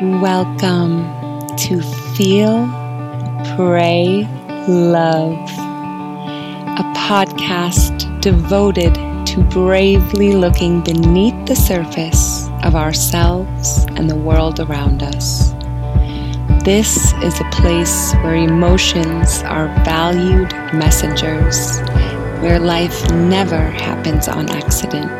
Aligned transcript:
Welcome 0.00 1.02
to 1.56 1.82
Feel, 2.14 2.68
Pray, 3.56 4.28
Love, 4.68 5.34
a 6.78 6.84
podcast 6.94 8.20
devoted 8.20 8.94
to 8.94 9.44
bravely 9.50 10.34
looking 10.34 10.82
beneath 10.82 11.34
the 11.46 11.56
surface 11.56 12.48
of 12.62 12.76
ourselves 12.76 13.86
and 13.96 14.08
the 14.08 14.14
world 14.14 14.60
around 14.60 15.02
us. 15.02 15.50
This 16.62 17.12
is 17.14 17.40
a 17.40 17.50
place 17.50 18.12
where 18.22 18.36
emotions 18.36 19.42
are 19.42 19.66
valued 19.84 20.52
messengers, 20.72 21.80
where 22.40 22.60
life 22.60 23.10
never 23.10 23.58
happens 23.58 24.28
on 24.28 24.48
accident, 24.48 25.10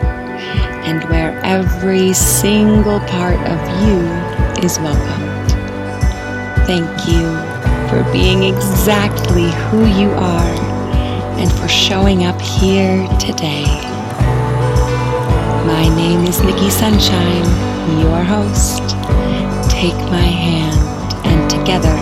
and 0.87 1.03
where 1.11 1.37
every 1.45 2.13
single 2.13 3.01
part 3.01 3.41
of 3.41 3.89
you 3.89 4.28
is 4.65 4.79
welcomed. 4.81 5.51
Thank 6.67 7.09
you 7.09 7.25
for 7.89 8.03
being 8.13 8.43
exactly 8.45 9.51
who 9.69 9.87
you 9.87 10.11
are 10.11 10.55
and 11.39 11.51
for 11.53 11.69
showing 11.69 12.25
up 12.25 12.41
here 12.41 13.07
today. 13.19 13.65
My 15.67 15.89
name 15.97 16.25
is 16.25 16.41
Nikki 16.41 16.71
Sunshine, 16.71 17.45
your 18.01 18.23
host. 18.23 18.83
Take 19.71 19.99
my 20.11 20.29
hand, 20.47 21.15
and 21.25 21.49
together 21.49 21.97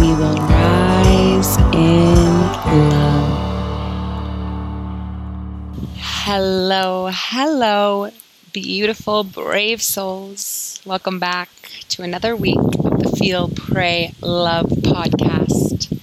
we 0.00 0.14
will 0.14 0.36
rise 0.36 1.56
in 1.74 2.24
love. 2.90 3.48
Hello, 5.98 7.10
hello, 7.12 8.10
beautiful, 8.52 9.22
brave 9.22 9.82
souls. 9.82 10.80
Welcome 10.84 11.18
back 11.18 11.48
to 11.88 12.02
another 12.02 12.34
week 12.34 12.58
of 12.58 12.98
the 13.00 13.14
Feel, 13.18 13.48
Pray, 13.48 14.14
Love 14.20 14.66
podcast. 14.66 15.96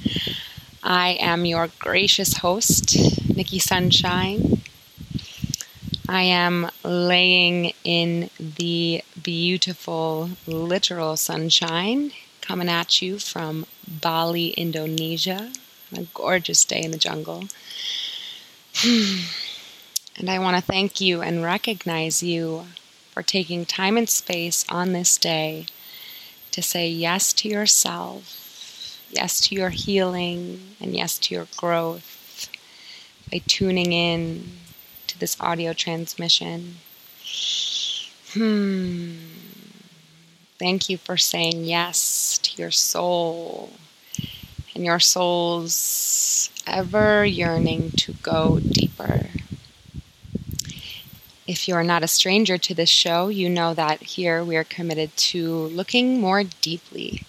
I 0.84 1.18
am 1.20 1.46
your 1.46 1.70
gracious 1.80 2.38
host, 2.38 2.96
Nikki 3.36 3.60
Sunshine. 3.60 4.62
I 6.08 6.22
am 6.24 6.70
laying 6.84 7.74
in 7.84 8.30
the 8.40 9.04
beautiful, 9.22 10.30
literal 10.46 11.18
sunshine 11.18 12.12
coming 12.42 12.70
at 12.70 13.02
you 13.02 13.20
from 13.20 13.66
Bali, 13.88 14.50
Indonesia. 14.50 15.52
A 15.96 16.04
gorgeous 16.14 16.64
day 16.66 16.82
in 16.84 16.92
the 16.92 16.98
jungle. 16.98 17.46
Hmm. 18.80 19.47
And 20.20 20.32
I 20.32 20.40
want 20.40 20.58
to 20.58 20.64
thank 20.64 21.00
you 21.00 21.22
and 21.22 21.44
recognize 21.44 22.24
you 22.24 22.66
for 23.12 23.22
taking 23.22 23.66
time 23.66 23.98
and 23.98 24.10
space 24.10 24.66
on 24.68 24.94
this 24.94 25.16
day 25.16 25.68
to 26.50 26.62
say 26.62 26.90
yes 26.90 27.34
to 27.34 27.48
yourself, 27.48 29.00
yes 29.12 29.40
to 29.42 29.56
your 29.56 29.70
healing, 29.70 30.76
and 30.82 30.96
yes 30.96 31.20
to 31.20 31.36
your 31.36 31.48
growth 31.56 32.50
by 33.32 33.42
tuning 33.46 33.94
in 33.94 34.58
to 35.06 35.20
this 35.20 35.40
audio 35.40 35.74
transmission. 35.74 36.78
Hmm. 38.34 39.18
Thank 40.58 40.90
you 40.90 40.98
for 40.98 41.18
saying 41.18 41.66
yes 41.66 42.40
to 42.40 42.60
your 42.60 42.72
soul 42.72 43.70
and 44.74 44.84
your 44.84 45.00
soul's 45.00 46.50
ever 46.66 47.24
yearning 47.24 47.92
to 47.92 48.14
go 48.14 48.60
deeper. 48.60 49.28
If 51.48 51.66
you 51.66 51.76
are 51.76 51.84
not 51.84 52.04
a 52.04 52.10
stranger 52.10 52.58
to 52.58 52.74
this 52.74 52.90
show, 52.90 53.30
you 53.30 53.48
know 53.48 53.74
that 53.74 54.04
here 54.04 54.44
we 54.44 54.58
are 54.58 54.66
committed 54.66 55.16
to 55.32 55.50
looking 55.68 56.20
more 56.20 56.44
deeply, 56.44 57.24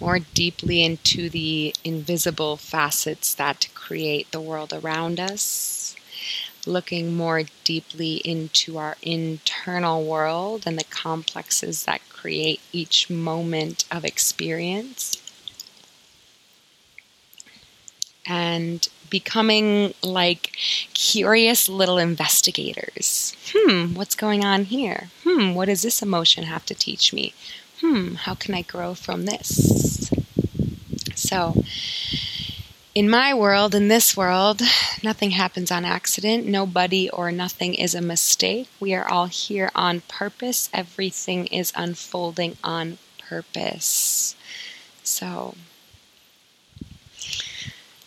more 0.00 0.18
deeply 0.18 0.82
into 0.82 1.30
the 1.30 1.72
invisible 1.84 2.56
facets 2.56 3.32
that 3.36 3.68
create 3.74 4.28
the 4.32 4.40
world 4.40 4.72
around 4.72 5.20
us, 5.20 5.94
looking 6.66 7.14
more 7.14 7.44
deeply 7.62 8.16
into 8.24 8.76
our 8.76 8.96
internal 9.02 10.04
world 10.04 10.64
and 10.66 10.76
the 10.76 10.84
complexes 10.84 11.84
that 11.84 12.00
create 12.08 12.60
each 12.72 13.08
moment 13.08 13.84
of 13.88 14.04
experience. 14.04 15.16
And 18.26 18.88
becoming 19.12 19.92
like 20.02 20.56
curious 20.94 21.68
little 21.68 21.98
investigators. 21.98 23.36
Hmm, 23.52 23.94
what's 23.94 24.14
going 24.14 24.42
on 24.42 24.64
here? 24.64 25.10
Hmm, 25.22 25.52
what 25.52 25.66
does 25.66 25.82
this 25.82 26.00
emotion 26.00 26.44
have 26.44 26.64
to 26.64 26.74
teach 26.74 27.12
me? 27.12 27.34
Hmm, 27.82 28.14
how 28.14 28.34
can 28.34 28.54
I 28.54 28.62
grow 28.62 28.94
from 28.94 29.26
this? 29.26 30.10
So, 31.14 31.62
in 32.94 33.10
my 33.10 33.34
world, 33.34 33.74
in 33.74 33.88
this 33.88 34.16
world, 34.16 34.62
nothing 35.02 35.32
happens 35.32 35.70
on 35.70 35.84
accident. 35.84 36.46
Nobody 36.46 37.10
or 37.10 37.30
nothing 37.30 37.74
is 37.74 37.94
a 37.94 38.00
mistake. 38.00 38.68
We 38.80 38.94
are 38.94 39.06
all 39.06 39.26
here 39.26 39.70
on 39.74 40.00
purpose. 40.08 40.70
Everything 40.72 41.46
is 41.48 41.70
unfolding 41.76 42.56
on 42.64 42.96
purpose. 43.18 44.36
So, 45.04 45.54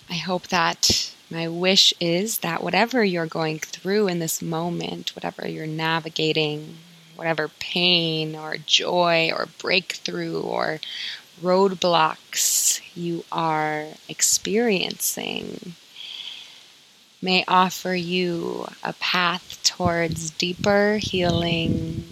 I 0.10 0.16
hope 0.16 0.48
that 0.50 1.12
my 1.30 1.48
wish 1.48 1.94
is 2.00 2.40
that 2.40 2.62
whatever 2.62 3.04
you're 3.04 3.26
going 3.26 3.60
through 3.60 4.08
in 4.08 4.20
this 4.20 4.42
moment, 4.42 5.16
whatever 5.16 5.48
you're 5.48 5.66
navigating, 5.66 6.78
whatever 7.16 7.50
pain 7.60 8.36
or 8.36 8.58
joy 8.58 9.32
or 9.32 9.48
breakthrough 9.58 10.40
or 10.42 10.80
roadblocks 11.42 12.82
you 12.96 13.26
are 13.32 13.86
experiencing, 14.08 15.74
may 17.22 17.44
offer 17.48 17.96
you 17.96 18.68
a 18.84 18.94
path 18.94 19.60
towards 19.64 20.30
deeper 20.30 21.00
healing, 21.02 22.06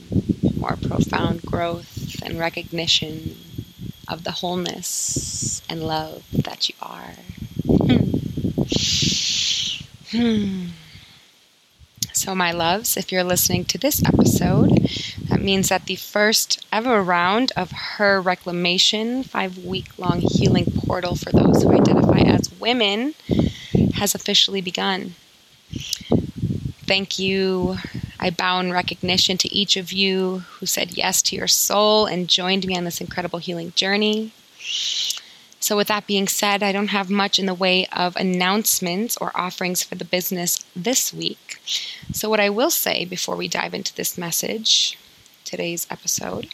more 0.58 0.76
profound 0.76 1.44
growth, 1.44 2.22
and 2.24 2.40
recognition 2.40 3.38
of 4.08 4.24
the 4.24 4.32
wholeness 4.32 5.62
and 5.70 5.84
love 5.84 6.24
that 6.32 6.68
you 6.68 6.76
are. 6.82 7.14
Hmm. 10.12 10.68
So, 12.14 12.36
my 12.36 12.52
loves, 12.52 12.96
if 12.96 13.12
you're 13.12 13.24
listening 13.24 13.66
to 13.66 13.78
this 13.78 14.02
episode, 14.06 14.70
that 15.30 15.42
means 15.42 15.70
that 15.70 15.88
the 15.88 15.96
first 15.96 16.66
ever 16.72 17.02
round 17.04 17.52
of 17.58 17.72
her 17.72 18.22
reclamation, 18.22 19.24
five 19.24 19.58
week 19.58 19.98
long 19.98 20.22
healing 20.22 20.66
portal 20.66 21.16
for 21.16 21.32
those 21.32 21.64
who 21.64 21.72
identify 21.72 22.20
as 22.20 22.52
women, 22.60 23.16
has 23.96 24.14
officially 24.14 24.62
begun. 24.62 25.16
Thank 26.86 27.18
you. 27.18 27.78
I 28.20 28.30
bow 28.30 28.60
in 28.60 28.72
recognition 28.72 29.38
to 29.40 29.54
each 29.54 29.76
of 29.76 29.92
you 29.92 30.44
who 30.60 30.66
said 30.66 30.96
yes 30.96 31.22
to 31.24 31.36
your 31.36 31.48
soul 31.48 32.06
and 32.06 32.30
joined 32.30 32.68
me 32.68 32.78
on 32.78 32.84
this 32.84 33.02
incredible 33.02 33.40
healing 33.40 33.74
journey. 33.76 34.32
So, 35.64 35.78
with 35.78 35.88
that 35.88 36.08
being 36.08 36.28
said, 36.28 36.62
I 36.62 36.74
don't 36.74 36.90
have 36.90 37.10
much 37.10 37.40
in 37.40 37.46
the 37.46 37.54
way 37.54 37.86
of 37.94 38.18
announcements 38.18 39.16
or 39.16 39.32
offerings 39.34 39.82
for 39.82 39.96
the 39.96 40.04
business 40.04 40.60
this 40.76 41.14
week. 41.14 41.62
So, 42.12 42.30
what 42.30 42.42
I 42.42 42.50
will 42.50 42.70
say 42.70 43.06
before 43.06 43.38
we 43.38 43.48
dive 43.48 43.74
into 43.74 43.96
this 43.96 44.18
message, 44.18 45.00
today's 45.46 45.88
episode, 45.90 46.54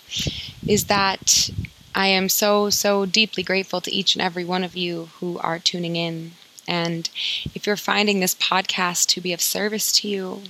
is 0.67 0.85
that 0.85 1.49
I 1.95 2.05
am 2.05 2.29
so, 2.29 2.69
so 2.69 3.07
deeply 3.07 3.41
grateful 3.41 3.81
to 3.81 3.91
each 3.91 4.13
and 4.13 4.21
every 4.21 4.45
one 4.45 4.63
of 4.63 4.77
you 4.77 5.09
who 5.19 5.39
are 5.39 5.57
tuning 5.57 5.95
in. 5.95 6.33
And 6.67 7.09
if 7.55 7.65
you're 7.65 7.77
finding 7.77 8.19
this 8.19 8.35
podcast 8.35 9.07
to 9.07 9.21
be 9.21 9.33
of 9.33 9.41
service 9.41 9.91
to 9.93 10.07
you, 10.07 10.43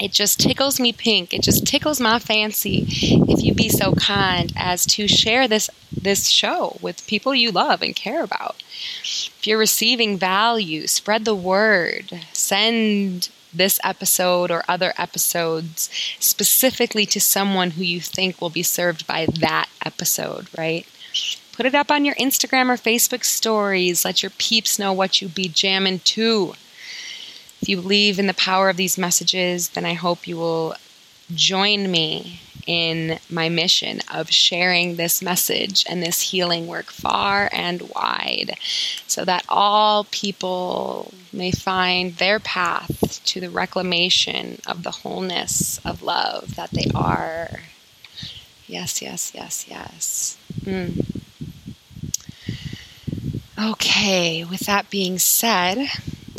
it 0.00 0.12
just 0.12 0.40
tickles 0.40 0.80
me 0.80 0.92
pink. 0.92 1.34
It 1.34 1.42
just 1.42 1.66
tickles 1.66 2.00
my 2.00 2.18
fancy 2.18 2.86
if 2.88 3.44
you 3.44 3.54
be 3.54 3.68
so 3.68 3.92
kind 3.92 4.52
as 4.56 4.86
to 4.86 5.06
share 5.06 5.46
this 5.46 5.68
this 5.92 6.28
show 6.28 6.78
with 6.80 7.06
people 7.06 7.34
you 7.34 7.50
love 7.50 7.82
and 7.82 7.94
care 7.94 8.24
about. 8.24 8.62
If 9.02 9.46
you're 9.46 9.58
receiving 9.58 10.18
value, 10.18 10.86
spread 10.86 11.24
the 11.26 11.34
word. 11.34 12.24
Send 12.32 13.28
this 13.52 13.78
episode 13.84 14.50
or 14.50 14.62
other 14.68 14.94
episodes 14.96 15.90
specifically 16.18 17.04
to 17.04 17.20
someone 17.20 17.72
who 17.72 17.82
you 17.82 18.00
think 18.00 18.40
will 18.40 18.50
be 18.50 18.62
served 18.62 19.06
by 19.06 19.26
that 19.40 19.68
episode, 19.84 20.48
right? 20.56 20.86
Put 21.52 21.66
it 21.66 21.74
up 21.74 21.90
on 21.90 22.04
your 22.04 22.14
Instagram 22.14 22.70
or 22.70 22.76
Facebook 22.76 23.24
stories. 23.24 24.04
Let 24.04 24.22
your 24.22 24.30
peeps 24.30 24.78
know 24.78 24.92
what 24.92 25.20
you 25.20 25.28
be 25.28 25.48
jamming 25.48 25.98
to. 26.00 26.54
If 27.62 27.68
you 27.68 27.76
believe 27.80 28.18
in 28.18 28.26
the 28.26 28.34
power 28.34 28.70
of 28.70 28.76
these 28.76 28.96
messages, 28.98 29.70
then 29.70 29.84
I 29.84 29.94
hope 29.94 30.26
you 30.26 30.36
will 30.36 30.74
join 31.34 31.90
me 31.90 32.40
in 32.66 33.18
my 33.28 33.48
mission 33.48 34.00
of 34.12 34.30
sharing 34.30 34.96
this 34.96 35.22
message 35.22 35.84
and 35.88 36.02
this 36.02 36.20
healing 36.20 36.66
work 36.66 36.90
far 36.90 37.48
and 37.52 37.82
wide 37.94 38.54
so 39.06 39.24
that 39.24 39.44
all 39.48 40.04
people 40.10 41.12
may 41.32 41.50
find 41.50 42.14
their 42.16 42.38
path 42.38 43.20
to 43.24 43.40
the 43.40 43.50
reclamation 43.50 44.60
of 44.66 44.82
the 44.82 44.90
wholeness 44.90 45.80
of 45.84 46.02
love 46.02 46.56
that 46.56 46.70
they 46.70 46.86
are. 46.94 47.60
Yes, 48.66 49.02
yes, 49.02 49.32
yes, 49.34 49.66
yes. 49.68 50.38
Mm. 50.60 51.20
Okay, 53.58 54.44
with 54.44 54.60
that 54.60 54.88
being 54.90 55.18
said, 55.18 55.88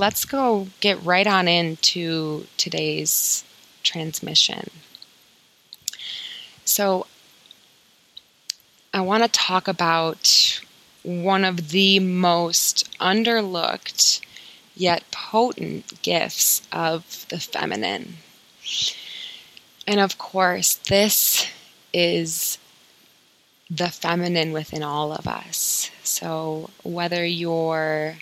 let's 0.01 0.25
go 0.25 0.67
get 0.79 1.05
right 1.05 1.27
on 1.27 1.47
into 1.47 2.47
today's 2.57 3.43
transmission. 3.83 4.67
So, 6.65 7.05
I 8.91 9.01
want 9.01 9.21
to 9.21 9.29
talk 9.29 9.67
about 9.67 10.59
one 11.03 11.45
of 11.45 11.69
the 11.69 11.99
most 11.99 12.91
underlooked 12.99 14.21
yet 14.75 15.03
potent 15.11 16.01
gifts 16.01 16.67
of 16.71 17.27
the 17.29 17.39
feminine. 17.39 18.15
And 19.85 19.99
of 19.99 20.17
course, 20.17 20.77
this 20.77 21.47
is 21.93 22.57
the 23.69 23.89
feminine 23.89 24.51
within 24.51 24.81
all 24.81 25.13
of 25.13 25.27
us. 25.27 25.91
So, 26.03 26.71
whether 26.81 27.23
you're 27.23 28.15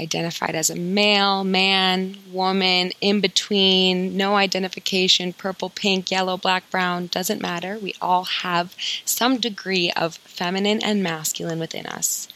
identified 0.00 0.54
as 0.54 0.70
a 0.70 0.74
male, 0.74 1.44
man, 1.44 2.16
woman, 2.32 2.90
in 3.00 3.20
between, 3.20 4.16
no 4.16 4.34
identification, 4.34 5.32
purple, 5.34 5.68
pink, 5.68 6.10
yellow, 6.10 6.36
black, 6.36 6.68
brown, 6.70 7.08
doesn't 7.08 7.42
matter. 7.42 7.78
We 7.78 7.94
all 8.00 8.24
have 8.24 8.74
some 9.04 9.38
degree 9.38 9.92
of 9.92 10.16
feminine 10.16 10.82
and 10.82 11.02
masculine 11.02 11.60
within 11.60 11.86
us. 11.86 12.28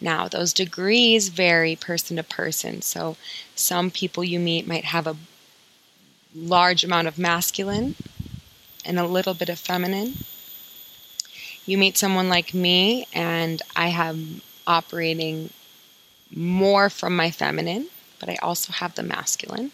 Now, 0.00 0.28
those 0.28 0.52
degrees 0.52 1.28
vary 1.28 1.74
person 1.74 2.18
to 2.18 2.22
person. 2.22 2.82
So, 2.82 3.16
some 3.54 3.90
people 3.90 4.22
you 4.22 4.38
meet 4.38 4.66
might 4.66 4.84
have 4.84 5.06
a 5.06 5.16
large 6.34 6.84
amount 6.84 7.08
of 7.08 7.18
masculine 7.18 7.94
and 8.84 8.98
a 8.98 9.06
little 9.06 9.34
bit 9.34 9.48
of 9.48 9.58
feminine. 9.58 10.14
You 11.64 11.78
meet 11.78 11.96
someone 11.96 12.28
like 12.28 12.52
me, 12.52 13.06
and 13.14 13.62
I 13.74 13.88
have 13.88 14.18
operating 14.66 15.50
more 16.34 16.90
from 16.90 17.16
my 17.16 17.30
feminine, 17.30 17.88
but 18.20 18.28
I 18.28 18.36
also 18.42 18.72
have 18.72 18.94
the 18.94 19.02
masculine. 19.02 19.70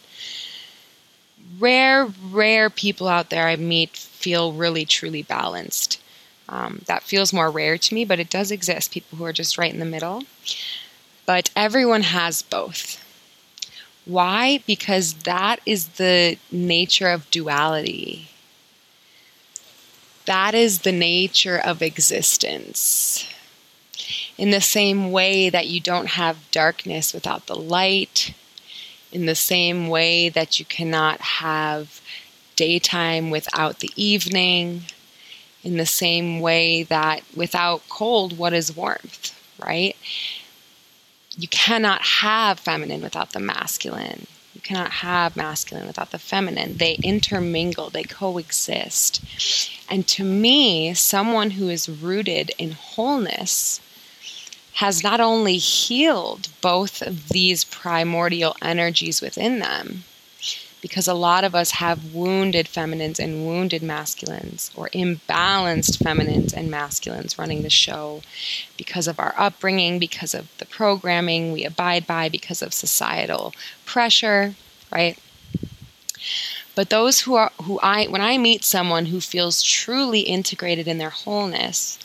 Rare, 1.58 2.06
rare 2.30 2.70
people 2.70 3.08
out 3.08 3.30
there 3.30 3.48
I 3.48 3.56
meet 3.56 3.96
feel 3.96 4.52
really, 4.52 4.84
truly 4.84 5.22
balanced. 5.22 6.00
Um, 6.48 6.82
that 6.86 7.02
feels 7.02 7.32
more 7.32 7.50
rare 7.50 7.78
to 7.78 7.94
me, 7.94 8.04
but 8.04 8.18
it 8.20 8.28
does 8.28 8.50
exist 8.50 8.92
people 8.92 9.18
who 9.18 9.24
are 9.24 9.32
just 9.32 9.56
right 9.56 9.72
in 9.72 9.78
the 9.78 9.84
middle. 9.84 10.24
But 11.26 11.50
everyone 11.54 12.02
has 12.02 12.42
both. 12.42 13.04
Why? 14.04 14.60
Because 14.66 15.14
that 15.14 15.60
is 15.64 15.88
the 15.88 16.38
nature 16.50 17.08
of 17.08 17.30
duality. 17.30 18.28
That 20.26 20.54
is 20.54 20.80
the 20.80 20.92
nature 20.92 21.58
of 21.58 21.82
existence. 21.82 23.26
In 24.36 24.50
the 24.50 24.60
same 24.60 25.12
way 25.12 25.50
that 25.50 25.66
you 25.66 25.80
don't 25.80 26.08
have 26.08 26.50
darkness 26.50 27.12
without 27.12 27.46
the 27.46 27.56
light, 27.56 28.34
in 29.12 29.26
the 29.26 29.34
same 29.34 29.88
way 29.88 30.28
that 30.28 30.58
you 30.58 30.64
cannot 30.64 31.20
have 31.20 32.00
daytime 32.56 33.30
without 33.30 33.80
the 33.80 33.90
evening, 33.96 34.82
in 35.62 35.76
the 35.76 35.86
same 35.86 36.40
way 36.40 36.82
that 36.84 37.22
without 37.36 37.88
cold, 37.88 38.38
what 38.38 38.52
is 38.52 38.74
warmth, 38.74 39.38
right? 39.62 39.96
You 41.36 41.48
cannot 41.48 42.02
have 42.02 42.60
feminine 42.60 43.02
without 43.02 43.32
the 43.32 43.40
masculine. 43.40 44.26
You 44.60 44.74
cannot 44.76 44.90
have 44.90 45.36
masculine 45.36 45.86
without 45.86 46.10
the 46.10 46.18
feminine. 46.18 46.76
They 46.76 46.98
intermingle, 47.02 47.88
they 47.88 48.02
coexist. 48.02 49.22
And 49.88 50.06
to 50.08 50.22
me, 50.22 50.92
someone 50.92 51.52
who 51.52 51.70
is 51.70 51.88
rooted 51.88 52.52
in 52.58 52.72
wholeness 52.72 53.80
has 54.74 55.02
not 55.02 55.18
only 55.18 55.56
healed 55.56 56.48
both 56.60 57.00
of 57.00 57.30
these 57.30 57.64
primordial 57.64 58.54
energies 58.60 59.22
within 59.22 59.60
them, 59.60 60.04
because 60.80 61.06
a 61.06 61.14
lot 61.14 61.44
of 61.44 61.54
us 61.54 61.72
have 61.72 62.14
wounded 62.14 62.66
feminines 62.66 63.20
and 63.20 63.46
wounded 63.46 63.82
masculines, 63.82 64.70
or 64.74 64.88
imbalanced 64.90 66.02
feminines 66.02 66.52
and 66.52 66.70
masculines 66.70 67.38
running 67.38 67.62
the 67.62 67.70
show 67.70 68.22
because 68.76 69.06
of 69.06 69.18
our 69.18 69.34
upbringing, 69.36 69.98
because 69.98 70.34
of 70.34 70.48
the 70.58 70.66
programming 70.66 71.52
we 71.52 71.64
abide 71.64 72.06
by, 72.06 72.28
because 72.28 72.62
of 72.62 72.72
societal 72.72 73.52
pressure, 73.84 74.54
right? 74.90 75.18
But 76.74 76.90
those 76.90 77.20
who 77.20 77.34
are 77.34 77.52
who 77.62 77.78
I 77.82 78.06
when 78.06 78.20
I 78.22 78.38
meet 78.38 78.64
someone 78.64 79.06
who 79.06 79.20
feels 79.20 79.62
truly 79.62 80.20
integrated 80.20 80.88
in 80.88 80.98
their 80.98 81.10
wholeness, 81.10 81.98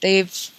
they've 0.00 0.50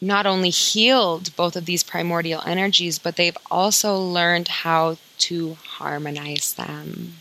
not 0.00 0.26
only 0.26 0.50
healed 0.50 1.34
both 1.36 1.56
of 1.56 1.64
these 1.64 1.82
primordial 1.82 2.42
energies, 2.44 2.98
but 2.98 3.16
they've 3.16 3.38
also 3.50 3.96
learned 3.98 4.48
how 4.48 4.96
to 5.18 5.54
harmonize 5.54 6.54
them, 6.54 7.14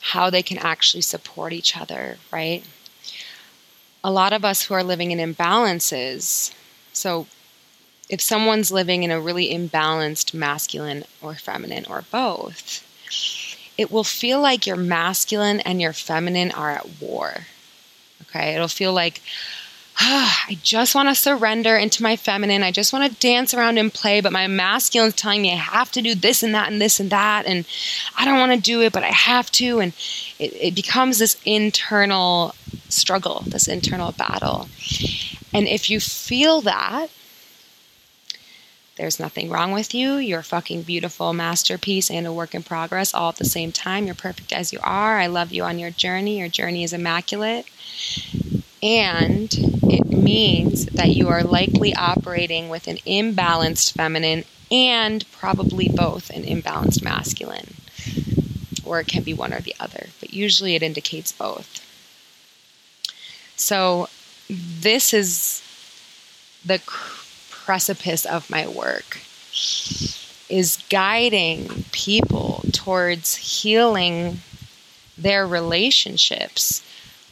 how 0.00 0.30
they 0.30 0.42
can 0.42 0.58
actually 0.58 1.00
support 1.00 1.52
each 1.52 1.76
other, 1.76 2.18
right? 2.32 2.64
A 4.04 4.10
lot 4.10 4.32
of 4.32 4.44
us 4.44 4.64
who 4.64 4.74
are 4.74 4.82
living 4.82 5.10
in 5.10 5.34
imbalances, 5.34 6.52
so 6.92 7.26
if 8.08 8.20
someone's 8.20 8.70
living 8.70 9.04
in 9.04 9.10
a 9.10 9.20
really 9.20 9.54
imbalanced 9.54 10.34
masculine 10.34 11.04
or 11.22 11.34
feminine 11.34 11.86
or 11.88 12.04
both, 12.10 12.84
it 13.78 13.90
will 13.90 14.04
feel 14.04 14.40
like 14.40 14.66
your 14.66 14.76
masculine 14.76 15.60
and 15.60 15.80
your 15.80 15.92
feminine 15.92 16.50
are 16.50 16.70
at 16.70 17.00
war. 17.00 17.46
Okay, 18.22 18.54
it'll 18.54 18.68
feel 18.68 18.92
like, 18.92 19.22
Ah, 20.04 20.46
I 20.48 20.58
just 20.64 20.96
want 20.96 21.08
to 21.10 21.14
surrender 21.14 21.76
into 21.76 22.02
my 22.02 22.16
feminine. 22.16 22.64
I 22.64 22.72
just 22.72 22.92
want 22.92 23.08
to 23.08 23.20
dance 23.20 23.54
around 23.54 23.78
and 23.78 23.94
play, 23.94 24.20
but 24.20 24.32
my 24.32 24.48
masculine 24.48 25.10
is 25.10 25.14
telling 25.14 25.40
me 25.40 25.52
I 25.52 25.56
have 25.56 25.92
to 25.92 26.02
do 26.02 26.16
this 26.16 26.42
and 26.42 26.52
that 26.56 26.72
and 26.72 26.80
this 26.80 26.98
and 26.98 27.08
that. 27.10 27.46
And 27.46 27.64
I 28.18 28.24
don't 28.24 28.40
want 28.40 28.50
to 28.50 28.60
do 28.60 28.80
it, 28.80 28.92
but 28.92 29.04
I 29.04 29.12
have 29.12 29.52
to. 29.52 29.78
And 29.78 29.92
it, 30.40 30.52
it 30.54 30.74
becomes 30.74 31.20
this 31.20 31.40
internal 31.44 32.52
struggle, 32.88 33.44
this 33.46 33.68
internal 33.68 34.10
battle. 34.10 34.68
And 35.54 35.68
if 35.68 35.88
you 35.88 36.00
feel 36.00 36.62
that, 36.62 37.06
there's 38.96 39.20
nothing 39.20 39.50
wrong 39.50 39.70
with 39.70 39.94
you. 39.94 40.16
You're 40.16 40.40
a 40.40 40.44
fucking 40.44 40.82
beautiful 40.82 41.32
masterpiece 41.32 42.10
and 42.10 42.26
a 42.26 42.32
work 42.32 42.56
in 42.56 42.64
progress 42.64 43.14
all 43.14 43.28
at 43.28 43.36
the 43.36 43.44
same 43.44 43.70
time. 43.70 44.06
You're 44.06 44.16
perfect 44.16 44.52
as 44.52 44.72
you 44.72 44.80
are. 44.82 45.20
I 45.20 45.28
love 45.28 45.52
you 45.52 45.62
on 45.62 45.78
your 45.78 45.90
journey. 45.90 46.40
Your 46.40 46.48
journey 46.48 46.82
is 46.82 46.92
immaculate. 46.92 47.66
And 48.82 49.48
it 49.84 50.06
means 50.10 50.86
that 50.86 51.10
you 51.10 51.28
are 51.28 51.44
likely 51.44 51.94
operating 51.94 52.68
with 52.68 52.88
an 52.88 52.96
imbalanced 52.98 53.92
feminine 53.92 54.44
and 54.72 55.24
probably 55.30 55.88
both 55.88 56.30
an 56.30 56.42
imbalanced 56.42 57.02
masculine. 57.02 57.74
Or 58.84 58.98
it 58.98 59.06
can 59.06 59.22
be 59.22 59.34
one 59.34 59.52
or 59.52 59.60
the 59.60 59.76
other, 59.78 60.08
but 60.18 60.34
usually 60.34 60.74
it 60.74 60.82
indicates 60.82 61.30
both. 61.30 61.80
So, 63.54 64.08
this 64.48 65.14
is 65.14 65.62
the 66.64 66.80
precipice 67.50 68.24
of 68.24 68.50
my 68.50 68.66
work 68.66 69.18
is 70.48 70.82
guiding 70.90 71.84
people 71.92 72.62
towards 72.72 73.36
healing 73.36 74.40
their 75.16 75.46
relationships 75.46 76.82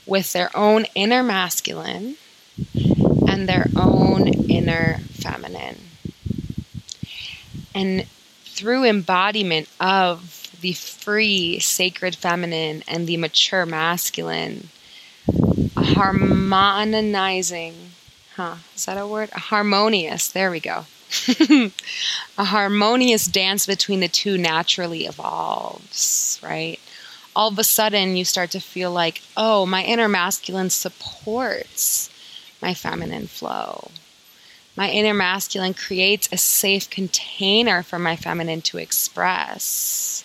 with 0.07 0.33
their 0.33 0.51
own 0.57 0.87
inner 0.95 1.23
masculine 1.23 2.17
and 3.29 3.49
their 3.49 3.67
own 3.77 4.29
inner 4.51 4.99
feminine. 5.13 5.79
And 7.75 8.07
through 8.45 8.85
embodiment 8.85 9.69
of 9.79 10.59
the 10.61 10.73
free, 10.73 11.59
sacred 11.61 12.15
feminine 12.15 12.83
and 12.87 13.07
the 13.07 13.17
mature 13.17 13.65
masculine, 13.65 14.69
harmonizing, 15.77 17.75
huh, 18.37 18.57
is 18.75 18.87
that 18.87 18.99
a 18.99 19.07
word? 19.07 19.31
Harmonious, 19.31 20.29
there 20.29 20.51
we 20.51 20.61
go. 20.61 20.85
a 22.39 22.45
harmonious 22.45 23.27
dance 23.27 23.67
between 23.67 24.01
the 24.01 24.09
two 24.09 24.39
naturally 24.39 25.07
evolves, 25.07 26.39
right? 26.43 26.79
All 27.35 27.49
of 27.49 27.59
a 27.59 27.65
sudden 27.65 28.17
you 28.17 28.25
start 28.25 28.51
to 28.53 28.61
feel 28.61 28.91
like, 28.91 29.23
oh, 29.37 29.67
my 29.67 29.85
inner 29.85 30.09
masculine 30.09 30.71
supports 30.71 32.11
my 32.61 32.75
feminine 32.75 33.27
flow. 33.27 33.91
My 34.77 34.91
inner 34.91 35.15
masculine 35.15 35.75
creates 35.75 36.29
a 36.33 36.37
safe 36.37 36.89
container 36.89 37.83
for 37.83 37.99
my 37.99 38.17
feminine 38.17 38.63
to 38.63 38.79
express. 38.79 40.25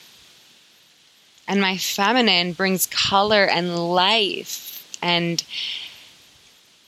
And 1.48 1.62
my 1.62 1.78
feminine 1.78 2.54
brings 2.54 2.88
color 2.88 3.46
and 3.46 3.76
life 3.94 4.98
and 5.02 5.44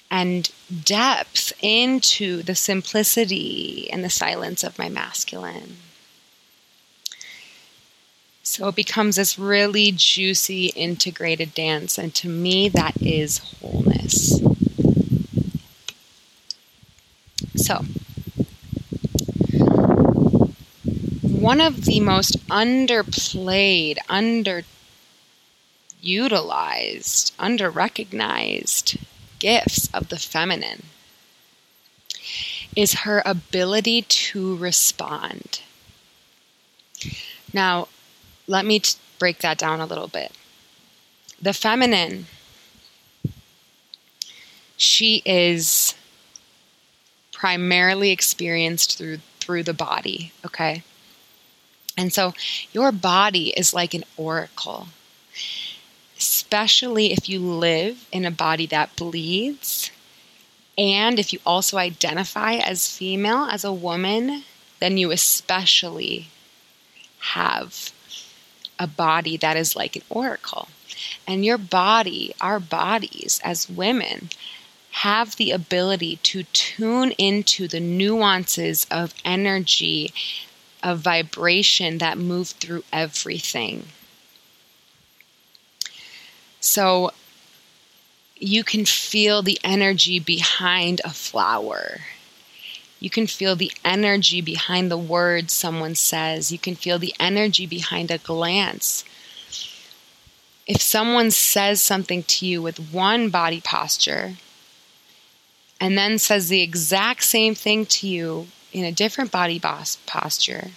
and 0.09 0.49
depth 0.85 1.51
into 1.61 2.41
the 2.41 2.55
simplicity 2.55 3.89
and 3.91 4.03
the 4.03 4.09
silence 4.09 4.63
of 4.63 4.79
my 4.79 4.87
masculine. 4.87 5.77
So 8.49 8.69
it 8.69 8.75
becomes 8.75 9.17
this 9.17 9.37
really 9.37 9.91
juicy, 9.91 10.67
integrated 10.67 11.53
dance. 11.53 11.97
And 11.97 12.15
to 12.15 12.29
me, 12.29 12.69
that 12.69 12.95
is 13.01 13.39
wholeness. 13.39 14.39
So, 17.57 17.83
one 21.21 21.59
of 21.59 21.83
the 21.83 21.99
most 21.99 22.47
underplayed, 22.47 23.97
underutilized, 24.07 24.63
underrecognized 27.35 28.97
gifts 29.39 29.89
of 29.93 30.07
the 30.07 30.17
feminine 30.17 30.83
is 32.77 33.01
her 33.01 33.21
ability 33.25 34.03
to 34.03 34.55
respond. 34.55 35.61
Now, 37.53 37.89
let 38.47 38.65
me 38.65 38.79
t- 38.79 38.97
break 39.19 39.39
that 39.39 39.57
down 39.57 39.79
a 39.79 39.85
little 39.85 40.07
bit. 40.07 40.31
The 41.41 41.53
feminine, 41.53 42.25
she 44.75 45.21
is 45.25 45.93
primarily 47.31 48.11
experienced 48.11 48.97
through 48.97 49.19
through 49.39 49.63
the 49.63 49.73
body, 49.73 50.33
okay? 50.45 50.83
And 51.97 52.11
so 52.11 52.33
your 52.73 52.91
body 52.91 53.53
is 53.55 53.73
like 53.73 53.93
an 53.93 54.03
oracle. 54.17 54.87
Especially 56.17 57.13
if 57.13 57.29
you 57.29 57.39
live 57.39 58.07
in 58.11 58.25
a 58.25 58.31
body 58.31 58.65
that 58.65 58.95
bleeds 58.95 59.91
and 60.77 61.17
if 61.17 61.33
you 61.33 61.39
also 61.45 61.77
identify 61.77 62.53
as 62.53 62.95
female, 62.95 63.45
as 63.45 63.63
a 63.63 63.73
woman, 63.73 64.43
then 64.79 64.97
you 64.97 65.11
especially 65.11 66.27
have 67.19 67.91
a 68.79 68.87
body 68.87 69.37
that 69.37 69.57
is 69.57 69.75
like 69.75 69.95
an 69.95 70.03
oracle. 70.09 70.67
And 71.27 71.45
your 71.45 71.57
body, 71.57 72.33
our 72.41 72.59
bodies 72.59 73.39
as 73.43 73.69
women, 73.69 74.29
have 74.91 75.35
the 75.35 75.51
ability 75.51 76.17
to 76.23 76.43
tune 76.53 77.11
into 77.17 77.67
the 77.67 77.79
nuances 77.79 78.87
of 78.89 79.13
energy, 79.23 80.11
of 80.81 80.99
vibration 80.99 81.99
that 81.99 82.17
move 82.17 82.49
through 82.49 82.83
everything. 82.91 83.87
So 86.59 87.11
you 88.39 88.63
can 88.63 88.85
feel 88.85 89.41
the 89.41 89.59
energy 89.63 90.19
behind 90.19 91.01
a 91.03 91.09
flower 91.09 92.01
you 92.99 93.09
can 93.09 93.27
feel 93.27 93.55
the 93.55 93.71
energy 93.85 94.41
behind 94.41 94.89
the 94.89 94.97
words 94.97 95.53
someone 95.53 95.95
says. 95.95 96.51
You 96.51 96.57
can 96.57 96.75
feel 96.75 96.97
the 96.97 97.13
energy 97.19 97.65
behind 97.65 98.09
a 98.09 98.17
glance. 98.17 99.03
If 100.65 100.81
someone 100.81 101.31
says 101.31 101.81
something 101.81 102.23
to 102.23 102.45
you 102.45 102.61
with 102.61 102.91
one 102.91 103.29
body 103.29 103.61
posture 103.61 104.33
and 105.79 105.97
then 105.97 106.17
says 106.17 106.49
the 106.49 106.61
exact 106.61 107.23
same 107.23 107.53
thing 107.53 107.85
to 107.85 108.07
you 108.07 108.47
in 108.73 108.83
a 108.83 108.91
different 108.91 109.31
body 109.31 109.59
posture, 109.59 110.71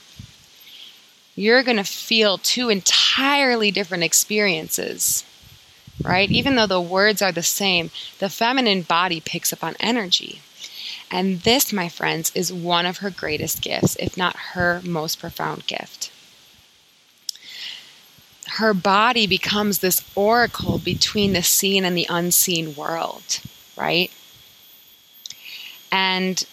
you're 1.34 1.62
going 1.62 1.78
to 1.78 1.84
feel 1.84 2.38
two 2.38 2.68
entirely 2.68 3.70
different 3.70 4.04
experiences, 4.04 5.24
right? 6.04 6.30
Even 6.30 6.54
though 6.54 6.66
the 6.66 6.80
words 6.80 7.22
are 7.22 7.32
the 7.32 7.42
same, 7.42 7.90
the 8.18 8.28
feminine 8.28 8.82
body 8.82 9.20
picks 9.20 9.52
up 9.52 9.64
on 9.64 9.74
energy. 9.80 10.42
And 11.10 11.40
this, 11.40 11.72
my 11.72 11.88
friends, 11.88 12.30
is 12.34 12.52
one 12.52 12.86
of 12.86 12.98
her 12.98 13.10
greatest 13.10 13.62
gifts, 13.62 13.96
if 13.96 14.16
not 14.16 14.36
her 14.54 14.80
most 14.84 15.18
profound 15.18 15.66
gift. 15.66 16.12
Her 18.46 18.74
body 18.74 19.26
becomes 19.26 19.78
this 19.78 20.08
oracle 20.14 20.78
between 20.78 21.32
the 21.32 21.42
seen 21.42 21.84
and 21.84 21.96
the 21.96 22.06
unseen 22.08 22.76
world, 22.76 23.40
right? 23.76 24.10
And 25.90 26.44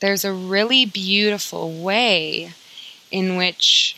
there's 0.00 0.24
a 0.24 0.32
really 0.32 0.86
beautiful 0.86 1.82
way 1.82 2.52
in 3.10 3.36
which 3.36 3.96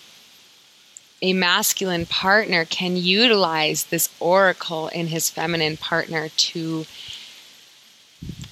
a 1.22 1.32
masculine 1.32 2.06
partner 2.06 2.64
can 2.64 2.96
utilize 2.96 3.84
this 3.84 4.08
oracle 4.20 4.88
in 4.88 5.08
his 5.08 5.30
feminine 5.30 5.76
partner 5.76 6.28
to 6.36 6.84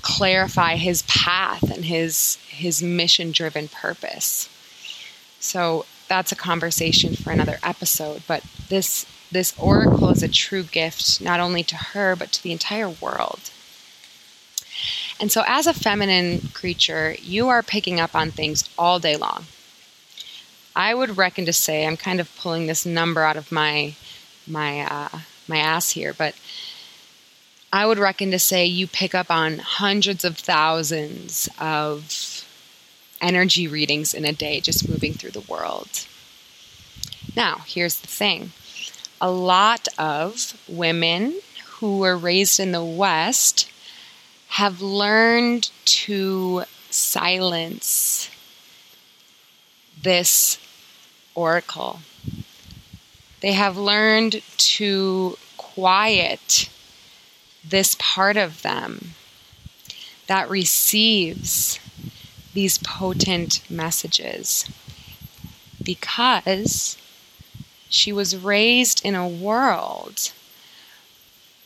clarify 0.05 0.77
his 0.77 1.03
path 1.03 1.63
and 1.63 1.87
his 1.87 2.37
his 2.49 2.83
mission 2.83 3.33
driven 3.33 3.69
purpose. 3.69 4.49
So 5.41 5.87
that's 6.09 6.31
a 6.31 6.37
conversation 6.37 7.17
for 7.17 7.31
another 7.31 7.59
episode, 7.63 8.23
but 8.29 8.45
this 8.69 9.07
this 9.33 9.59
oracle 9.59 10.11
is 10.11 10.23
a 10.23 10.29
true 10.29 10.63
gift 10.63 11.21
not 11.21 11.41
only 11.41 11.63
to 11.65 11.77
her 11.77 12.15
but 12.15 12.31
to 12.33 12.43
the 12.43 12.53
entire 12.53 12.89
world. 12.89 13.51
And 15.19 15.33
so 15.33 15.43
as 15.47 15.67
a 15.67 15.73
feminine 15.73 16.51
creature, 16.53 17.17
you 17.23 17.49
are 17.49 17.63
picking 17.63 17.99
up 17.99 18.15
on 18.15 18.31
things 18.31 18.69
all 18.77 18.99
day 18.99 19.17
long. 19.17 19.47
I 20.77 20.93
would 20.93 21.17
reckon 21.17 21.47
to 21.47 21.53
say 21.53 21.87
I'm 21.87 21.97
kind 21.97 22.21
of 22.21 22.37
pulling 22.37 22.67
this 22.67 22.85
number 22.85 23.23
out 23.23 23.39
of 23.39 23.51
my 23.51 23.95
my 24.47 24.81
uh, 24.81 25.19
my 25.49 25.57
ass 25.57 25.93
here, 25.93 26.13
but 26.13 26.35
I 27.75 27.87
would 27.87 27.99
reckon 27.99 28.31
to 28.31 28.39
say 28.39 28.67
you 28.67 28.87
pick 28.87 29.17
up 29.17 29.33
on 29.33 29.59
hundreds 29.59 30.25
of 30.25 30.39
thousands 30.39 31.49
of 31.59 32.47
energy 33.21 33.67
readings 33.67 34.15
in 34.15 34.25
a 34.25 34.33
day 34.33 34.61
just 34.61 34.89
moving 34.89 35.13
through 35.13 35.33
the 35.33 35.41
world. 35.41 36.07
Now, 37.35 37.63
here's 37.67 37.99
the 37.99 38.07
thing 38.07 38.53
a 39.21 39.29
lot 39.29 39.89
of 39.99 40.57
women 40.69 41.41
who 41.65 41.99
were 41.99 42.17
raised 42.17 42.61
in 42.61 42.71
the 42.71 42.85
West 42.85 43.69
have 44.51 44.81
learned 44.81 45.69
to 45.85 46.63
silence 46.91 48.31
this 50.01 50.61
oracle. 51.35 51.99
They 53.41 53.55
have 53.55 53.77
learned 53.77 54.43
to 54.59 55.37
quiet 55.57 56.69
this 57.69 57.97
part 57.99 58.37
of 58.37 58.63
them 58.63 59.15
that 60.27 60.49
receives 60.49 61.79
these 62.53 62.79
potent 62.79 63.61
messages 63.69 64.69
because 65.83 66.97
she 67.89 68.13
was 68.13 68.37
raised 68.37 69.05
in 69.05 69.15
a 69.15 69.29
world, 69.29 70.33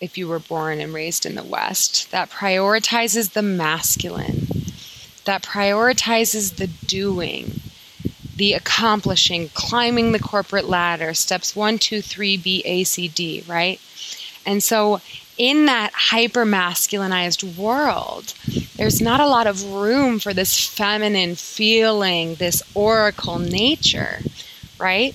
if 0.01 0.19
you 0.19 0.29
were 0.29 0.39
born 0.39 0.81
and 0.81 0.93
raised 0.93 1.25
in 1.27 1.35
the 1.35 1.43
West, 1.43 2.11
that 2.11 2.31
prioritizes 2.31 3.33
the 3.33 3.43
masculine, 3.43 4.47
that 5.25 5.43
prioritizes 5.43 6.57
the 6.57 6.67
doing, 6.67 7.61
the 8.37 8.53
accomplishing, 8.53 9.49
climbing 9.51 10.13
the 10.13 10.19
corporate 10.19 10.69
ladder, 10.69 11.15
steps 11.15 11.57
one, 11.57 11.79
two, 11.79 12.01
three, 12.01 12.37
B, 12.37 12.63
A, 12.65 12.85
C, 12.85 13.09
D, 13.09 13.45
right? 13.47 13.81
And 14.49 14.63
so 14.63 15.03
in 15.37 15.67
that 15.67 15.93
hyper 15.93 16.47
masculinized 16.47 17.59
world, 17.59 18.33
there's 18.77 18.99
not 18.99 19.21
a 19.21 19.27
lot 19.27 19.47
of 19.47 19.63
room 19.63 20.19
for 20.19 20.33
this 20.33 20.67
feminine 20.67 21.35
feeling, 21.35 22.37
this 22.37 22.63
oracle 22.75 23.39
nature, 23.39 24.21
right? 24.81 25.15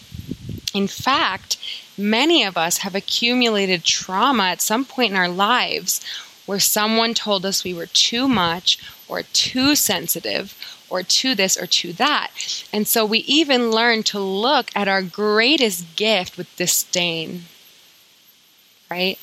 In 0.76 0.88
fact, 0.88 1.58
many 1.98 2.44
of 2.44 2.58
us 2.58 2.78
have 2.78 2.94
accumulated 2.94 3.84
trauma 3.84 4.44
at 4.44 4.62
some 4.62 4.86
point 4.86 5.12
in 5.12 5.18
our 5.18 5.28
lives 5.28 6.00
where 6.46 6.60
someone 6.60 7.16
told 7.16 7.44
us 7.44 7.64
we 7.64 7.74
were 7.74 7.88
too 7.88 8.28
much 8.28 8.78
or 9.08 9.24
too 9.24 9.76
sensitive 9.76 10.56
or 10.92 11.02
to 11.02 11.34
this 11.34 11.58
or 11.58 11.66
to 11.66 11.92
that. 11.94 12.30
And 12.72 12.88
so 12.88 13.04
we 13.04 13.20
even 13.20 13.72
learn 13.72 14.04
to 14.04 14.20
look 14.20 14.70
at 14.76 14.88
our 14.88 15.02
greatest 15.02 15.96
gift 15.96 16.38
with 16.38 16.56
disdain, 16.56 17.46
right? 18.94 19.18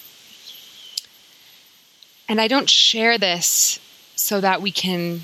And 2.29 2.41
I 2.41 2.49
don't 2.49 2.69
share 2.69 3.19
this 3.19 3.79
so 4.17 4.41
that 4.41 4.61
we 4.61 4.73
can 4.73 5.23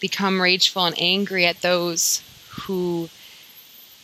become 0.00 0.42
rageful 0.42 0.84
and 0.84 0.94
angry 0.98 1.46
at 1.46 1.62
those 1.62 2.22
who 2.60 3.08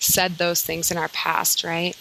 said 0.01 0.39
those 0.39 0.63
things 0.63 0.91
in 0.91 0.97
our 0.97 1.09
past, 1.09 1.63
right? 1.63 1.95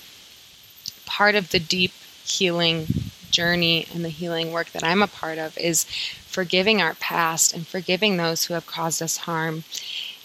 Part 1.06 1.36
of 1.36 1.52
the 1.52 1.60
deep 1.60 1.92
healing 2.24 2.88
journey 3.30 3.86
and 3.94 4.06
the 4.06 4.10
healing 4.10 4.54
work 4.54 4.72
that 4.72 4.86
I'm 4.86 5.02
a 5.02 5.08
part 5.08 5.38
of 5.38 5.58
is 5.58 5.84
forgiving 5.84 6.82
our 6.82 6.96
past 6.96 7.54
and 7.54 7.68
forgiving 7.68 8.16
those 8.16 8.46
who 8.46 8.54
have 8.54 8.66
caused 8.66 9.02
us 9.02 9.18
harm, 9.18 9.66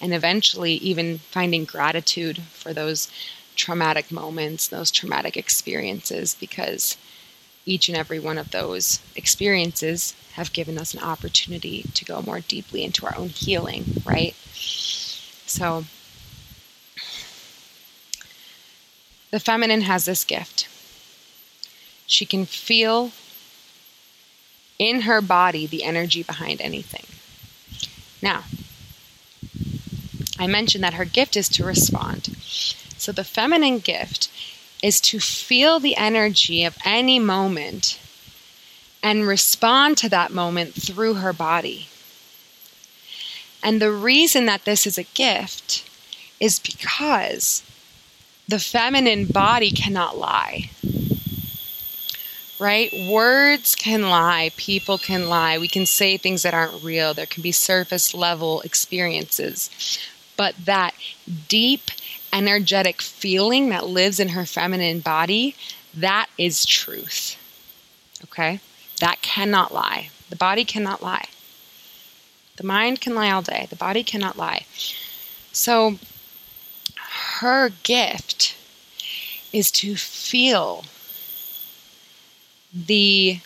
and 0.01 0.15
eventually 0.15 0.75
even 0.75 1.19
finding 1.19 1.65
gratitude 1.65 2.39
for 2.43 2.73
those 2.73 3.11
traumatic 3.57 4.13
moments, 4.13 4.69
those 4.69 4.93
traumatic 4.93 5.37
experiences, 5.37 6.37
because 6.39 6.97
each 7.67 7.89
and 7.89 7.99
every 7.99 8.19
one 8.19 8.39
of 8.39 8.53
those 8.53 9.01
experiences 9.17 10.15
have 10.35 10.53
given 10.53 10.79
us 10.79 10.95
an 10.95 11.03
opportunity 11.03 11.85
to 11.95 12.05
go 12.05 12.23
more 12.23 12.41
deeply 12.41 12.85
into 12.85 13.05
our 13.05 13.17
own 13.17 13.29
healing, 13.29 14.03
right? 14.05 14.35
So, 14.45 15.85
the 19.31 19.41
feminine 19.41 19.83
has 19.83 20.05
this 20.05 20.25
gift. 20.25 20.69
She 22.07 22.25
can 22.25 22.47
feel 22.47 23.11
in 24.79 25.03
her 25.03 25.21
body 25.21 25.67
the 25.67 25.83
energy 25.83 26.23
behind 26.23 26.61
anything. 26.61 27.07
Now, 28.23 28.45
I 30.39 30.47
mentioned 30.47 30.85
that 30.85 30.95
her 30.95 31.05
gift 31.05 31.37
is 31.37 31.49
to 31.51 31.65
respond. 31.65 32.37
So 32.99 33.13
the 33.13 33.25
feminine 33.25 33.79
gift 33.79 34.31
is 34.87 35.01
to 35.01 35.19
feel 35.19 35.81
the 35.81 35.97
energy 35.97 36.63
of 36.63 36.79
any 36.85 37.19
moment 37.19 37.99
and 39.03 39.27
respond 39.27 39.99
to 39.99 40.09
that 40.09 40.31
moment 40.31 40.73
through 40.75 41.15
her 41.15 41.33
body. 41.33 41.89
And 43.65 43.83
the 43.83 43.91
reason 43.91 44.47
that 44.47 44.65
this 44.65 44.87
is 44.87 44.97
a 44.97 45.03
gift 45.03 45.91
is 46.39 46.61
because 46.61 47.65
the 48.47 48.61
feminine 48.61 49.27
body 49.27 49.73
cannot 49.73 50.17
lie. 50.17 50.71
Right? 52.61 52.93
Words 53.11 53.75
can 53.75 54.03
lie, 54.03 54.53
people 54.57 54.99
can 54.99 55.29
lie, 55.29 55.59
we 55.59 55.67
can 55.67 55.87
say 55.87 56.17
things 56.17 56.43
that 56.43 56.55
aren't 56.55 56.85
real, 56.85 57.13
there 57.13 57.27
can 57.27 57.43
be 57.43 57.51
surface 57.51 58.15
level 58.15 58.61
experiences. 58.61 59.69
But 60.37 60.55
that 60.65 60.95
deep, 61.49 61.91
energetic 62.33 63.01
feeling 63.03 63.69
that 63.71 63.87
lives 63.87 64.21
in 64.21 64.31
her 64.31 64.45
feminine 64.45 65.01
body, 65.01 65.55
that 65.95 66.29
is 66.37 66.65
truth. 66.65 67.37
Okay? 68.25 68.61
That 69.01 69.23
cannot 69.23 69.73
lie. 69.73 70.11
The 70.31 70.37
body 70.37 70.65
cannot 70.65 71.03
lie. 71.03 71.27
The 72.57 72.65
mind 72.65 73.01
can 73.01 73.15
lie 73.15 73.31
all 73.31 73.43
day, 73.43 73.67
the 73.69 73.77
body 73.77 74.03
cannot 74.03 74.39
lie. 74.39 74.65
So, 75.53 75.99
her 77.41 77.71
gift 77.83 78.57
is 79.53 79.71
to 79.73 79.97
feel 79.97 80.85
the 82.73 83.41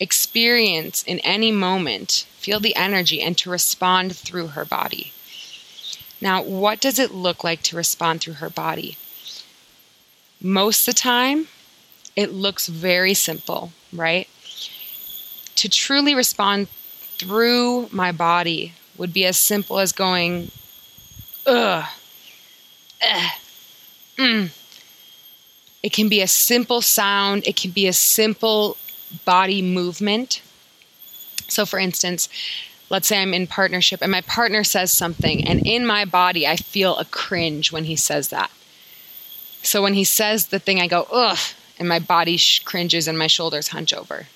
experience 0.00 1.02
in 1.02 1.18
any 1.20 1.52
moment, 1.52 2.26
feel 2.38 2.60
the 2.60 2.76
energy, 2.76 3.20
and 3.20 3.36
to 3.38 3.50
respond 3.50 4.14
through 4.16 4.48
her 4.48 4.64
body. 4.64 5.12
Now, 6.20 6.42
what 6.42 6.80
does 6.80 6.98
it 6.98 7.12
look 7.14 7.44
like 7.44 7.62
to 7.64 7.76
respond 7.76 8.20
through 8.20 8.34
her 8.34 8.50
body? 8.50 8.96
Most 10.40 10.86
of 10.86 10.94
the 10.94 11.00
time, 11.00 11.48
it 12.16 12.32
looks 12.32 12.66
very 12.66 13.14
simple, 13.14 13.72
right? 13.92 14.28
To 15.56 15.68
truly 15.68 16.14
respond 16.14 16.68
through 17.18 17.88
my 17.92 18.12
body 18.12 18.74
would 18.96 19.12
be 19.12 19.24
as 19.24 19.36
simple 19.36 19.78
as 19.78 19.92
going, 19.92 20.50
ugh, 21.46 21.84
eh, 23.00 23.30
mm. 24.16 24.50
It 25.82 25.92
can 25.92 26.08
be 26.08 26.20
a 26.20 26.26
simple 26.26 26.82
sound, 26.82 27.46
it 27.46 27.56
can 27.56 27.70
be 27.70 27.86
a 27.86 27.92
simple 27.92 28.76
body 29.24 29.62
movement. 29.62 30.42
So, 31.48 31.64
for 31.64 31.78
instance, 31.78 32.28
let's 32.90 33.08
say 33.08 33.20
I'm 33.20 33.34
in 33.34 33.46
partnership 33.46 34.00
and 34.02 34.10
my 34.10 34.22
partner 34.22 34.64
says 34.64 34.90
something, 34.90 35.46
and 35.46 35.66
in 35.66 35.86
my 35.86 36.04
body, 36.04 36.46
I 36.46 36.56
feel 36.56 36.96
a 36.96 37.04
cringe 37.04 37.72
when 37.72 37.84
he 37.84 37.96
says 37.96 38.28
that. 38.28 38.50
So, 39.62 39.82
when 39.82 39.94
he 39.94 40.04
says 40.04 40.46
the 40.46 40.58
thing, 40.58 40.80
I 40.80 40.86
go, 40.86 41.06
ugh, 41.10 41.38
and 41.78 41.88
my 41.88 41.98
body 41.98 42.36
sh- 42.36 42.60
cringes 42.60 43.08
and 43.08 43.18
my 43.18 43.26
shoulders 43.26 43.68
hunch 43.68 43.92
over. 43.92 44.26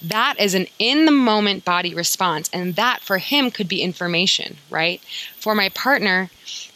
That 0.00 0.38
is 0.40 0.54
an 0.54 0.66
in 0.78 1.04
the 1.04 1.12
moment 1.12 1.64
body 1.64 1.94
response. 1.94 2.50
And 2.52 2.74
that 2.74 3.02
for 3.02 3.18
him 3.18 3.50
could 3.50 3.68
be 3.68 3.82
information, 3.82 4.56
right? 4.68 5.00
For 5.36 5.54
my 5.54 5.68
partner, 5.68 6.30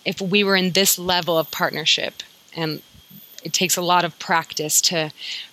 if 0.04 0.20
we 0.20 0.44
were 0.44 0.56
in 0.56 0.72
this 0.72 0.98
level 0.98 1.36
of 1.36 1.50
partnership, 1.50 2.22
and 2.54 2.82
it 3.42 3.52
takes 3.52 3.76
a 3.76 3.82
lot 3.82 4.04
of 4.04 4.18
practice 4.18 4.80
to 4.82 5.10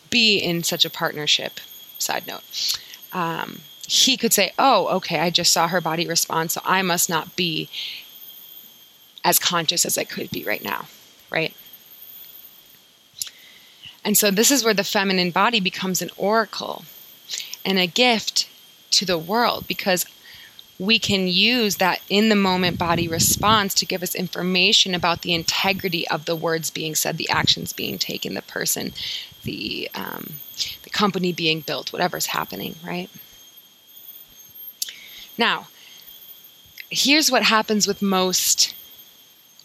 be 0.09 0.37
in 0.37 0.63
such 0.63 0.85
a 0.85 0.89
partnership, 0.89 1.59
side 1.97 2.27
note. 2.27 2.43
Um, 3.11 3.61
he 3.87 4.17
could 4.17 4.33
say, 4.33 4.53
Oh, 4.57 4.87
okay, 4.97 5.19
I 5.19 5.29
just 5.29 5.51
saw 5.51 5.67
her 5.67 5.81
body 5.81 6.07
respond, 6.07 6.51
so 6.51 6.61
I 6.63 6.81
must 6.81 7.09
not 7.09 7.35
be 7.35 7.69
as 9.23 9.39
conscious 9.39 9.85
as 9.85 9.97
I 9.97 10.03
could 10.03 10.29
be 10.31 10.43
right 10.43 10.63
now, 10.63 10.85
right? 11.29 11.53
And 14.03 14.17
so 14.17 14.31
this 14.31 14.51
is 14.51 14.63
where 14.63 14.73
the 14.73 14.83
feminine 14.83 15.31
body 15.31 15.59
becomes 15.59 16.01
an 16.01 16.09
oracle 16.17 16.83
and 17.65 17.79
a 17.79 17.87
gift 17.87 18.49
to 18.91 19.05
the 19.05 19.17
world 19.17 19.65
because 19.67 20.05
we 20.79 20.99
can 20.99 21.27
use 21.27 21.77
that 21.77 22.01
in 22.09 22.29
the 22.29 22.35
moment 22.35 22.77
body 22.77 23.07
response 23.07 23.73
to 23.75 23.85
give 23.85 24.03
us 24.03 24.15
information 24.15 24.93
about 24.93 25.21
the 25.21 25.33
integrity 25.33 26.07
of 26.09 26.25
the 26.25 26.35
words 26.35 26.69
being 26.69 26.95
said, 26.95 27.17
the 27.17 27.29
actions 27.29 27.71
being 27.71 27.97
taken, 27.97 28.33
the 28.33 28.41
person, 28.41 28.91
the 29.43 29.89
um, 29.95 30.33
the 30.83 30.89
company 30.89 31.31
being 31.31 31.61
built, 31.61 31.93
whatever's 31.93 32.27
happening, 32.27 32.75
right? 32.85 33.09
Now, 35.37 35.67
here's 36.89 37.31
what 37.31 37.43
happens 37.43 37.87
with 37.87 38.01
most 38.01 38.75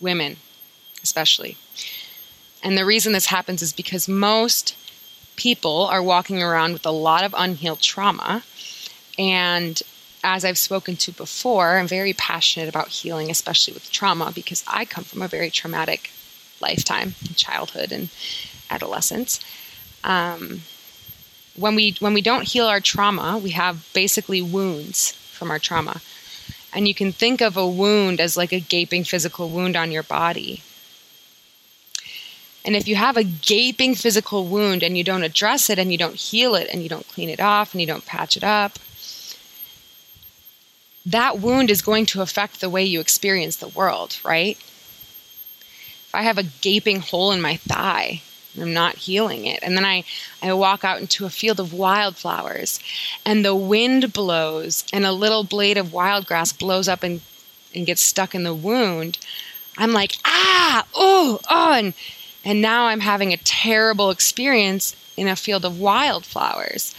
women, 0.01 0.37
especially. 1.03 1.57
And 2.63 2.77
the 2.77 2.85
reason 2.85 3.13
this 3.13 3.27
happens 3.27 3.63
is 3.63 3.73
because 3.73 4.09
most 4.09 4.75
people 5.37 5.85
are 5.87 6.03
walking 6.03 6.43
around 6.43 6.73
with 6.73 6.87
a 6.87 6.91
lot 6.91 7.25
of 7.25 7.35
unhealed 7.37 7.81
trauma. 7.81 8.43
And 9.19 9.81
as 10.25 10.45
I've 10.45 10.59
spoken 10.59 10.97
to 10.97 11.13
before, 11.13 11.79
I'm 11.79 11.87
very 11.87 12.13
passionate 12.13 12.69
about 12.69 12.89
healing, 12.89 13.31
especially 13.31 13.75
with 13.75 13.93
trauma, 13.93 14.33
because 14.35 14.65
I 14.67 14.85
come 14.85 15.05
from 15.05 15.23
a 15.23 15.29
very 15.29 15.51
traumatic 15.51 16.11
lifetime, 16.61 17.15
childhood 17.37 17.93
and 17.93 18.09
adolescence. 18.71 19.39
Um, 20.03 20.63
when 21.57 21.75
we 21.75 21.97
when 22.01 22.15
we 22.15 22.21
don't 22.21 22.49
heal 22.49 22.67
our 22.67 22.81
trauma, 22.81 23.39
we 23.39 23.51
have 23.51 23.89
basically 23.93 24.41
wounds 24.43 25.15
from 25.39 25.51
our 25.51 25.59
trauma. 25.59 26.03
And 26.75 26.87
you 26.87 26.95
can 26.95 27.13
think 27.13 27.41
of 27.41 27.57
a 27.57 27.67
wound 27.67 28.21
as 28.21 28.37
like 28.37 28.53
a 28.53 28.61
gaping 28.61 29.05
physical 29.05 29.49
wound 29.49 29.77
on 29.77 29.91
your 29.91 30.03
body. 30.03 30.63
And 32.65 32.77
if 32.77 32.87
you 32.87 32.97
have 32.97 33.17
a 33.17 33.25
gaping 33.25 33.95
physical 33.95 34.45
wound 34.45 34.83
and 34.83 34.99
you 34.99 35.03
don't 35.03 35.23
address 35.23 35.71
it 35.71 35.79
and 35.79 35.91
you 35.91 35.97
don't 35.97 36.17
heal 36.17 36.55
it 36.55 36.69
and 36.71 36.83
you 36.83 36.89
don't 36.89 37.09
clean 37.09 37.31
it 37.31 37.41
off 37.41 37.73
and 37.73 37.81
you 37.81 37.87
don't 37.87 38.05
patch 38.05 38.37
it 38.37 38.45
up, 38.45 38.79
that 41.07 41.39
wound 41.39 41.71
is 41.71 41.81
going 41.81 42.05
to 42.07 42.21
affect 42.21 42.61
the 42.61 42.69
way 42.69 42.85
you 42.85 43.01
experience 43.01 43.57
the 43.57 43.69
world, 43.69 44.19
right? 44.23 44.59
If 44.59 46.11
I 46.13 46.23
have 46.23 46.37
a 46.37 46.43
gaping 46.43 47.01
hole 47.01 47.33
in 47.33 47.41
my 47.41 47.57
thigh, 47.57 48.21
I'm 48.63 48.73
not 48.73 48.97
healing 48.97 49.47
it. 49.47 49.61
And 49.63 49.77
then 49.77 49.85
I, 49.85 50.05
I 50.43 50.53
walk 50.53 50.85
out 50.85 51.01
into 51.01 51.27
a 51.27 51.31
field 51.31 51.61
of 51.61 51.73
wildflowers 51.73 52.81
and 53.25 53.45
the 53.45 53.55
wind 53.55 54.13
blows 54.13 54.85
and 54.93 55.05
a 55.05 55.13
little 55.13 55.45
blade 55.45 55.79
of 55.79 55.89
wildgrass 55.89 56.59
blows 56.59 56.89
up 56.89 57.03
and, 57.03 57.21
and 57.75 57.87
gets 57.87 58.03
stuck 58.03 58.35
in 58.35 58.43
the 58.43 58.55
wound. 58.55 59.19
I'm 59.77 59.93
like, 59.93 60.13
ah, 60.25 60.87
oh, 60.95 61.41
oh, 61.49 61.73
and 61.73 61.95
and 62.45 62.63
now 62.63 62.87
I'm 62.87 63.01
having 63.01 63.33
a 63.33 63.39
terrible 63.39 64.11
experience 64.11 64.97
in 65.17 65.29
a 65.29 65.37
field 65.37 65.65
of 65.65 65.81
wildflowers, 65.81 66.95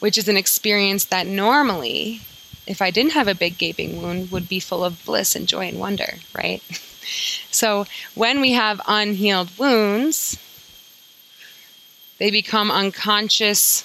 which 0.00 0.18
is 0.18 0.26
an 0.26 0.36
experience 0.36 1.04
that 1.04 1.26
normally, 1.26 2.22
if 2.66 2.82
I 2.82 2.90
didn't 2.90 3.12
have 3.12 3.28
a 3.28 3.34
big 3.34 3.58
gaping 3.58 4.02
wound, 4.02 4.32
would 4.32 4.48
be 4.48 4.58
full 4.58 4.84
of 4.84 5.04
bliss 5.04 5.36
and 5.36 5.46
joy 5.46 5.68
and 5.68 5.78
wonder, 5.78 6.14
right? 6.34 6.62
So 7.50 7.86
when 8.14 8.40
we 8.40 8.52
have 8.52 8.80
unhealed 8.88 9.56
wounds, 9.58 10.38
they 12.18 12.30
become 12.30 12.70
unconscious, 12.70 13.84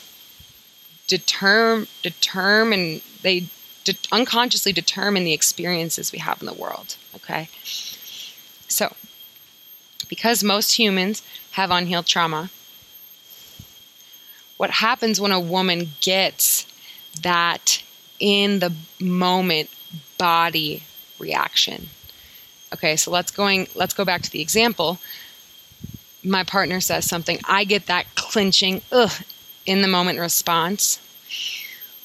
determ, 1.07 1.87
determine, 2.01 3.01
they 3.21 3.47
de- 3.83 3.97
unconsciously 4.11 4.71
determine 4.71 5.23
the 5.23 5.33
experiences 5.33 6.11
we 6.11 6.19
have 6.19 6.41
in 6.41 6.45
the 6.45 6.53
world. 6.53 6.95
Okay. 7.15 7.49
So 8.67 8.95
because 10.07 10.43
most 10.43 10.73
humans 10.73 11.21
have 11.51 11.71
unhealed 11.71 12.05
trauma, 12.05 12.49
what 14.57 14.69
happens 14.71 15.21
when 15.21 15.31
a 15.31 15.39
woman 15.39 15.91
gets 16.01 16.65
that 17.21 17.81
in 18.19 18.59
the 18.59 18.73
moment 18.99 19.69
body 20.17 20.83
reaction? 21.17 21.89
Okay, 22.73 22.95
so 22.95 23.09
let's 23.09 23.31
going 23.31 23.67
let's 23.73 23.93
go 23.93 24.05
back 24.05 24.21
to 24.21 24.31
the 24.31 24.41
example. 24.41 24.99
My 26.23 26.43
partner 26.43 26.81
says 26.81 27.05
something, 27.05 27.39
I 27.47 27.63
get 27.63 27.85
that 27.87 28.15
clinching 28.15 28.81
ugh 28.91 29.23
in 29.65 29.81
the 29.81 29.87
moment 29.87 30.19
response. 30.19 30.99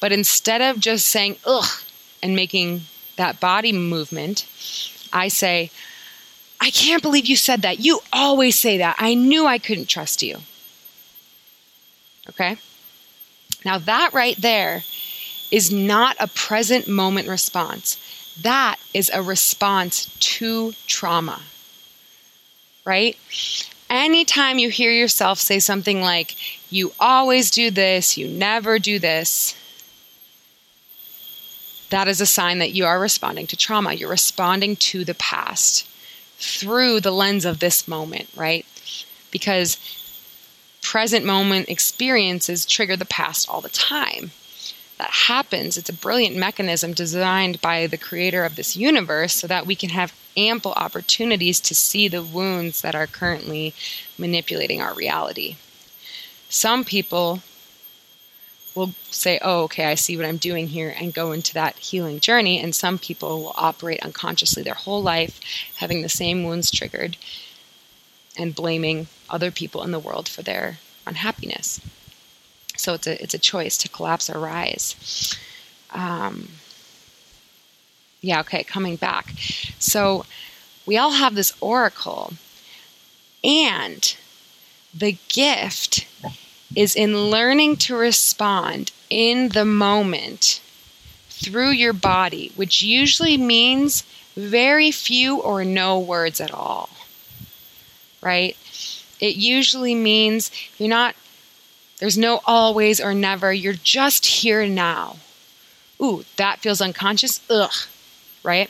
But 0.01 0.13
instead 0.13 0.61
of 0.61 0.81
just 0.81 1.07
saying 1.07 1.37
ugh 1.47 1.83
and 2.23 2.37
making 2.37 2.83
that 3.17 3.41
body 3.41 3.73
movement, 3.73 4.47
I 5.13 5.29
say, 5.29 5.71
I 6.61 6.71
can't 6.71 7.03
believe 7.03 7.27
you 7.27 7.37
said 7.37 7.63
that. 7.63 7.81
You 7.81 8.01
always 8.13 8.59
say 8.59 8.79
that. 8.79 8.97
I 8.99 9.15
knew 9.15 9.47
I 9.47 9.59
couldn't 9.59 9.89
trust 9.89 10.23
you. 10.23 10.39
Okay? 12.29 12.57
Now, 13.65 13.79
that 13.79 14.11
right 14.13 14.37
there 14.37 14.83
is 15.51 15.73
not 15.73 16.17
a 16.21 16.29
present 16.29 16.89
moment 16.89 17.29
response. 17.29 17.99
That 18.43 18.77
is 18.93 19.11
a 19.13 19.23
response 19.23 20.07
to 20.21 20.73
trauma. 20.87 21.43
right? 22.85 23.17
Anytime 23.95 24.59
you 24.59 24.71
hear 24.71 24.91
yourself 24.91 25.39
say 25.39 25.61
something 25.61 26.01
like, 26.03 26.35
you 26.69 26.91
always 26.99 27.49
do 27.49 27.71
this, 27.71 28.19
you 28.19 28.27
never 28.27 28.81
do 28.81 28.99
this, 28.99 29.55
that 31.91 32.09
is 32.09 32.21
a 32.21 32.27
sign 32.27 32.59
that 32.59 32.73
you 32.73 32.85
are 32.87 32.99
responding 32.99 33.47
to 33.47 33.57
trauma. 33.57 33.93
You're 33.93 34.11
responding 34.11 34.75
to 34.77 35.05
the 35.05 35.15
past 35.15 35.87
through 36.39 37.03
the 37.03 37.13
lens 37.13 37.45
of 37.45 37.61
this 37.61 37.87
moment, 37.87 38.29
right? 38.35 38.67
Because 39.31 39.79
present 40.83 41.25
moment 41.25 41.69
experiences 41.69 42.67
trigger 42.67 42.97
the 42.97 43.05
past 43.05 43.49
all 43.49 43.61
the 43.61 43.69
time. 43.69 44.33
That 44.99 45.11
happens. 45.11 45.77
It's 45.77 45.89
a 45.89 45.95
brilliant 45.95 46.37
mechanism 46.37 46.93
designed 46.93 47.61
by 47.61 47.87
the 47.87 47.99
creator 47.99 48.45
of 48.45 48.57
this 48.57 48.77
universe 48.77 49.35
so 49.35 49.47
that 49.49 49.67
we 49.67 49.75
can 49.75 49.91
have 49.91 50.15
ample 50.37 50.73
opportunities 50.73 51.61
to 51.61 51.75
see 51.75 52.09
the 52.09 52.23
wounds 52.23 52.81
that 52.83 52.95
are 52.95 53.07
currently 53.07 53.75
manipulating 54.19 54.81
our 54.81 54.95
reality. 54.95 55.57
Some 56.49 56.85
people 56.85 57.43
will 58.75 58.93
say, 59.11 59.39
Oh, 59.43 59.65
okay, 59.65 59.87
I 59.87 59.95
see 59.95 60.17
what 60.17 60.27
I'm 60.27 60.37
doing 60.37 60.69
here, 60.69 60.95
and 60.97 61.15
go 61.15 61.33
into 61.33 61.55
that 61.55 61.79
healing 61.79 62.21
journey. 62.21 62.61
And 62.61 62.75
some 62.75 62.99
people 62.99 63.43
will 63.43 63.55
operate 63.57 64.03
unconsciously 64.03 64.63
their 64.63 64.75
whole 64.75 65.03
life, 65.03 65.41
having 65.77 66.03
the 66.03 66.09
same 66.09 66.45
wounds 66.45 66.71
triggered 66.71 67.17
and 68.37 68.55
blaming 68.55 69.07
other 69.31 69.51
people 69.51 69.83
in 69.83 69.93
the 69.93 69.99
world 69.99 70.29
for 70.29 70.43
their 70.43 70.79
unhappiness. 71.07 71.81
So 72.77 72.95
it's 72.95 73.07
a 73.07 73.23
it's 73.23 73.35
a 73.35 73.39
choice 73.39 73.77
to 73.79 73.89
collapse 73.89 74.29
or 74.29 74.39
rise. 74.39 75.37
Um, 75.91 76.49
yeah, 78.21 78.41
okay, 78.41 78.65
coming 78.65 78.97
back. 78.97 79.33
So 79.79 80.25
we 80.87 80.97
all 80.97 81.13
have 81.13 81.35
this 81.35 81.53
oracle, 81.61 82.35
and 83.43 84.17
the 84.93 85.17
gift 85.29 86.07
is 86.75 86.97
in 86.97 87.31
learning 87.31 87.77
to 87.77 87.97
respond 87.97 88.93
in 89.11 89.51
the 89.51 89.65
moment 89.65 90.61
through 91.29 91.71
your 91.71 91.93
body, 91.93 92.53
which 92.57 92.83
usually 92.83 93.37
means 93.37 94.05
very 94.37 94.91
few 94.91 95.37
or 95.37 95.65
no 95.65 95.99
words 95.99 96.41
at 96.41 96.53
all. 96.53 96.89
Right? 98.23 98.57
It 99.21 99.37
usually 99.37 99.95
means 99.95 100.51
you're 100.79 100.89
not, 100.89 101.15
there's 102.05 102.19
no 102.19 102.43
always 102.45 103.01
or 103.01 103.15
never, 103.15 103.51
you're 103.51 103.73
just 103.73 104.27
here 104.27 104.67
now. 104.67 105.17
Ooh, 106.03 106.23
that 106.37 106.59
feels 106.59 106.83
unconscious. 106.83 107.41
Ugh. 107.49 107.73
Right? 108.43 108.69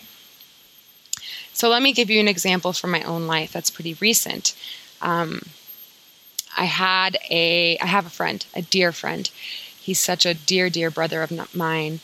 So 1.52 1.68
let 1.68 1.82
me 1.82 1.92
give 1.92 2.10
you 2.10 2.20
an 2.20 2.28
example 2.28 2.72
from 2.72 2.92
my 2.92 3.02
own 3.02 3.26
life 3.26 3.52
that's 3.52 3.70
pretty 3.70 3.94
recent. 3.94 4.54
Um, 5.02 5.42
I 6.56 6.66
had 6.66 7.18
a 7.28 7.76
I 7.78 7.86
have 7.86 8.06
a 8.06 8.10
friend, 8.10 8.46
a 8.54 8.62
dear 8.62 8.92
friend. 8.92 9.28
He's 9.80 9.98
such 9.98 10.24
a 10.24 10.34
dear, 10.34 10.70
dear 10.70 10.92
brother 10.92 11.20
of 11.20 11.56
mine. 11.56 11.98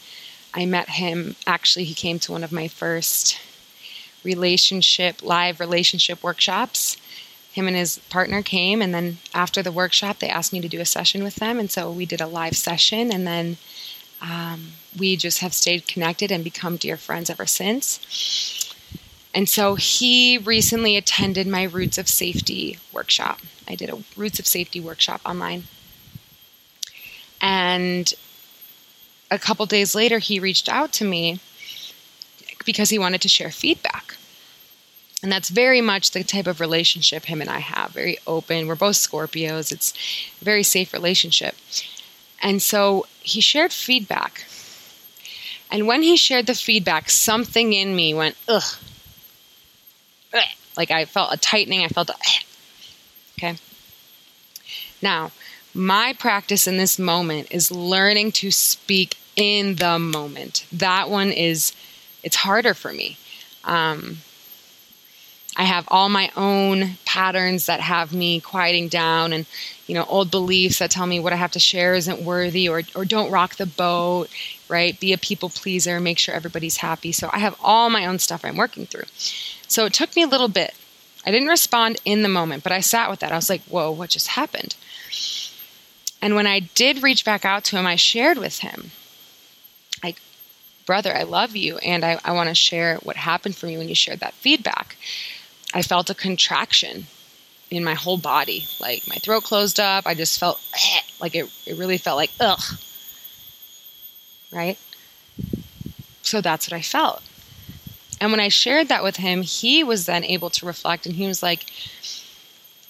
I 0.53 0.67
met 0.67 0.89
him 0.89 1.37
actually. 1.47 1.85
He 1.85 1.95
came 1.95 2.19
to 2.19 2.33
one 2.33 2.43
of 2.43 2.51
my 2.51 2.67
first 2.67 3.39
relationship 4.25 5.23
live 5.23 5.61
relationship 5.61 6.25
workshops. 6.25 6.97
Him 7.53 7.67
and 7.67 7.77
his 7.77 7.99
partner 8.11 8.43
came, 8.43 8.81
and 8.81 8.95
then 8.95 9.19
after 9.35 9.63
the 9.63 9.73
workshop, 9.73 10.19
they 10.19 10.29
asked 10.29 10.53
me 10.53 10.61
to 10.61 10.69
do 10.69 10.81
a 10.81 10.85
session 10.85 11.25
with 11.25 11.37
them, 11.37 11.59
and 11.59 11.71
so 11.71 11.91
we 11.91 12.07
did 12.07 12.21
a 12.21 12.27
live 12.27 12.57
session, 12.57 13.13
and 13.13 13.27
then 13.27 13.57
um, 14.23 14.73
we 14.97 15.17
just 15.17 15.41
have 15.41 15.53
stayed 15.53 15.89
connected 15.89 16.31
and 16.31 16.45
become 16.45 16.77
dear 16.77 16.97
friends 16.97 17.29
ever 17.29 17.47
since. 17.47 17.99
And 19.35 19.49
so 19.49 19.77
he 19.77 20.39
recently 20.39 20.97
attended 20.97 21.47
my 21.47 21.65
Roots 21.65 21.99
of 21.99 22.09
Safety 22.09 22.79
workshop. 22.93 23.41
I 23.69 23.75
did 23.75 23.91
a 23.91 24.03
Roots 24.17 24.39
of 24.39 24.47
Safety 24.47 24.81
workshop 24.81 25.21
online. 25.25 25.65
And 27.41 28.13
a 29.31 29.39
couple 29.39 29.65
days 29.67 29.95
later, 29.95 30.19
he 30.19 30.41
reached 30.41 30.69
out 30.69 30.93
to 30.95 31.05
me 31.05 31.41
because 32.65 32.91
he 32.91 32.99
wanted 32.99 33.21
to 33.23 33.29
share 33.29 33.51
feedback. 33.51 34.17
And 35.23 35.31
that's 35.31 35.51
very 35.51 35.81
much 35.81 36.13
the 36.13 36.25
type 36.25 36.47
of 36.47 36.61
relationship 36.61 37.27
him 37.27 37.41
and 37.41 37.51
I 37.51 37.59
have 37.59 37.91
very 37.91 38.17
open. 38.27 38.67
We're 38.67 38.75
both 38.75 38.97
Scorpios, 38.97 39.71
it's 39.71 39.93
a 40.41 40.45
very 40.45 40.63
safe 40.63 40.93
relationship. 40.93 41.55
And 42.43 42.63
so 42.63 43.07
he 43.21 43.41
shared 43.41 43.73
feedback. 43.73 44.47
And 45.71 45.87
when 45.87 46.03
he 46.03 46.17
shared 46.17 46.47
the 46.47 46.55
feedback, 46.55 47.11
something 47.11 47.73
in 47.73 47.95
me 47.95 48.15
went, 48.15 48.37
ugh, 48.49 48.65
like 50.77 50.91
I 50.91 51.05
felt 51.05 51.33
a 51.33 51.37
tightening. 51.37 51.85
I 51.85 51.89
felt 51.89 52.11
a, 52.11 52.15
okay. 53.39 53.57
Now, 55.03 55.31
my 55.75 56.15
practice 56.19 56.67
in 56.67 56.79
this 56.79 56.99
moment 56.99 57.49
is 57.51 57.71
learning 57.71 58.33
to 58.33 58.51
speak 58.51 59.17
in 59.37 59.77
the 59.77 59.99
moment. 59.99 60.67
That 60.73 61.09
one 61.09 61.31
is, 61.31 61.75
it's 62.23 62.37
harder 62.37 62.75
for 62.75 62.93
me. 62.93 63.17
Um, 63.65 64.19
I 65.61 65.65
have 65.65 65.85
all 65.89 66.09
my 66.09 66.33
own 66.39 66.93
patterns 67.05 67.67
that 67.67 67.81
have 67.81 68.15
me 68.15 68.41
quieting 68.41 68.89
down 68.89 69.35
and, 69.35 69.45
you 69.87 69.95
know, 69.95 70.07
old 70.09 70.31
beliefs 70.31 70.79
that 70.79 70.91
tell 70.91 71.05
me 71.05 71.21
what 71.21 71.35
I 71.35 71.37
have 71.37 71.51
to 71.53 71.59
share 71.59 71.93
isn't 71.93 72.23
worthy 72.23 72.67
or, 72.67 72.81
or 72.95 73.05
don't 73.05 73.31
rock 73.31 73.57
the 73.57 73.67
boat, 73.67 74.31
right? 74.71 74.99
Be 74.99 75.13
a 75.13 75.19
people 75.19 75.51
pleaser, 75.51 76.01
make 76.01 76.19
sure 76.19 76.35
everybody's 76.35 76.79
happy. 76.79 77.13
So 77.13 77.29
I 77.31 77.41
have 77.41 77.57
all 77.63 77.91
my 77.91 78.07
own 78.07 78.19
stuff 78.19 78.43
I'm 78.43 78.57
working 78.57 78.87
through. 78.87 79.05
So 79.69 79.85
it 79.85 79.93
took 79.93 80.17
me 80.17 80.23
a 80.23 80.27
little 80.27 80.49
bit. 80.49 80.73
I 81.27 81.31
didn't 81.31 81.49
respond 81.49 82.01
in 82.07 82.23
the 82.23 82.31
moment, 82.31 82.63
but 82.63 82.73
I 82.73 82.81
sat 82.81 83.11
with 83.11 83.21
that. 83.21 83.31
I 83.31 83.37
was 83.37 83.51
like, 83.51 83.61
whoa, 83.65 83.91
what 83.91 84.09
just 84.09 84.29
happened? 84.29 84.77
And 86.23 86.35
when 86.35 86.47
I 86.47 86.61
did 86.61 87.03
reach 87.03 87.23
back 87.23 87.45
out 87.45 87.65
to 87.65 87.77
him, 87.77 87.85
I 87.85 87.97
shared 87.97 88.39
with 88.39 88.61
him, 88.61 88.93
like, 90.03 90.23
brother, 90.87 91.15
I 91.15 91.25
love 91.25 91.55
you, 91.55 91.77
and 91.79 92.03
I, 92.03 92.19
I 92.25 92.33
want 92.33 92.49
to 92.49 92.55
share 92.55 92.97
what 93.03 93.17
happened 93.17 93.57
for 93.57 93.67
me 93.67 93.77
when 93.77 93.91
you 93.91 93.95
shared 93.95 94.21
that 94.21 94.33
feedback. 94.33 94.97
I 95.73 95.83
felt 95.83 96.11
a 96.11 96.15
contraction 96.15 97.07
in 97.71 97.85
my 97.85 97.95
whole 97.95 98.17
body. 98.17 98.67
Like 98.81 99.07
my 99.09 99.17
throat 99.17 99.45
closed 99.45 99.79
up. 99.79 100.07
I 100.07 100.15
just 100.15 100.39
felt 100.39 100.61
like 101.21 101.35
it, 101.35 101.51
it 101.67 101.77
really 101.77 101.99
felt 101.99 102.17
like, 102.17 102.31
ugh. 102.41 102.61
Right? 104.53 104.79
So 106.23 106.41
that's 106.41 106.69
what 106.69 106.77
I 106.77 106.83
felt. 106.83 107.23
And 108.21 108.31
when 108.31 108.41
I 108.41 108.49
shared 108.49 108.89
that 108.89 109.03
with 109.03 109.17
him, 109.17 109.43
he 109.43 109.83
was 109.83 110.07
then 110.07 110.25
able 110.25 110.51
to 110.51 110.67
reflect 110.67 111.07
and 111.07 111.15
he 111.15 111.27
was 111.27 111.43
like, 111.43 111.65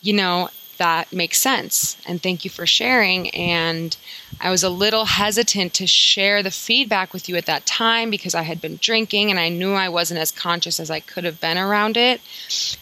you 0.02 0.12
know, 0.12 0.48
that 0.80 1.12
makes 1.12 1.36
sense. 1.36 1.98
And 2.06 2.22
thank 2.22 2.42
you 2.42 2.50
for 2.50 2.66
sharing. 2.66 3.28
And 3.30 3.94
I 4.40 4.50
was 4.50 4.62
a 4.62 4.70
little 4.70 5.04
hesitant 5.04 5.74
to 5.74 5.86
share 5.86 6.42
the 6.42 6.50
feedback 6.50 7.12
with 7.12 7.28
you 7.28 7.36
at 7.36 7.44
that 7.44 7.66
time 7.66 8.08
because 8.08 8.34
I 8.34 8.42
had 8.42 8.62
been 8.62 8.78
drinking 8.80 9.30
and 9.30 9.38
I 9.38 9.50
knew 9.50 9.74
I 9.74 9.90
wasn't 9.90 10.20
as 10.20 10.30
conscious 10.30 10.80
as 10.80 10.90
I 10.90 11.00
could 11.00 11.24
have 11.24 11.38
been 11.38 11.58
around 11.58 11.98
it. 11.98 12.22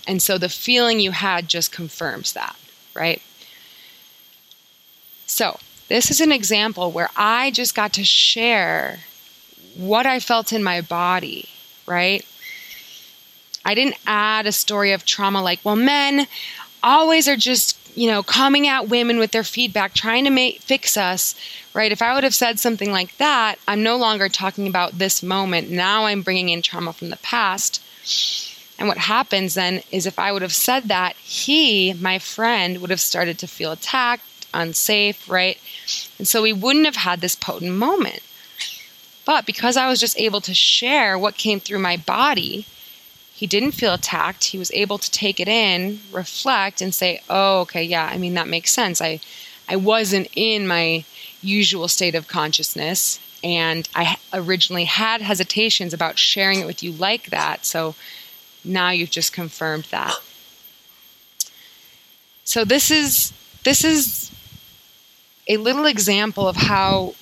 And 0.06 0.22
so 0.22 0.38
the 0.38 0.48
feeling 0.48 1.00
you 1.00 1.10
had 1.10 1.48
just 1.48 1.72
confirms 1.72 2.34
that, 2.34 2.54
right? 2.94 3.20
So, 5.26 5.58
this 5.88 6.08
is 6.08 6.20
an 6.20 6.30
example 6.30 6.92
where 6.92 7.10
I 7.16 7.50
just 7.50 7.74
got 7.74 7.94
to 7.94 8.04
share 8.04 9.00
what 9.76 10.06
I 10.06 10.20
felt 10.20 10.52
in 10.52 10.62
my 10.62 10.82
body, 10.82 11.48
right? 11.84 12.24
I 13.64 13.74
didn't 13.74 13.96
add 14.06 14.46
a 14.46 14.52
story 14.52 14.92
of 14.92 15.04
trauma 15.04 15.42
like, 15.42 15.64
well, 15.64 15.76
men 15.76 16.28
always 16.82 17.28
are 17.28 17.36
just, 17.36 17.77
you 17.98 18.06
know, 18.06 18.22
coming 18.22 18.68
at 18.68 18.88
women 18.88 19.18
with 19.18 19.32
their 19.32 19.42
feedback, 19.42 19.92
trying 19.92 20.22
to 20.22 20.30
make 20.30 20.60
fix 20.60 20.96
us, 20.96 21.34
right? 21.74 21.90
If 21.90 22.00
I 22.00 22.14
would 22.14 22.22
have 22.22 22.34
said 22.34 22.60
something 22.60 22.92
like 22.92 23.16
that, 23.16 23.56
I'm 23.66 23.82
no 23.82 23.96
longer 23.96 24.28
talking 24.28 24.68
about 24.68 24.98
this 24.98 25.20
moment. 25.20 25.68
Now 25.68 26.04
I'm 26.04 26.22
bringing 26.22 26.48
in 26.48 26.62
trauma 26.62 26.92
from 26.92 27.10
the 27.10 27.16
past. 27.16 27.82
And 28.78 28.86
what 28.86 28.98
happens 28.98 29.54
then 29.54 29.82
is 29.90 30.06
if 30.06 30.16
I 30.16 30.30
would 30.30 30.42
have 30.42 30.54
said 30.54 30.84
that, 30.84 31.16
he, 31.16 31.92
my 31.94 32.20
friend, 32.20 32.80
would 32.80 32.90
have 32.90 33.00
started 33.00 33.36
to 33.40 33.48
feel 33.48 33.72
attacked, 33.72 34.46
unsafe, 34.54 35.28
right? 35.28 35.58
And 36.18 36.28
so 36.28 36.40
we 36.42 36.52
wouldn't 36.52 36.86
have 36.86 36.96
had 36.96 37.20
this 37.20 37.34
potent 37.34 37.72
moment. 37.72 38.20
But 39.26 39.44
because 39.44 39.76
I 39.76 39.88
was 39.88 39.98
just 39.98 40.20
able 40.20 40.40
to 40.42 40.54
share 40.54 41.18
what 41.18 41.36
came 41.36 41.58
through 41.58 41.80
my 41.80 41.96
body, 41.96 42.64
he 43.38 43.46
didn't 43.46 43.70
feel 43.70 43.94
attacked. 43.94 44.46
He 44.46 44.58
was 44.58 44.72
able 44.72 44.98
to 44.98 45.08
take 45.12 45.38
it 45.38 45.46
in, 45.46 46.00
reflect, 46.10 46.82
and 46.82 46.92
say, 46.92 47.22
"Oh, 47.30 47.60
okay, 47.60 47.84
yeah. 47.84 48.10
I 48.12 48.18
mean, 48.18 48.34
that 48.34 48.48
makes 48.48 48.72
sense. 48.72 49.00
I, 49.00 49.20
I 49.68 49.76
wasn't 49.76 50.26
in 50.34 50.66
my 50.66 51.04
usual 51.40 51.86
state 51.86 52.16
of 52.16 52.26
consciousness, 52.26 53.20
and 53.44 53.88
I 53.94 54.16
originally 54.32 54.86
had 54.86 55.22
hesitations 55.22 55.94
about 55.94 56.18
sharing 56.18 56.58
it 56.58 56.66
with 56.66 56.82
you 56.82 56.90
like 56.90 57.30
that. 57.30 57.64
So 57.64 57.94
now 58.64 58.90
you've 58.90 59.12
just 59.12 59.32
confirmed 59.32 59.84
that. 59.92 60.16
So 62.42 62.64
this 62.64 62.90
is 62.90 63.32
this 63.62 63.84
is 63.84 64.32
a 65.46 65.58
little 65.58 65.86
example 65.86 66.48
of 66.48 66.56
how 66.56 67.14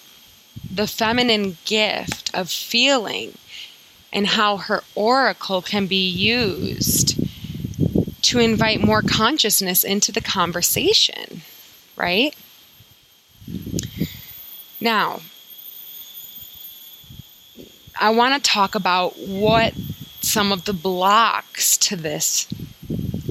the 0.73 0.87
feminine 0.87 1.59
gift 1.67 2.31
of 2.33 2.49
feeling 2.49 3.37
and 4.13 4.27
how 4.27 4.57
her 4.57 4.83
oracle 4.95 5.63
can 5.63 5.87
be 5.87 6.09
used 6.09 7.21
to 8.23 8.39
invite 8.39 8.81
more 8.81 9.03
consciousness 9.03 9.85
into 9.85 10.11
the 10.11 10.21
conversation, 10.21 11.43
right? 11.97 12.35
Now, 14.81 15.21
I 17.99 18.11
want 18.11 18.43
to 18.43 18.51
talk 18.51 18.75
about 18.75 19.17
what 19.19 19.75
some 20.21 20.53
of 20.53 20.65
the 20.65 20.73
blocks 20.73 21.77
to 21.79 21.97
this 21.97 22.49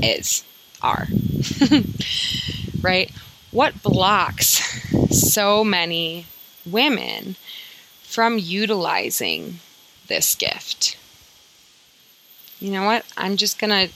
is 0.02 0.44
are. 0.82 1.08
right? 2.82 3.12
What 3.52 3.82
blocks 3.84 4.62
so 5.12 5.64
many 5.64 6.26
women 6.66 7.36
from 8.02 8.38
utilizing 8.40 9.60
this 10.08 10.36
gift? 10.36 10.98
You 12.60 12.72
know 12.72 12.86
what? 12.86 13.06
I'm 13.18 13.38
just 13.38 13.60
going 13.60 13.90
to 13.90 13.94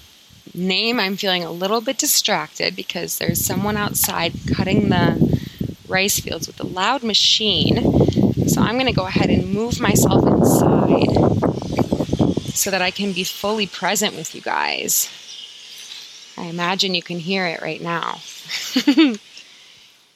name 0.54 1.00
I'm 1.00 1.16
feeling 1.16 1.44
a 1.44 1.52
little 1.52 1.82
bit 1.82 1.98
distracted 1.98 2.76
because 2.76 3.18
there's 3.18 3.44
someone 3.44 3.78
outside 3.78 4.34
cutting 4.54 4.90
the 4.90 5.40
rice 5.88 6.20
fields 6.20 6.48
with 6.48 6.60
a 6.60 6.68
loud 6.68 7.04
machine. 7.04 8.48
So 8.48 8.62
I'm 8.62 8.76
going 8.76 8.88
to 8.88 8.94
go 8.94 9.06
ahead 9.06 9.30
and 9.30 9.54
move 9.54 9.80
myself 9.80 10.26
inside 10.26 11.10
so 12.54 12.72
that 12.72 12.82
I 12.82 12.92
can 12.92 13.14
be 13.14 13.24
fully 13.24 13.68
present 13.68 14.16
with 14.16 14.36
you 14.36 14.42
guys. 14.42 15.10
I 16.38 16.46
imagine 16.46 16.96
you 16.96 17.04
can 17.04 17.20
hear 17.20 17.46
it 17.46 17.62
right 17.62 17.82
now. 17.82 18.20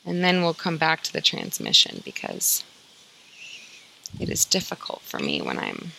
and 0.06 0.24
then 0.24 0.42
we'll 0.42 0.54
come 0.54 0.78
back 0.78 1.04
to 1.04 1.14
the 1.14 1.22
transmission 1.22 2.02
because 2.04 2.64
it 4.20 4.30
is 4.30 4.46
difficult 4.46 5.02
for 5.02 5.20
me 5.20 5.42
when 5.42 5.58
I'm 5.58 5.92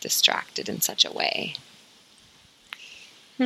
distracted 0.00 0.68
in 0.68 0.80
such 0.80 1.04
a 1.04 1.12
way. 1.12 1.54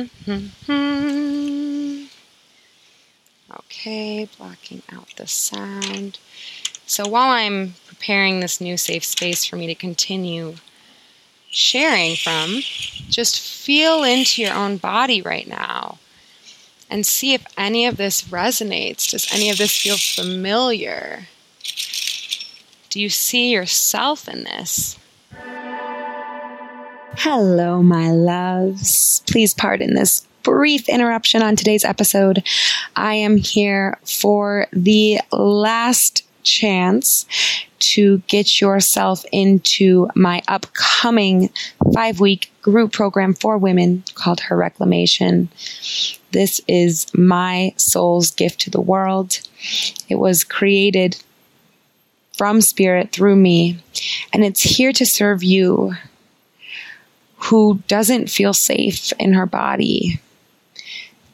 okay, 3.59 4.27
blocking 4.37 4.81
out 4.91 5.13
the 5.15 5.27
sound. 5.27 6.19
So 6.85 7.07
while 7.07 7.31
I'm 7.31 7.75
preparing 7.87 8.39
this 8.39 8.61
new 8.61 8.77
safe 8.77 9.03
space 9.05 9.45
for 9.45 9.55
me 9.55 9.67
to 9.67 9.75
continue 9.75 10.55
sharing 11.49 12.15
from, 12.15 12.61
just 13.09 13.39
feel 13.39 14.03
into 14.03 14.41
your 14.41 14.53
own 14.53 14.77
body 14.77 15.21
right 15.21 15.47
now 15.47 15.99
and 16.89 17.05
see 17.05 17.33
if 17.33 17.45
any 17.57 17.85
of 17.85 17.97
this 17.97 18.23
resonates. 18.23 19.11
Does 19.11 19.31
any 19.33 19.49
of 19.49 19.57
this 19.57 19.75
feel 19.77 19.97
familiar? 19.97 21.27
Do 22.89 23.01
you 23.01 23.09
see 23.09 23.51
yourself 23.51 24.29
in 24.29 24.45
this? 24.45 24.97
Hello, 27.17 27.83
my 27.83 28.11
loves. 28.11 29.21
Please 29.27 29.53
pardon 29.53 29.93
this 29.93 30.25
brief 30.43 30.87
interruption 30.87 31.41
on 31.41 31.57
today's 31.57 31.83
episode. 31.83 32.43
I 32.95 33.15
am 33.15 33.35
here 33.35 33.99
for 34.05 34.67
the 34.71 35.19
last 35.33 36.23
chance 36.43 37.25
to 37.79 38.19
get 38.27 38.61
yourself 38.61 39.25
into 39.33 40.07
my 40.15 40.41
upcoming 40.47 41.49
five 41.93 42.21
week 42.21 42.51
group 42.61 42.93
program 42.93 43.33
for 43.33 43.57
women 43.57 44.03
called 44.15 44.39
Her 44.39 44.55
Reclamation. 44.55 45.49
This 46.31 46.61
is 46.67 47.07
my 47.13 47.73
soul's 47.75 48.31
gift 48.31 48.61
to 48.61 48.69
the 48.69 48.81
world. 48.81 49.41
It 50.07 50.15
was 50.15 50.45
created 50.45 51.21
from 52.37 52.61
spirit 52.61 53.11
through 53.11 53.35
me, 53.35 53.79
and 54.31 54.45
it's 54.45 54.61
here 54.61 54.93
to 54.93 55.05
serve 55.05 55.43
you 55.43 55.93
who 57.37 57.81
doesn't 57.87 58.29
feel 58.29 58.53
safe 58.53 59.11
in 59.19 59.33
her 59.33 59.45
body. 59.45 60.19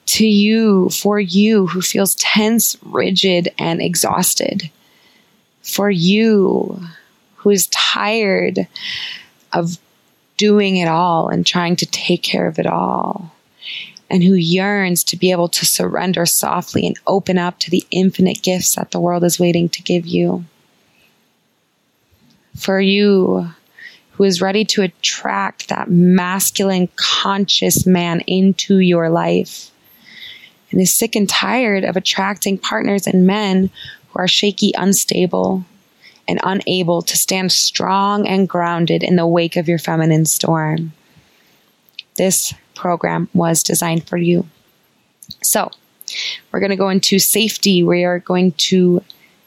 To 0.07 0.27
you, 0.27 0.89
for 0.89 1.19
you 1.19 1.67
who 1.67 1.81
feels 1.81 2.15
tense, 2.15 2.77
rigid, 2.83 3.49
and 3.57 3.81
exhausted 3.81 4.69
for 5.63 5.89
you 5.89 6.79
who 7.35 7.49
is 7.49 7.67
tired 7.67 8.67
of 9.53 9.79
doing 10.37 10.77
it 10.77 10.87
all 10.87 11.29
and 11.29 11.45
trying 11.45 11.75
to 11.77 11.85
take 11.85 12.21
care 12.21 12.47
of 12.47 12.59
it 12.59 12.67
all, 12.67 13.33
and 14.09 14.23
who 14.23 14.33
yearns 14.33 15.03
to 15.05 15.17
be 15.17 15.31
able 15.31 15.47
to 15.47 15.65
surrender 15.65 16.25
softly 16.25 16.85
and 16.85 16.99
open 17.07 17.37
up 17.37 17.59
to 17.59 17.71
the 17.71 17.85
infinite 17.91 18.41
gifts 18.43 18.75
that 18.75 18.91
the 18.91 18.99
world 18.99 19.23
is 19.23 19.39
waiting 19.39 19.69
to 19.69 19.81
give 19.81 20.05
you. 20.05 20.43
For 22.55 22.79
you 22.79 23.49
who 24.11 24.23
is 24.23 24.41
ready 24.41 24.63
to 24.65 24.83
attract 24.83 25.69
that 25.69 25.89
masculine, 25.89 26.89
conscious 26.95 27.85
man 27.85 28.21
into 28.21 28.79
your 28.79 29.09
life 29.09 29.71
and 30.71 30.81
is 30.81 30.93
sick 30.93 31.15
and 31.15 31.29
tired 31.29 31.83
of 31.83 31.95
attracting 31.95 32.57
partners 32.57 33.07
and 33.07 33.25
men 33.27 33.69
who 34.09 34.19
are 34.19 34.27
shaky, 34.27 34.71
unstable, 34.75 35.65
and 36.27 36.39
unable 36.43 37.01
to 37.01 37.17
stand 37.17 37.51
strong 37.51 38.27
and 38.27 38.49
grounded 38.49 39.03
in 39.03 39.15
the 39.15 39.27
wake 39.27 39.55
of 39.55 39.67
your 39.67 39.79
feminine 39.79 40.25
storm. 40.25 40.93
This 42.15 42.53
program 42.75 43.29
was 43.33 43.63
designed 43.63 44.07
for 44.07 44.17
you. 44.17 44.47
So, 45.41 45.71
we're 46.51 46.59
going 46.59 46.69
to 46.69 46.75
go 46.75 46.89
into 46.89 47.17
safety. 47.17 47.83
We 47.83 48.03
are 48.03 48.19
going 48.19 48.51
to 48.53 49.03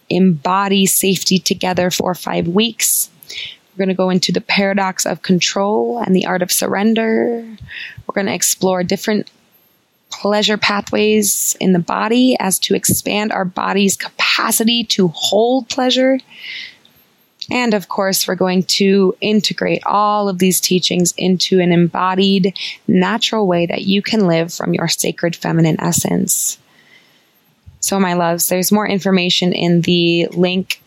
embody 0.09 0.87
safety 0.87 1.39
together 1.39 1.91
for 1.91 2.15
five 2.15 2.49
weeks. 2.49 3.11
We're 3.77 3.85
going 3.85 3.89
to 3.89 3.95
go 3.95 4.11
into 4.11 4.33
the 4.33 4.41
paradox 4.41 5.05
of 5.05 5.23
control 5.23 5.99
and 5.99 6.15
the 6.15 6.27
art 6.27 6.43
of 6.43 6.51
surrender. 6.51 7.45
We're 8.07 8.15
going 8.15 8.27
to 8.27 8.35
explore 8.35 8.83
different 8.83 9.31
pleasure 10.11 10.57
pathways 10.57 11.57
in 11.61 11.73
the 11.73 11.79
body 11.79 12.37
as 12.41 12.59
to 12.61 12.75
expand 12.75 13.33
our 13.33 13.45
body's 13.45 13.97
capacity 13.97 14.85
to 14.85 15.09
hold 15.09 15.69
pleasure. 15.69 16.19
And 17.51 17.75
of 17.75 17.89
course, 17.89 18.27
we're 18.27 18.35
going 18.35 18.65
to 18.65 19.15
integrate 19.21 19.83
all 19.87 20.29
of 20.29 20.39
these 20.39 20.61
teachings 20.61 21.13
into 21.17 21.61
an 21.61 21.71
embodied, 21.71 22.57
natural 22.89 23.47
way 23.47 23.67
that 23.67 23.83
you 23.83 24.03
can 24.03 24.27
live 24.27 24.53
from 24.53 24.75
your 24.75 24.89
sacred 24.89 25.37
feminine 25.37 25.81
essence. 25.81 26.59
So, 27.87 28.01
my 28.01 28.15
loves, 28.15 28.49
there's 28.49 28.73
more 28.73 28.89
information 28.89 29.53
in 29.53 29.83
the 29.83 30.27
link 30.33 30.83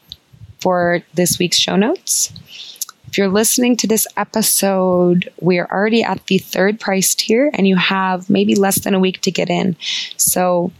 for 0.59 1.01
this 1.13 1.39
week's 1.39 1.57
show 1.57 1.77
notes. 1.77 2.33
If 3.07 3.17
you're 3.17 3.29
listening 3.29 3.77
to 3.77 3.87
this 3.87 4.05
episode, 4.17 5.31
we 5.39 5.59
are 5.59 5.71
already 5.71 6.03
at 6.03 6.25
the 6.25 6.39
third 6.39 6.77
price 6.77 7.15
tier 7.15 7.51
and 7.53 7.65
you 7.65 7.77
have 7.77 8.29
maybe 8.29 8.53
less 8.53 8.81
than 8.81 8.95
a 8.95 8.99
week 8.99 9.21
to 9.21 9.31
get 9.31 9.49
in. 9.49 9.77
So 10.17 10.73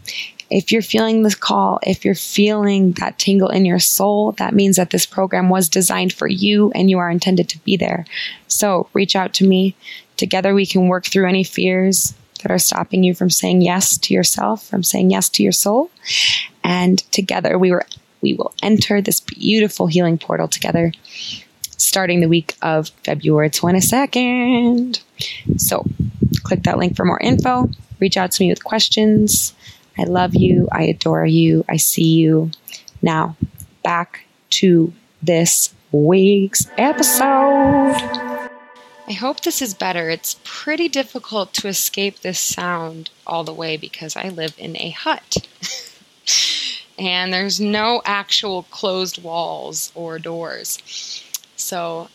if 0.50 0.70
you're 0.70 0.82
feeling 0.82 1.22
this 1.22 1.34
call, 1.34 1.80
if 1.84 2.04
you're 2.04 2.14
feeling 2.14 2.92
that 3.00 3.18
tingle 3.18 3.48
in 3.48 3.64
your 3.64 3.78
soul, 3.78 4.32
that 4.32 4.52
means 4.52 4.76
that 4.76 4.90
this 4.90 5.06
program 5.06 5.48
was 5.48 5.70
designed 5.70 6.12
for 6.12 6.28
you 6.28 6.70
and 6.72 6.90
you 6.90 6.98
are 6.98 7.10
intended 7.10 7.48
to 7.48 7.58
be 7.60 7.78
there. 7.78 8.04
So 8.46 8.90
reach 8.92 9.16
out 9.16 9.32
to 9.34 9.46
me. 9.46 9.74
Together 10.18 10.52
we 10.52 10.66
can 10.66 10.88
work 10.88 11.06
through 11.06 11.30
any 11.30 11.44
fears 11.44 12.12
that 12.42 12.50
are 12.50 12.58
stopping 12.58 13.02
you 13.02 13.14
from 13.14 13.30
saying 13.30 13.62
yes 13.62 13.96
to 13.98 14.14
yourself, 14.14 14.66
from 14.66 14.82
saying 14.82 15.10
yes 15.10 15.28
to 15.30 15.42
your 15.42 15.52
soul. 15.52 15.90
And 16.64 16.98
together 17.12 17.58
we 17.58 17.70
were 17.70 17.86
we 18.22 18.34
will 18.34 18.52
enter 18.62 19.00
this 19.00 19.20
beautiful 19.20 19.86
healing 19.86 20.18
portal 20.18 20.46
together 20.46 20.92
starting 21.80 22.20
the 22.20 22.28
week 22.28 22.54
of 22.62 22.88
February 23.04 23.50
22nd. 23.50 25.00
So 25.56 25.84
click 26.42 26.62
that 26.64 26.78
link 26.78 26.96
for 26.96 27.04
more 27.04 27.20
info. 27.20 27.70
Reach 27.98 28.16
out 28.16 28.32
to 28.32 28.42
me 28.42 28.50
with 28.50 28.64
questions. 28.64 29.54
I 29.98 30.04
love 30.04 30.34
you. 30.34 30.68
I 30.70 30.84
adore 30.84 31.26
you. 31.26 31.64
I 31.68 31.76
see 31.76 32.14
you. 32.14 32.50
Now, 33.02 33.36
back 33.82 34.26
to 34.50 34.92
this 35.22 35.74
week's 35.92 36.66
episode. 36.78 38.29
I 39.10 39.14
hope 39.14 39.40
this 39.40 39.60
is 39.60 39.74
better. 39.74 40.08
It's 40.08 40.38
pretty 40.44 40.88
difficult 40.88 41.52
to 41.54 41.66
escape 41.66 42.20
this 42.20 42.38
sound 42.38 43.10
all 43.26 43.42
the 43.42 43.52
way 43.52 43.76
because 43.76 44.14
I 44.14 44.28
live 44.28 44.54
in 44.56 44.76
a 44.76 44.90
hut. 44.90 45.48
and 46.96 47.32
there's 47.32 47.58
no 47.58 48.02
actual 48.04 48.62
closed 48.70 49.20
walls 49.20 49.90
or 49.96 50.20
doors. 50.20 50.78
So 51.56 52.08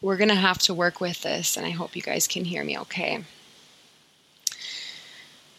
we're 0.00 0.16
going 0.16 0.30
to 0.30 0.34
have 0.34 0.58
to 0.62 0.74
work 0.74 1.00
with 1.00 1.22
this, 1.22 1.56
and 1.56 1.64
I 1.64 1.70
hope 1.70 1.94
you 1.94 2.02
guys 2.02 2.26
can 2.26 2.44
hear 2.44 2.64
me 2.64 2.76
okay. 2.80 3.22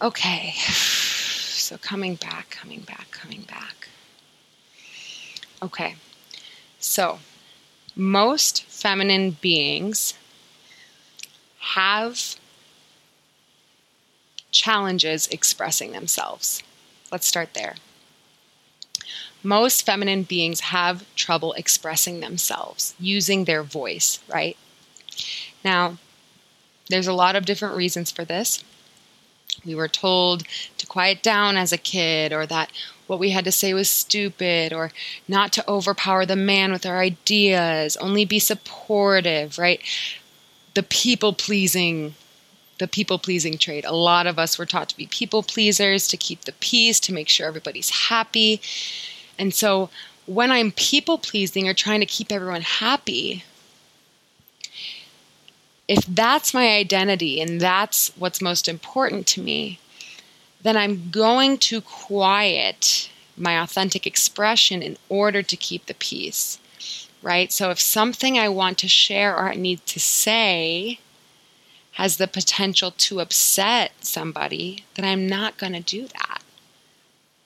Okay, 0.01 0.51
so 0.57 1.77
coming 1.77 2.15
back, 2.15 2.49
coming 2.49 2.81
back, 2.81 3.09
coming 3.11 3.43
back. 3.43 3.87
Okay, 5.63 5.95
so 6.77 7.19
most 7.99 8.63
feminine 8.63 9.31
beings 9.41 10.15
have 11.59 12.35
challenges 14.51 15.27
expressing 15.27 15.91
themselves. 15.91 16.63
Let's 17.11 17.27
start 17.27 17.53
there 17.53 17.75
most 19.43 19.85
feminine 19.85 20.23
beings 20.23 20.59
have 20.59 21.03
trouble 21.15 21.53
expressing 21.53 22.19
themselves, 22.19 22.93
using 22.99 23.45
their 23.45 23.63
voice, 23.63 24.19
right? 24.27 24.57
Now, 25.63 25.97
there's 26.89 27.07
a 27.07 27.13
lot 27.13 27.35
of 27.35 27.45
different 27.45 27.75
reasons 27.75 28.11
for 28.11 28.25
this. 28.25 28.63
We 29.65 29.75
were 29.75 29.87
told 29.87 30.43
to 30.77 30.87
quiet 30.87 31.21
down 31.21 31.57
as 31.57 31.71
a 31.71 31.77
kid, 31.77 32.33
or 32.33 32.45
that 32.47 32.71
what 33.09 33.17
we 33.19 33.31
had 33.31 33.43
to 33.45 33.51
say 33.51 33.73
was 33.73 33.89
stupid, 33.89 34.71
or 34.71 34.91
not 35.27 35.51
to 35.53 35.67
overpower 35.67 36.27
the 36.27 36.35
man 36.35 36.71
with 36.71 36.85
our 36.85 36.99
ideas, 36.99 37.97
only 37.97 38.23
be 38.23 38.37
supportive, 38.37 39.57
right? 39.57 39.81
The 40.75 40.83
people 40.83 41.33
pleasing 41.33 42.13
the 42.77 42.87
people 42.87 43.19
pleasing 43.19 43.57
trait. 43.57 43.83
A 43.83 43.93
lot 43.93 44.25
of 44.25 44.39
us 44.39 44.57
were 44.57 44.65
taught 44.65 44.87
to 44.87 44.95
be 44.95 45.07
people 45.07 45.43
pleasers, 45.43 46.07
to 46.07 46.15
keep 46.15 46.45
the 46.45 46.53
peace, 46.53 46.99
to 47.01 47.13
make 47.13 47.27
sure 47.27 47.45
everybody's 47.45 47.89
happy. 47.89 48.61
And 49.37 49.53
so 49.53 49.89
when 50.25 50.49
I'm 50.49 50.71
people 50.71 51.17
pleasing 51.17 51.67
or 51.67 51.73
trying 51.73 51.99
to 51.99 52.05
keep 52.05 52.31
everyone 52.31 52.61
happy, 52.61 53.43
if 55.89 56.05
that's 56.05 56.53
my 56.53 56.69
identity 56.69 57.41
and 57.41 57.59
that's 57.59 58.15
what's 58.17 58.41
most 58.41 58.69
important 58.69 59.27
to 59.27 59.41
me, 59.41 59.79
then 60.61 60.75
I'm 60.75 61.09
going 61.09 61.57
to 61.59 61.81
quiet 61.81 63.09
my 63.37 63.61
authentic 63.61 64.05
expression 64.05 64.81
in 64.81 64.97
order 65.07 65.41
to 65.41 65.55
keep 65.55 65.85
the 65.85 65.93
peace. 65.93 66.59
Right? 67.21 67.51
So 67.51 67.69
if 67.69 67.79
something 67.79 68.37
I 68.37 68.47
want 68.49 68.77
to 68.79 68.87
share 68.87 69.35
or 69.35 69.49
I 69.49 69.55
need 69.55 69.85
to 69.87 69.99
say 69.99 70.99
has 71.93 72.15
the 72.17 72.27
potential 72.27 72.91
to 72.91 73.19
upset 73.19 73.91
somebody, 74.01 74.85
then 74.95 75.03
I'm 75.03 75.27
not 75.27 75.57
going 75.57 75.73
to 75.73 75.81
do 75.81 76.07
that. 76.07 76.41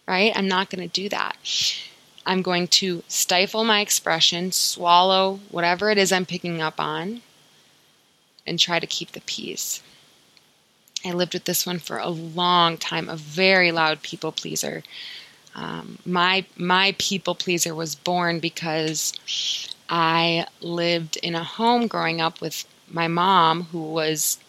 Right? 0.08 0.32
I'm 0.36 0.48
not 0.48 0.70
going 0.70 0.88
to 0.88 1.02
do 1.02 1.10
that. 1.10 1.38
I'm 2.26 2.42
going 2.42 2.68
to 2.68 3.04
stifle 3.08 3.64
my 3.64 3.82
expression, 3.82 4.52
swallow 4.52 5.40
whatever 5.50 5.90
it 5.90 5.98
is 5.98 6.12
I'm 6.12 6.26
picking 6.26 6.62
up 6.62 6.80
on, 6.80 7.22
and 8.46 8.60
try 8.60 8.80
to 8.80 8.88
keep 8.88 9.12
the 9.12 9.22
peace. 9.22 9.82
I 11.06 11.12
lived 11.12 11.34
with 11.34 11.46
this 11.46 11.66
one 11.66 11.80
for 11.80 11.98
a 11.98 12.10
long 12.10 12.78
time, 12.78 13.10
a 13.10 13.16
very 13.16 13.72
loud 13.72 14.02
people 14.02 14.32
pleaser. 14.32 14.84
Um, 15.56 16.00
my 16.06 16.46
my 16.56 16.96
people 16.98 17.36
pleaser 17.36 17.76
was 17.76 17.96
born 17.96 18.40
because 18.40 19.14
I 19.90 20.48
lived 20.62 21.18
in 21.18 21.36
a 21.36 21.44
home 21.44 21.88
growing 21.88 22.22
up 22.22 22.42
with 22.42 22.66
my 22.90 23.08
mom 23.08 23.66
who 23.66 23.82
was 23.82 24.40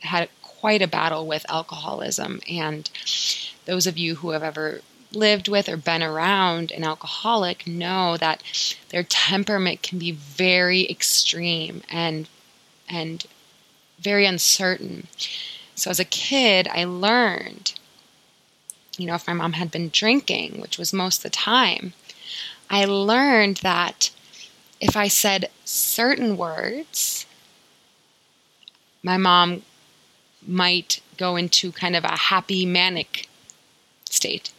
had 0.00 0.28
quite 0.42 0.82
a 0.82 0.88
battle 0.88 1.26
with 1.26 1.44
alcoholism 1.48 2.40
and 2.48 2.88
those 3.66 3.86
of 3.86 3.98
you 3.98 4.16
who 4.16 4.30
have 4.30 4.42
ever 4.42 4.80
lived 5.12 5.48
with 5.48 5.68
or 5.68 5.76
been 5.76 6.02
around 6.02 6.70
an 6.72 6.84
alcoholic 6.84 7.66
know 7.66 8.16
that 8.16 8.42
their 8.90 9.02
temperament 9.02 9.82
can 9.82 9.98
be 9.98 10.12
very 10.12 10.88
extreme 10.88 11.82
and 11.90 12.28
and 12.88 13.26
very 13.98 14.26
uncertain. 14.26 15.08
So 15.76 15.90
as 15.90 16.00
a 16.00 16.04
kid, 16.04 16.68
I 16.68 16.84
learned, 16.84 17.74
you 18.96 19.06
know, 19.06 19.14
if 19.14 19.26
my 19.26 19.34
mom 19.34 19.52
had 19.52 19.70
been 19.70 19.90
drinking, 19.90 20.60
which 20.60 20.78
was 20.78 20.92
most 20.92 21.18
of 21.18 21.22
the 21.24 21.30
time, 21.30 21.92
I 22.68 22.86
learned 22.86 23.58
that 23.58 24.10
if 24.80 24.96
I 24.96 25.08
said 25.08 25.50
certain 25.64 26.36
words, 26.36 27.26
my 29.02 29.18
mom 29.18 29.62
might 30.46 31.00
go 31.18 31.36
into 31.36 31.72
kind 31.72 31.94
of 31.94 32.04
a 32.04 32.16
happy 32.16 32.66
manic 32.66 33.28
state. 34.04 34.52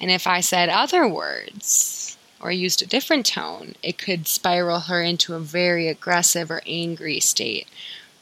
And 0.00 0.10
if 0.10 0.26
I 0.26 0.40
said 0.40 0.68
other 0.68 1.08
words 1.08 2.16
or 2.40 2.52
used 2.52 2.80
a 2.80 2.86
different 2.86 3.26
tone, 3.26 3.74
it 3.82 3.98
could 3.98 4.28
spiral 4.28 4.80
her 4.80 5.02
into 5.02 5.34
a 5.34 5.40
very 5.40 5.88
aggressive 5.88 6.50
or 6.50 6.62
angry 6.66 7.20
state, 7.20 7.68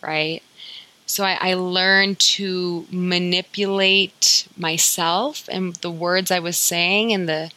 right? 0.01 0.43
So 1.13 1.25
I, 1.25 1.37
I, 1.51 1.53
learned 1.53 2.19
to 2.21 2.87
manipulate 2.91 4.49
myself 4.57 5.47
and 5.53 5.77
the 5.77 5.91
words 5.91 6.31
I 6.31 6.39
was 6.39 6.57
saying 6.57 7.13
and 7.13 7.29
the 7.29 7.51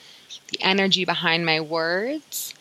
the 0.49 0.57
energy 0.59 1.05
behind 1.05 1.45
my 1.45 1.61
words 1.61 2.53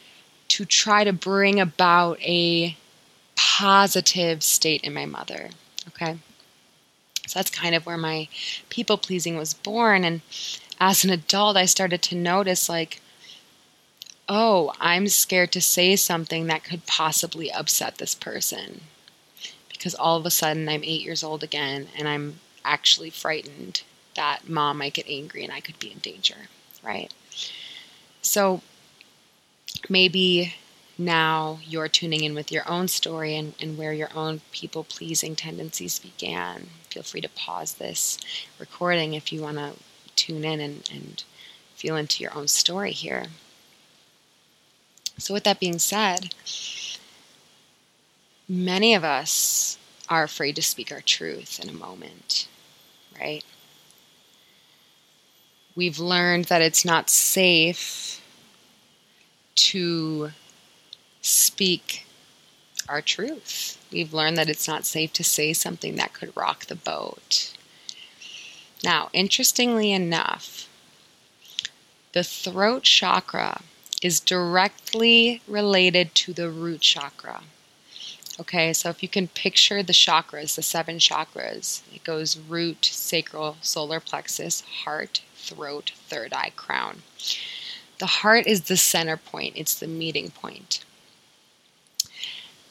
to 0.46 0.64
try 0.64 1.02
to 1.02 1.12
bring 1.12 1.58
about 1.58 2.20
a 2.22 2.76
positive 3.34 4.44
state 4.44 4.84
in 4.84 4.94
my 4.94 5.04
mother. 5.04 5.50
Okay. 5.88 6.18
So 7.26 7.40
that's 7.40 7.50
kind 7.50 7.74
of 7.74 7.86
where 7.86 7.96
my 7.96 8.28
people 8.68 8.96
pleasing 8.96 9.36
was 9.36 9.52
born. 9.52 10.04
And 10.04 10.20
as 10.78 11.02
an 11.02 11.10
adult, 11.10 11.56
I 11.56 11.64
started 11.64 12.02
to 12.02 12.14
notice 12.14 12.68
like, 12.68 13.00
oh, 14.28 14.72
I'm 14.78 15.08
scared 15.08 15.50
to 15.54 15.60
say 15.60 15.96
something 15.96 16.46
that 16.46 16.62
could 16.62 16.86
possibly 16.86 17.50
upset 17.50 17.98
this 17.98 18.14
person. 18.14 18.82
Because 19.84 19.94
all 19.96 20.16
of 20.16 20.24
a 20.24 20.30
sudden 20.30 20.66
I'm 20.66 20.82
eight 20.82 21.02
years 21.02 21.22
old 21.22 21.42
again 21.42 21.88
and 21.94 22.08
I'm 22.08 22.40
actually 22.64 23.10
frightened 23.10 23.82
that 24.16 24.48
mom 24.48 24.78
might 24.78 24.94
get 24.94 25.04
angry 25.06 25.44
and 25.44 25.52
I 25.52 25.60
could 25.60 25.78
be 25.78 25.92
in 25.92 25.98
danger, 25.98 26.48
right? 26.82 27.12
So 28.22 28.62
maybe 29.90 30.54
now 30.96 31.58
you're 31.66 31.88
tuning 31.88 32.24
in 32.24 32.34
with 32.34 32.50
your 32.50 32.66
own 32.66 32.88
story 32.88 33.36
and, 33.36 33.52
and 33.60 33.76
where 33.76 33.92
your 33.92 34.08
own 34.14 34.40
people 34.52 34.84
pleasing 34.84 35.36
tendencies 35.36 35.98
began. 35.98 36.68
Feel 36.88 37.02
free 37.02 37.20
to 37.20 37.28
pause 37.28 37.74
this 37.74 38.18
recording 38.58 39.12
if 39.12 39.34
you 39.34 39.42
want 39.42 39.58
to 39.58 39.72
tune 40.16 40.46
in 40.46 40.60
and, 40.60 40.88
and 40.90 41.24
feel 41.74 41.96
into 41.96 42.22
your 42.22 42.34
own 42.34 42.48
story 42.48 42.92
here. 42.92 43.26
So, 45.18 45.34
with 45.34 45.44
that 45.44 45.60
being 45.60 45.78
said, 45.78 46.34
many 48.48 48.94
of 48.94 49.04
us 49.04 49.78
are 50.08 50.22
afraid 50.22 50.56
to 50.56 50.62
speak 50.62 50.92
our 50.92 51.00
truth 51.00 51.60
in 51.62 51.68
a 51.68 51.72
moment, 51.72 52.48
right? 53.18 53.44
We've 55.74 55.98
learned 55.98 56.46
that 56.46 56.62
it's 56.62 56.84
not 56.84 57.10
safe 57.10 58.20
to 59.56 60.30
speak 61.20 62.06
our 62.88 63.00
truth. 63.00 63.78
We've 63.90 64.12
learned 64.12 64.36
that 64.36 64.50
it's 64.50 64.68
not 64.68 64.84
safe 64.84 65.12
to 65.14 65.24
say 65.24 65.52
something 65.52 65.96
that 65.96 66.12
could 66.12 66.36
rock 66.36 66.66
the 66.66 66.76
boat. 66.76 67.52
Now, 68.82 69.08
interestingly 69.12 69.92
enough, 69.92 70.68
the 72.12 72.22
throat 72.22 72.82
chakra 72.82 73.62
is 74.02 74.20
directly 74.20 75.40
related 75.48 76.14
to 76.14 76.32
the 76.32 76.50
root 76.50 76.82
chakra. 76.82 77.42
Okay, 78.40 78.72
so 78.72 78.88
if 78.88 79.00
you 79.00 79.08
can 79.08 79.28
picture 79.28 79.82
the 79.82 79.92
chakras, 79.92 80.56
the 80.56 80.62
seven 80.62 80.98
chakras, 80.98 81.82
it 81.94 82.02
goes 82.02 82.36
root, 82.36 82.84
sacral, 82.84 83.56
solar 83.60 84.00
plexus, 84.00 84.62
heart, 84.62 85.22
throat, 85.36 85.92
third 86.08 86.32
eye, 86.32 86.50
crown. 86.56 87.02
The 87.98 88.06
heart 88.06 88.48
is 88.48 88.62
the 88.62 88.76
center 88.76 89.16
point, 89.16 89.54
it's 89.56 89.78
the 89.78 89.86
meeting 89.86 90.30
point. 90.30 90.84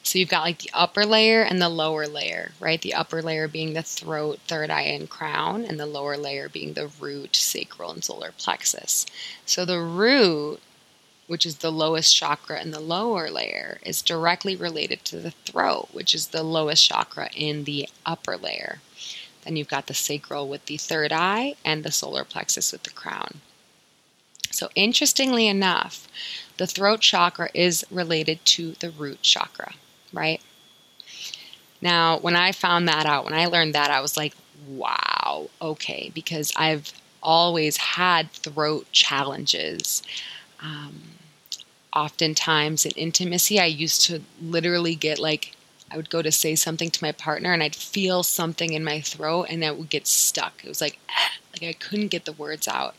So 0.02 0.18
you've 0.18 0.28
got 0.28 0.42
like 0.42 0.58
the 0.58 0.70
upper 0.74 1.06
layer 1.06 1.40
and 1.40 1.62
the 1.62 1.70
lower 1.70 2.06
layer, 2.06 2.52
right? 2.60 2.80
The 2.80 2.92
upper 2.92 3.22
layer 3.22 3.48
being 3.48 3.72
the 3.72 3.82
throat, 3.82 4.40
third 4.46 4.68
eye, 4.68 4.82
and 4.82 5.08
crown, 5.08 5.64
and 5.64 5.80
the 5.80 5.86
lower 5.86 6.18
layer 6.18 6.50
being 6.50 6.74
the 6.74 6.90
root, 7.00 7.34
sacral, 7.34 7.90
and 7.90 8.04
solar 8.04 8.32
plexus. 8.36 9.06
So 9.46 9.64
the 9.64 9.80
root, 9.80 10.60
which 11.26 11.46
is 11.46 11.56
the 11.56 11.72
lowest 11.72 12.14
chakra 12.14 12.60
in 12.60 12.70
the 12.70 12.80
lower 12.80 13.30
layer, 13.30 13.78
is 13.84 14.02
directly 14.02 14.56
related 14.56 15.04
to 15.04 15.18
the 15.18 15.30
throat, 15.30 15.88
which 15.92 16.14
is 16.14 16.28
the 16.28 16.42
lowest 16.42 16.86
chakra 16.86 17.30
in 17.34 17.64
the 17.64 17.88
upper 18.04 18.36
layer. 18.36 18.80
Then 19.44 19.56
you've 19.56 19.68
got 19.68 19.86
the 19.86 19.94
sacral 19.94 20.48
with 20.48 20.66
the 20.66 20.76
third 20.76 21.12
eye 21.12 21.54
and 21.64 21.84
the 21.84 21.92
solar 21.92 22.24
plexus 22.24 22.72
with 22.72 22.82
the 22.82 22.90
crown. 22.90 23.40
So, 24.50 24.68
interestingly 24.74 25.48
enough, 25.48 26.06
the 26.58 26.66
throat 26.66 27.00
chakra 27.00 27.48
is 27.52 27.84
related 27.90 28.44
to 28.46 28.72
the 28.72 28.90
root 28.90 29.20
chakra 29.22 29.74
right? 30.14 30.40
Now, 31.82 32.18
when 32.18 32.36
I 32.36 32.52
found 32.52 32.88
that 32.88 33.04
out, 33.04 33.24
when 33.24 33.34
I 33.34 33.46
learned 33.46 33.74
that, 33.74 33.90
I 33.90 34.00
was 34.00 34.16
like, 34.16 34.34
wow, 34.66 35.50
okay, 35.60 36.10
because 36.14 36.52
I've 36.56 36.92
always 37.22 37.76
had 37.76 38.30
throat 38.30 38.86
challenges. 38.92 40.02
Um, 40.64 41.02
oftentimes 41.94 42.84
in 42.84 42.92
intimacy, 42.92 43.60
I 43.60 43.66
used 43.66 44.02
to 44.06 44.22
literally 44.42 44.94
get 44.94 45.18
like, 45.18 45.54
I 45.90 45.96
would 45.96 46.10
go 46.10 46.22
to 46.22 46.32
say 46.32 46.56
something 46.56 46.90
to 46.90 47.04
my 47.04 47.12
partner 47.12 47.52
and 47.52 47.62
I'd 47.62 47.76
feel 47.76 48.22
something 48.22 48.72
in 48.72 48.82
my 48.82 49.00
throat 49.00 49.46
and 49.48 49.62
it 49.62 49.76
would 49.78 49.90
get 49.90 50.06
stuck. 50.06 50.64
It 50.64 50.68
was 50.68 50.80
like, 50.80 50.98
like 51.52 51.68
I 51.68 51.72
couldn't 51.72 52.08
get 52.08 52.24
the 52.24 52.32
words 52.32 52.66
out. 52.66 52.96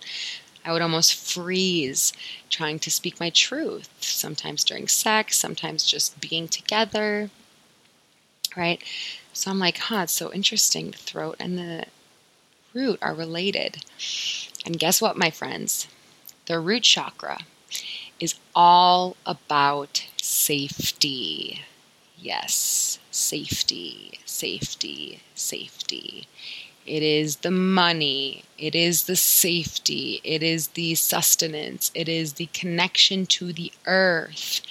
I 0.63 0.71
would 0.71 0.81
almost 0.81 1.13
freeze 1.13 2.13
trying 2.49 2.79
to 2.79 2.89
speak 2.89 3.19
my 3.19 3.29
truth, 3.29 3.89
sometimes 3.99 4.63
during 4.63 4.87
sex, 4.87 5.37
sometimes 5.37 5.85
just 5.85 6.19
being 6.19 6.47
together, 6.47 7.29
right? 8.55 8.81
So 9.33 9.51
I'm 9.51 9.59
like, 9.59 9.77
huh, 9.77 10.03
it's 10.03 10.13
so 10.13 10.33
interesting. 10.33 10.91
The 10.91 10.97
throat 10.97 11.35
and 11.39 11.57
the 11.57 11.85
root 12.73 12.97
are 13.01 13.13
related. 13.13 13.83
And 14.65 14.79
guess 14.79 15.01
what, 15.01 15.17
my 15.17 15.29
friends? 15.29 15.87
The 16.47 16.59
root 16.59 16.83
chakra 16.83 17.41
is 18.19 18.35
all 18.55 19.15
about 19.25 20.05
safety. 20.21 21.61
Yes, 22.17 22.99
safety, 23.11 24.19
safety, 24.25 25.21
safety. 25.35 26.27
It 26.85 27.01
is 27.01 27.37
the 27.37 27.51
money. 27.51 28.43
It 28.57 28.75
is 28.75 29.03
the 29.03 29.15
safety. 29.15 30.21
It 30.23 30.43
is 30.43 30.69
the 30.69 30.95
sustenance. 30.95 31.91
It 31.95 32.07
is 32.07 32.33
the 32.33 32.47
connection 32.47 33.25
to 33.27 33.51
the 33.51 33.71
earth. 33.85 34.61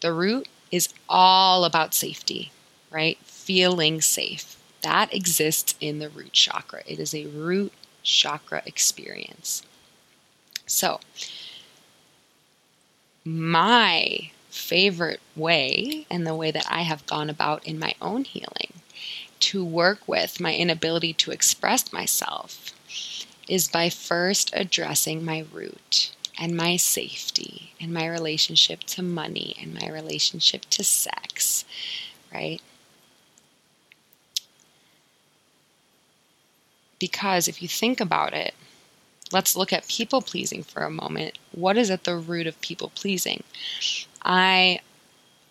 The 0.00 0.12
root 0.12 0.48
is 0.70 0.88
all 1.08 1.64
about 1.64 1.94
safety, 1.94 2.52
right? 2.90 3.18
Feeling 3.24 4.00
safe. 4.00 4.56
That 4.82 5.12
exists 5.12 5.74
in 5.80 5.98
the 5.98 6.10
root 6.10 6.32
chakra. 6.32 6.82
It 6.86 6.98
is 6.98 7.14
a 7.14 7.26
root 7.26 7.72
chakra 8.02 8.62
experience. 8.66 9.62
So, 10.66 11.00
my 13.26 14.30
favorite 14.50 15.20
way 15.34 16.06
and 16.10 16.26
the 16.26 16.34
way 16.34 16.50
that 16.50 16.66
I 16.70 16.82
have 16.82 17.06
gone 17.06 17.28
about 17.28 17.66
in 17.66 17.78
my 17.78 17.94
own 18.00 18.24
healing 18.24 18.72
to 19.40 19.64
work 19.64 20.06
with 20.06 20.40
my 20.40 20.54
inability 20.54 21.12
to 21.14 21.30
express 21.32 21.92
myself 21.92 22.72
is 23.48 23.68
by 23.68 23.90
first 23.90 24.50
addressing 24.54 25.24
my 25.24 25.44
root 25.52 26.12
and 26.38 26.56
my 26.56 26.76
safety 26.76 27.72
and 27.80 27.92
my 27.92 28.06
relationship 28.06 28.84
to 28.84 29.02
money 29.02 29.56
and 29.60 29.74
my 29.74 29.88
relationship 29.88 30.64
to 30.70 30.84
sex, 30.84 31.64
right? 32.32 32.60
Because 36.98 37.48
if 37.48 37.62
you 37.62 37.68
think 37.68 38.00
about 38.00 38.32
it, 38.34 38.54
let's 39.32 39.56
look 39.56 39.72
at 39.72 39.88
people 39.88 40.22
pleasing 40.22 40.62
for 40.62 40.82
a 40.82 40.90
moment. 40.90 41.38
What 41.52 41.76
is 41.76 41.90
at 41.90 42.04
the 42.04 42.16
root 42.16 42.46
of 42.46 42.60
people 42.60 42.90
pleasing? 42.94 43.42
I 44.22 44.80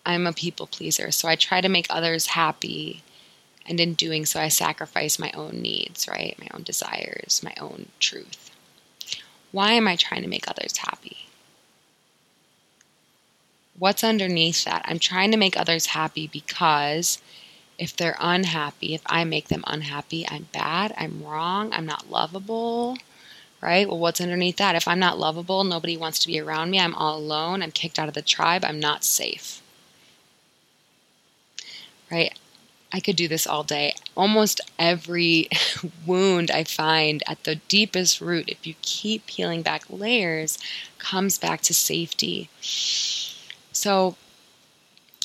I'm 0.06 0.28
a 0.28 0.34
people 0.34 0.68
pleaser, 0.68 1.12
so 1.12 1.28
I 1.28 1.36
try 1.36 1.62
to 1.62 1.70
make 1.70 1.88
others 1.90 2.28
happy. 2.28 3.02
And 3.68 3.80
in 3.80 3.96
doing 3.96 4.28
so, 4.28 4.40
I 4.40 4.50
sacrifice 4.50 5.18
my 5.18 5.32
own 5.32 5.62
needs, 5.62 6.08
right? 6.08 6.38
My 6.38 6.48
own 6.54 6.62
desires, 6.62 7.42
my 7.44 7.56
own 7.60 7.88
truth. 8.00 8.52
Why 9.52 9.72
am 9.72 9.88
I 9.88 9.96
trying 9.96 10.22
to 10.22 10.28
make 10.28 10.48
others 10.48 10.78
happy? 10.78 11.30
What's 13.80 14.04
underneath 14.04 14.64
that? 14.66 14.84
I'm 14.86 15.00
trying 15.00 15.32
to 15.32 15.38
make 15.38 15.58
others 15.58 15.88
happy 15.88 16.28
because 16.28 17.20
if 17.80 17.96
they're 17.96 18.18
unhappy, 18.20 18.94
if 18.94 19.02
I 19.08 19.24
make 19.24 19.48
them 19.48 19.64
unhappy, 19.66 20.26
I'm 20.30 20.48
bad, 20.54 20.94
I'm 20.98 21.24
wrong, 21.24 21.74
I'm 21.74 21.86
not 21.86 22.10
lovable, 22.10 22.98
right? 23.62 23.88
Well, 23.88 24.00
what's 24.00 24.22
underneath 24.22 24.58
that? 24.58 24.76
If 24.76 24.88
I'm 24.88 25.00
not 25.00 25.20
lovable, 25.20 25.64
nobody 25.64 25.98
wants 25.98 26.20
to 26.20 26.28
be 26.28 26.40
around 26.40 26.72
me, 26.72 26.80
I'm 26.80 26.96
all 26.96 27.18
alone, 27.18 27.62
I'm 27.62 27.72
kicked 27.72 28.00
out 28.00 28.08
of 28.08 28.14
the 28.14 28.22
tribe, 28.22 28.64
I'm 28.64 28.80
not 28.80 29.04
safe. 29.04 29.62
Right? 32.12 32.38
I 32.94 33.00
could 33.00 33.16
do 33.18 33.28
this 33.28 33.46
all 33.46 33.64
day. 33.64 33.94
Almost 34.16 34.62
every 34.80 35.50
wound 36.06 36.50
I 36.50 36.64
find 36.64 37.24
at 37.28 37.44
the 37.44 37.56
deepest 37.56 38.22
root, 38.22 38.48
if 38.48 38.66
you 38.66 38.76
keep 38.82 39.26
peeling 39.26 39.62
back 39.64 39.84
layers, 39.90 40.58
comes 40.98 41.38
back 41.38 41.62
to 41.62 41.74
safety. 41.74 42.50
So, 43.72 44.16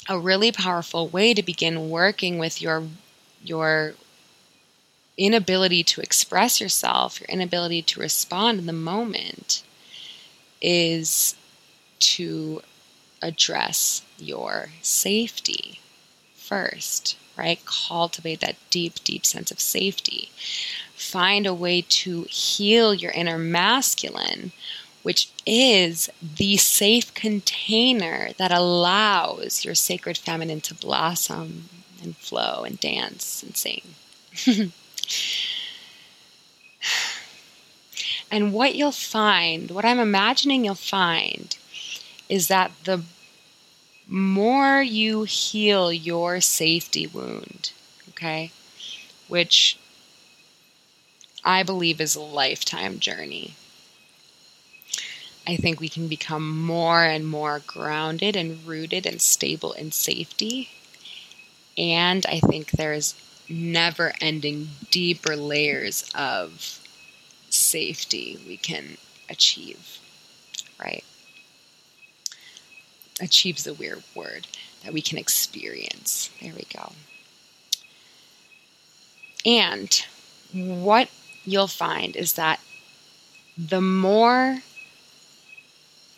a 0.08 0.18
really 0.18 0.50
powerful 0.50 1.06
way 1.06 1.32
to 1.34 1.42
begin 1.42 1.90
working 1.90 2.38
with 2.38 2.60
your 2.60 2.84
your 3.44 3.94
inability 5.20 5.84
to 5.84 6.00
express 6.00 6.60
yourself, 6.60 7.20
your 7.20 7.28
inability 7.28 7.82
to 7.82 8.00
respond 8.00 8.58
in 8.58 8.66
the 8.66 8.72
moment, 8.72 9.62
is 10.62 11.36
to 11.98 12.62
address 13.22 14.02
your 14.18 14.70
safety 14.80 15.78
first, 16.34 17.18
right? 17.36 17.60
Cultivate 17.66 18.40
that 18.40 18.56
deep, 18.70 18.94
deep 19.04 19.26
sense 19.26 19.50
of 19.50 19.60
safety. 19.60 20.30
Find 20.94 21.46
a 21.46 21.54
way 21.54 21.82
to 21.82 22.22
heal 22.24 22.94
your 22.94 23.12
inner 23.12 23.38
masculine, 23.38 24.52
which 25.02 25.28
is 25.46 26.08
the 26.22 26.56
safe 26.56 27.12
container 27.12 28.30
that 28.38 28.52
allows 28.52 29.64
your 29.66 29.74
sacred 29.74 30.16
feminine 30.16 30.62
to 30.62 30.74
blossom 30.74 31.68
and 32.02 32.16
flow 32.16 32.64
and 32.64 32.80
dance 32.80 33.42
and 33.42 33.54
sing. 33.54 34.72
And 38.32 38.52
what 38.52 38.76
you'll 38.76 38.92
find, 38.92 39.72
what 39.72 39.84
I'm 39.84 39.98
imagining 39.98 40.64
you'll 40.64 40.76
find, 40.76 41.56
is 42.28 42.46
that 42.46 42.70
the 42.84 43.02
more 44.06 44.80
you 44.82 45.24
heal 45.24 45.92
your 45.92 46.40
safety 46.40 47.08
wound, 47.08 47.72
okay, 48.10 48.52
which 49.26 49.78
I 51.44 51.62
believe 51.62 52.00
is 52.00 52.14
a 52.14 52.20
lifetime 52.20 52.98
journey. 52.98 53.54
I 55.46 55.56
think 55.56 55.80
we 55.80 55.88
can 55.88 56.06
become 56.06 56.64
more 56.64 57.04
and 57.04 57.26
more 57.26 57.62
grounded 57.66 58.36
and 58.36 58.64
rooted 58.66 59.06
and 59.06 59.20
stable 59.22 59.72
in 59.72 59.90
safety. 59.90 60.68
And 61.78 62.26
I 62.26 62.40
think 62.40 62.72
there's 62.72 63.14
never 63.50 64.12
ending 64.20 64.68
deeper 64.90 65.36
layers 65.36 66.08
of 66.14 66.80
safety 67.50 68.38
we 68.46 68.56
can 68.56 68.96
achieve, 69.28 69.98
right? 70.80 71.04
Achieves 73.20 73.66
a 73.66 73.74
weird 73.74 74.02
word 74.14 74.46
that 74.84 74.92
we 74.92 75.02
can 75.02 75.18
experience. 75.18 76.30
There 76.40 76.54
we 76.54 76.66
go. 76.74 76.92
And 79.44 80.04
what 80.52 81.08
you'll 81.44 81.66
find 81.66 82.16
is 82.16 82.34
that 82.34 82.60
the 83.58 83.80
more 83.80 84.62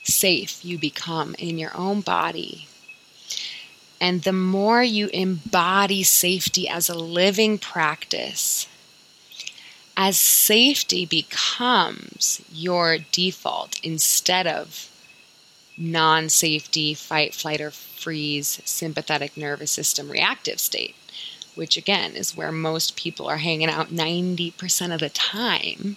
safe 0.04 0.64
you 0.64 0.78
become 0.78 1.34
in 1.38 1.58
your 1.58 1.76
own 1.76 2.00
body, 2.00 2.68
and 4.02 4.22
the 4.22 4.32
more 4.32 4.82
you 4.82 5.06
embody 5.12 6.02
safety 6.02 6.68
as 6.68 6.88
a 6.88 6.98
living 6.98 7.56
practice, 7.56 8.66
as 9.96 10.18
safety 10.18 11.06
becomes 11.06 12.42
your 12.52 12.98
default 13.12 13.78
instead 13.84 14.48
of 14.48 14.90
non 15.78 16.28
safety, 16.28 16.94
fight, 16.94 17.32
flight, 17.32 17.60
or 17.60 17.70
freeze, 17.70 18.60
sympathetic 18.64 19.36
nervous 19.36 19.70
system 19.70 20.10
reactive 20.10 20.58
state, 20.58 20.96
which 21.54 21.76
again 21.76 22.16
is 22.16 22.36
where 22.36 22.50
most 22.50 22.96
people 22.96 23.28
are 23.28 23.36
hanging 23.36 23.70
out 23.70 23.90
90% 23.90 24.92
of 24.92 24.98
the 24.98 25.10
time, 25.10 25.96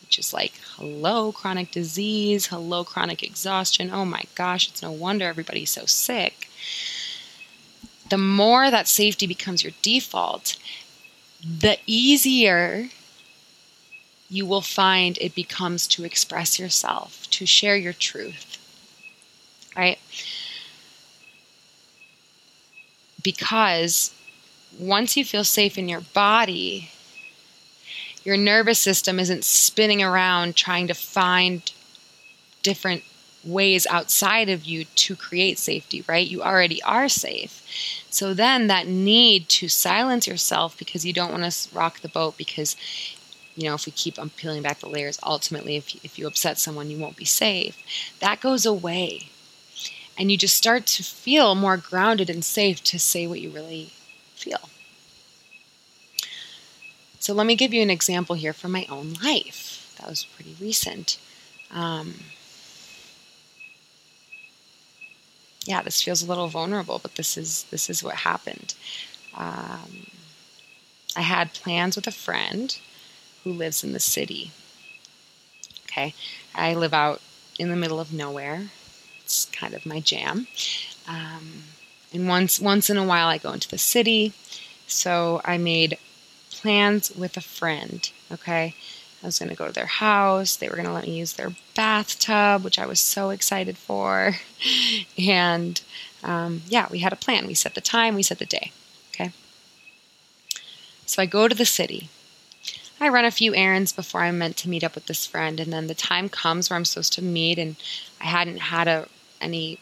which 0.00 0.18
is 0.18 0.32
like, 0.32 0.54
hello, 0.76 1.30
chronic 1.30 1.70
disease, 1.70 2.46
hello, 2.46 2.84
chronic 2.84 3.22
exhaustion. 3.22 3.90
Oh 3.92 4.06
my 4.06 4.22
gosh, 4.34 4.70
it's 4.70 4.80
no 4.80 4.90
wonder 4.90 5.26
everybody's 5.26 5.70
so 5.70 5.84
sick. 5.84 6.48
The 8.10 8.18
more 8.18 8.70
that 8.70 8.88
safety 8.88 9.26
becomes 9.26 9.62
your 9.62 9.72
default, 9.82 10.56
the 11.42 11.78
easier 11.86 12.88
you 14.28 14.46
will 14.46 14.60
find 14.60 15.18
it 15.20 15.34
becomes 15.34 15.86
to 15.86 16.04
express 16.04 16.58
yourself, 16.58 17.28
to 17.30 17.46
share 17.46 17.76
your 17.76 17.92
truth. 17.92 18.58
Right? 19.76 19.98
Because 23.22 24.12
once 24.78 25.16
you 25.16 25.24
feel 25.24 25.44
safe 25.44 25.78
in 25.78 25.88
your 25.88 26.00
body, 26.00 26.90
your 28.24 28.36
nervous 28.36 28.78
system 28.78 29.20
isn't 29.20 29.44
spinning 29.44 30.02
around 30.02 30.56
trying 30.56 30.88
to 30.88 30.94
find 30.94 31.70
different 32.62 33.02
ways 33.44 33.86
outside 33.86 34.48
of 34.48 34.64
you 34.64 34.84
to 34.84 35.16
create 35.16 35.58
safety, 35.58 36.04
right? 36.08 36.26
You 36.26 36.42
already 36.42 36.82
are 36.82 37.08
safe. 37.08 37.62
So 38.10 38.32
then 38.32 38.68
that 38.68 38.86
need 38.86 39.48
to 39.50 39.68
silence 39.68 40.26
yourself 40.26 40.78
because 40.78 41.04
you 41.04 41.12
don't 41.12 41.32
want 41.32 41.50
to 41.50 41.74
rock 41.74 42.00
the 42.00 42.08
boat 42.08 42.36
because 42.36 42.76
you 43.56 43.68
know, 43.68 43.74
if 43.74 43.86
we 43.86 43.92
keep 43.92 44.18
peeling 44.36 44.62
back 44.62 44.80
the 44.80 44.88
layers, 44.88 45.18
ultimately, 45.22 45.76
if, 45.76 45.94
if 46.04 46.18
you 46.18 46.26
upset 46.26 46.58
someone, 46.58 46.90
you 46.90 46.98
won't 46.98 47.16
be 47.16 47.24
safe. 47.24 47.78
That 48.20 48.40
goes 48.40 48.66
away. 48.66 49.28
And 50.18 50.30
you 50.30 50.36
just 50.36 50.56
start 50.56 50.86
to 50.86 51.02
feel 51.02 51.54
more 51.54 51.76
grounded 51.76 52.30
and 52.30 52.44
safe 52.44 52.82
to 52.84 52.98
say 52.98 53.26
what 53.26 53.40
you 53.40 53.50
really 53.50 53.92
feel. 54.34 54.68
So, 57.20 57.32
let 57.32 57.46
me 57.46 57.56
give 57.56 57.72
you 57.72 57.82
an 57.82 57.90
example 57.90 58.34
here 58.36 58.52
from 58.52 58.72
my 58.72 58.86
own 58.90 59.14
life. 59.22 59.94
That 59.98 60.08
was 60.08 60.24
pretty 60.24 60.56
recent. 60.60 61.18
Um, 61.70 62.14
yeah, 65.64 65.82
this 65.82 66.02
feels 66.02 66.22
a 66.22 66.26
little 66.26 66.48
vulnerable, 66.48 66.98
but 66.98 67.14
this 67.16 67.36
is 67.36 67.64
this 67.70 67.88
is 67.90 68.02
what 68.02 68.16
happened. 68.16 68.74
Um, 69.36 70.06
I 71.16 71.22
had 71.22 71.54
plans 71.54 71.96
with 71.96 72.06
a 72.06 72.12
friend 72.12 72.76
who 73.42 73.52
lives 73.52 73.84
in 73.84 73.92
the 73.92 74.00
city. 74.00 74.50
Okay, 75.84 76.14
I 76.54 76.74
live 76.74 76.94
out 76.94 77.20
in 77.58 77.70
the 77.70 77.76
middle 77.76 78.00
of 78.00 78.12
nowhere. 78.12 78.70
It's 79.22 79.46
kind 79.46 79.74
of 79.74 79.86
my 79.86 80.00
jam. 80.00 80.46
Um, 81.08 81.64
And 82.12 82.28
once 82.28 82.60
once 82.60 82.90
in 82.90 82.96
a 82.96 83.04
while 83.04 83.28
I 83.28 83.38
go 83.38 83.52
into 83.52 83.68
the 83.68 83.78
city. 83.78 84.32
So 84.86 85.40
I 85.44 85.58
made 85.58 85.98
plans 86.50 87.10
with 87.10 87.36
a 87.36 87.40
friend, 87.40 88.08
okay? 88.32 88.74
I 89.24 89.26
was 89.26 89.38
going 89.38 89.48
to 89.48 89.54
go 89.54 89.66
to 89.66 89.72
their 89.72 89.86
house. 89.86 90.54
They 90.54 90.68
were 90.68 90.74
going 90.74 90.86
to 90.86 90.92
let 90.92 91.06
me 91.06 91.18
use 91.18 91.32
their 91.32 91.52
bathtub, 91.74 92.62
which 92.62 92.78
I 92.78 92.84
was 92.84 93.00
so 93.00 93.30
excited 93.30 93.78
for. 93.78 94.36
And 95.18 95.80
um, 96.22 96.62
yeah, 96.68 96.88
we 96.90 97.00
had 97.00 97.12
a 97.12 97.16
plan. 97.16 97.46
We 97.46 97.54
set 97.54 97.74
the 97.74 97.80
time, 97.80 98.14
we 98.14 98.22
set 98.22 98.38
the 98.38 98.46
day. 98.46 98.72
Okay. 99.10 99.32
So 101.06 101.22
I 101.22 101.26
go 101.26 101.48
to 101.48 101.54
the 101.54 101.66
city. 101.66 102.08
I 103.00 103.08
run 103.08 103.24
a 103.24 103.30
few 103.30 103.54
errands 103.54 103.92
before 103.92 104.22
I'm 104.22 104.38
meant 104.38 104.56
to 104.58 104.68
meet 104.68 104.84
up 104.84 104.94
with 104.94 105.06
this 105.06 105.26
friend, 105.26 105.60
and 105.60 105.72
then 105.72 105.86
the 105.86 105.94
time 105.94 106.28
comes 106.28 106.70
where 106.70 106.76
I'm 106.76 106.84
supposed 106.84 107.12
to 107.14 107.22
meet, 107.22 107.58
and 107.58 107.76
I 108.20 108.24
hadn't 108.24 108.58
had 108.58 108.88
a, 108.88 109.08
any 109.40 109.78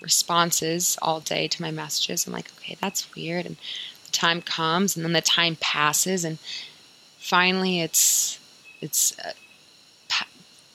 responses 0.00 0.96
all 1.02 1.20
day 1.20 1.48
to 1.48 1.62
my 1.62 1.70
messages. 1.70 2.26
I'm 2.26 2.32
like, 2.32 2.52
okay, 2.58 2.76
that's 2.80 3.12
weird. 3.14 3.46
And 3.46 3.56
the 4.06 4.12
time 4.12 4.42
comes, 4.42 4.96
and 4.96 5.04
then 5.04 5.12
the 5.12 5.20
time 5.20 5.56
passes, 5.60 6.24
and 6.24 6.38
finally, 7.18 7.80
it's 7.80 8.38
it's 8.84 9.18
uh, 9.18 9.32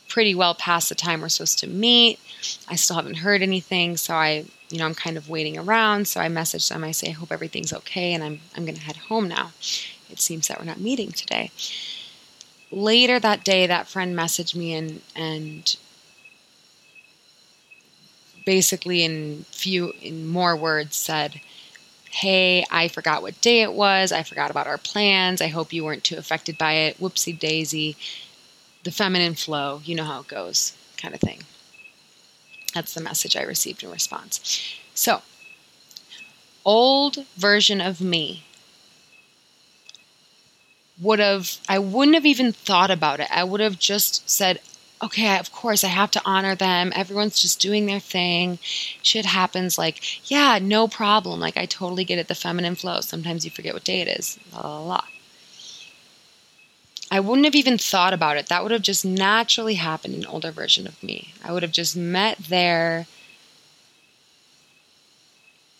pretty 0.09 0.35
well 0.35 0.55
past 0.55 0.89
the 0.89 0.95
time 0.95 1.21
we're 1.21 1.29
supposed 1.29 1.59
to 1.59 1.67
meet. 1.67 2.19
I 2.67 2.75
still 2.75 2.95
haven't 2.95 3.17
heard 3.17 3.41
anything, 3.41 3.95
so 3.95 4.15
I, 4.15 4.45
you 4.69 4.79
know, 4.79 4.85
I'm 4.85 4.95
kind 4.95 5.15
of 5.15 5.29
waiting 5.29 5.57
around. 5.57 6.07
So 6.07 6.19
I 6.19 6.27
message 6.27 6.67
them. 6.67 6.83
I 6.83 6.91
say, 6.91 7.09
I 7.09 7.11
hope 7.11 7.31
everything's 7.31 7.71
okay, 7.71 8.13
and 8.13 8.23
I'm 8.23 8.39
I'm 8.57 8.65
going 8.65 8.75
to 8.75 8.81
head 8.81 8.97
home 8.97 9.27
now. 9.29 9.51
It 10.09 10.19
seems 10.19 10.47
that 10.47 10.59
we're 10.59 10.65
not 10.65 10.79
meeting 10.79 11.11
today. 11.11 11.51
Later 12.71 13.19
that 13.19 13.43
day, 13.43 13.67
that 13.67 13.87
friend 13.87 14.17
messaged 14.17 14.55
me 14.55 14.73
and 14.73 15.01
and 15.15 15.77
basically 18.45 19.03
in 19.03 19.45
few 19.51 19.93
in 20.01 20.27
more 20.27 20.55
words 20.55 20.95
said 20.95 21.39
hey, 22.09 22.65
I 22.71 22.87
forgot 22.87 23.21
what 23.21 23.39
day 23.41 23.61
it 23.61 23.73
was. 23.73 24.11
I 24.11 24.23
forgot 24.23 24.51
about 24.51 24.67
our 24.67 24.77
plans. 24.77 25.41
I 25.41 25.47
hope 25.47 25.73
you 25.73 25.83
weren't 25.83 26.03
too 26.03 26.17
affected 26.17 26.57
by 26.57 26.73
it. 26.73 26.99
Whoopsie 26.99 27.37
daisy. 27.37 27.95
The 28.83 28.91
feminine 28.91 29.35
flow, 29.35 29.81
you 29.83 29.95
know 29.95 30.05
how 30.05 30.21
it 30.21 30.27
goes, 30.27 30.73
kind 30.97 31.13
of 31.13 31.19
thing. 31.19 31.41
That's 32.73 32.93
the 32.93 33.01
message 33.01 33.35
I 33.35 33.41
received 33.41 33.83
in 33.83 33.91
response. 33.91 34.39
So, 34.93 35.21
old 36.63 37.25
version 37.35 37.81
of 37.81 37.99
me 37.99 38.43
would 41.01 41.19
have, 41.19 41.57
I 41.67 41.79
wouldn't 41.79 42.15
have 42.15 42.25
even 42.25 42.51
thought 42.51 42.91
about 42.91 43.19
it. 43.19 43.27
I 43.31 43.43
would 43.43 43.59
have 43.59 43.79
just 43.79 44.29
said, 44.29 44.59
okay, 45.01 45.37
of 45.37 45.51
course, 45.51 45.83
I 45.83 45.87
have 45.87 46.11
to 46.11 46.21
honor 46.25 46.55
them. 46.55 46.91
Everyone's 46.95 47.41
just 47.41 47.61
doing 47.61 47.85
their 47.85 47.99
thing. 47.99 48.59
Shit 49.01 49.25
happens. 49.25 49.77
Like, 49.77 50.29
yeah, 50.29 50.59
no 50.61 50.87
problem. 50.87 51.39
Like, 51.39 51.57
I 51.57 51.65
totally 51.65 52.03
get 52.03 52.19
it. 52.19 52.27
The 52.27 52.35
feminine 52.35 52.75
flow. 52.75 53.01
Sometimes 53.01 53.45
you 53.45 53.51
forget 53.51 53.73
what 53.73 53.83
day 53.83 54.01
it 54.01 54.07
is. 54.07 54.39
La 54.53 54.61
la 54.61 54.81
la. 54.81 55.03
I 57.11 57.19
wouldn't 57.19 57.45
have 57.45 57.55
even 57.55 57.77
thought 57.77 58.13
about 58.13 58.37
it. 58.37 58.47
That 58.47 58.61
would 58.61 58.71
have 58.71 58.83
just 58.83 59.03
naturally 59.03 59.75
happened 59.75 60.13
in 60.13 60.21
an 60.21 60.27
older 60.27 60.51
version 60.51 60.85
of 60.85 61.01
me. 61.01 61.33
I 61.43 61.51
would 61.51 61.63
have 61.63 61.71
just 61.71 61.95
met 61.95 62.37
their 62.37 63.07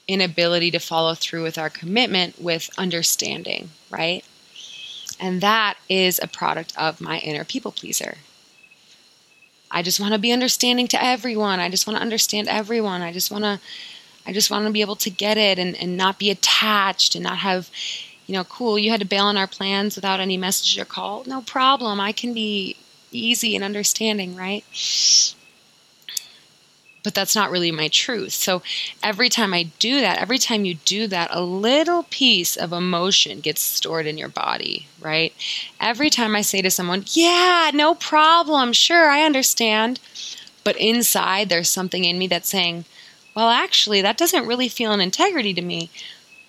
inability 0.07 0.71
to 0.71 0.79
follow 0.79 1.13
through 1.13 1.43
with 1.43 1.57
our 1.57 1.69
commitment 1.69 2.41
with 2.41 2.71
understanding, 2.79 3.69
right? 3.91 4.25
And 5.19 5.39
that 5.41 5.77
is 5.87 6.19
a 6.19 6.27
product 6.27 6.73
of 6.75 6.99
my 6.99 7.19
inner 7.19 7.43
people 7.43 7.71
pleaser. 7.71 8.17
I 9.71 9.81
just 9.81 9.99
want 9.99 10.13
to 10.13 10.19
be 10.19 10.31
understanding 10.31 10.87
to 10.89 11.03
everyone. 11.03 11.59
I 11.59 11.69
just 11.69 11.85
want 11.85 11.97
to 11.97 12.01
understand 12.01 12.47
everyone. 12.47 13.01
I 13.01 13.11
just 13.11 13.31
want 13.31 13.43
to 13.43 13.59
I 14.25 14.33
just 14.33 14.51
want 14.51 14.65
to 14.65 14.71
be 14.71 14.81
able 14.81 14.97
to 14.97 15.09
get 15.09 15.37
it 15.37 15.57
and, 15.57 15.75
and 15.77 15.97
not 15.97 16.19
be 16.19 16.29
attached 16.29 17.15
and 17.15 17.23
not 17.23 17.39
have, 17.39 17.69
you 18.27 18.33
know, 18.33 18.43
cool, 18.43 18.77
you 18.77 18.91
had 18.91 18.99
to 18.99 19.05
bail 19.07 19.25
on 19.25 19.37
our 19.37 19.47
plans 19.47 19.95
without 19.95 20.19
any 20.19 20.37
message 20.37 20.77
or 20.77 20.85
call. 20.85 21.23
No 21.25 21.41
problem. 21.41 21.99
I 21.99 22.11
can 22.11 22.33
be 22.33 22.75
easy 23.11 23.55
and 23.55 23.63
understanding, 23.63 24.35
right? 24.35 24.63
But 27.09 27.15
that's 27.15 27.35
not 27.35 27.49
really 27.49 27.71
my 27.71 27.87
truth. 27.87 28.33
So 28.33 28.61
every 29.01 29.29
time 29.29 29.51
I 29.51 29.63
do 29.79 29.99
that, 29.99 30.19
every 30.19 30.37
time 30.37 30.63
you 30.63 30.75
do 30.75 31.07
that, 31.07 31.31
a 31.33 31.41
little 31.41 32.03
piece 32.11 32.55
of 32.55 32.71
emotion 32.71 33.39
gets 33.39 33.63
stored 33.63 34.05
in 34.05 34.19
your 34.19 34.27
body, 34.29 34.85
right? 35.01 35.33
Every 35.81 36.11
time 36.11 36.35
I 36.35 36.41
say 36.41 36.61
to 36.61 36.69
someone, 36.69 37.05
Yeah, 37.07 37.71
no 37.73 37.95
problem, 37.95 38.73
sure, 38.73 39.09
I 39.09 39.23
understand. 39.23 39.99
But 40.63 40.77
inside, 40.77 41.49
there's 41.49 41.67
something 41.67 42.05
in 42.05 42.19
me 42.19 42.27
that's 42.27 42.47
saying, 42.47 42.85
Well, 43.35 43.49
actually, 43.49 44.03
that 44.03 44.19
doesn't 44.19 44.45
really 44.45 44.69
feel 44.69 44.91
an 44.91 45.01
integrity 45.01 45.55
to 45.55 45.63
me. 45.63 45.89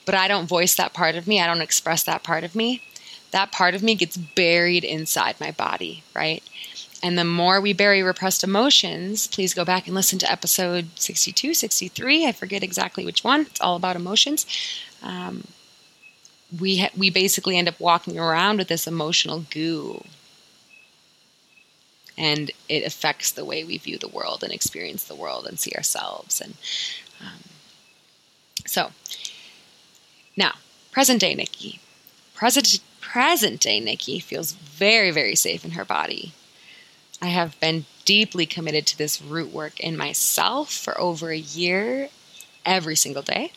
But 0.05 0.15
I 0.15 0.29
don't 0.29 0.47
voice 0.47 0.75
that 0.75 0.93
part 0.93 1.15
of 1.15 1.27
me, 1.27 1.41
I 1.41 1.47
don't 1.47 1.63
express 1.63 2.03
that 2.03 2.23
part 2.23 2.45
of 2.45 2.55
me. 2.55 2.83
That 3.31 3.51
part 3.51 3.75
of 3.75 3.83
me 3.83 3.95
gets 3.95 4.19
buried 4.19 4.85
inside 4.85 5.41
my 5.41 5.53
body, 5.53 6.03
right? 6.15 6.43
And 7.03 7.17
the 7.17 7.25
more 7.25 7.61
we 7.61 7.73
bury 7.73 8.03
repressed 8.03 8.45
emotions, 8.45 9.27
please 9.27 9.55
go 9.55 9.65
back 9.65 9.87
and 9.87 9.95
listen 9.95 10.19
to 10.19 10.31
episode 10.31 10.89
62, 10.97 11.55
63. 11.55 12.27
I 12.27 12.33
forget 12.33 12.63
exactly 12.63 13.07
which 13.07 13.25
one. 13.25 13.43
It's 13.43 13.61
all 13.61 13.77
about 13.77 13.97
emotions. 13.97 14.47
Um, 15.03 15.45
we, 16.59 16.79
ha- 16.79 16.91
we 16.97 17.09
basically 17.09 17.57
end 17.57 17.69
up 17.69 17.81
walking 17.81 18.19
around 18.19 18.59
with 18.59 18.69
this 18.69 18.87
emotional 18.87 19.45
goo. 19.51 20.05
And 22.19 22.51
it 22.69 22.85
affects 22.85 23.33
the 23.33 23.47
way 23.47 23.65
we 23.65 23.79
view 23.79 23.97
the 23.97 24.09
world 24.09 24.45
and 24.45 24.53
experience 24.53 25.05
the 25.05 25.15
world 25.15 25.47
and 25.47 25.59
see 25.59 25.73
ourselves. 25.73 26.39
And 26.41 26.55
um, 27.19 27.41
so, 28.67 28.91
now, 30.37 30.53
present 30.93 31.21
day 31.21 31.35
Nikki. 31.35 31.81
Present, 32.35 32.81
present 33.01 33.61
day 33.61 33.81
Nikki 33.81 34.19
feels 34.19 34.53
very, 34.53 35.11
very 35.11 35.35
safe 35.35 35.65
in 35.65 35.71
her 35.73 35.85
body 35.85 36.35
I 37.23 37.27
have 37.27 37.59
been 37.61 37.85
deeply 38.07 38.47
committed 38.47 38.87
to 38.87 38.99
this 38.99 39.21
root 39.21 39.53
work 39.53 39.79
in 39.79 39.97
myself 39.97 40.73
for 40.73 40.99
over 40.99 41.31
a 41.31 41.39
year, 41.39 42.09
every 42.65 42.97
single 42.97 43.23
day. 43.23 43.53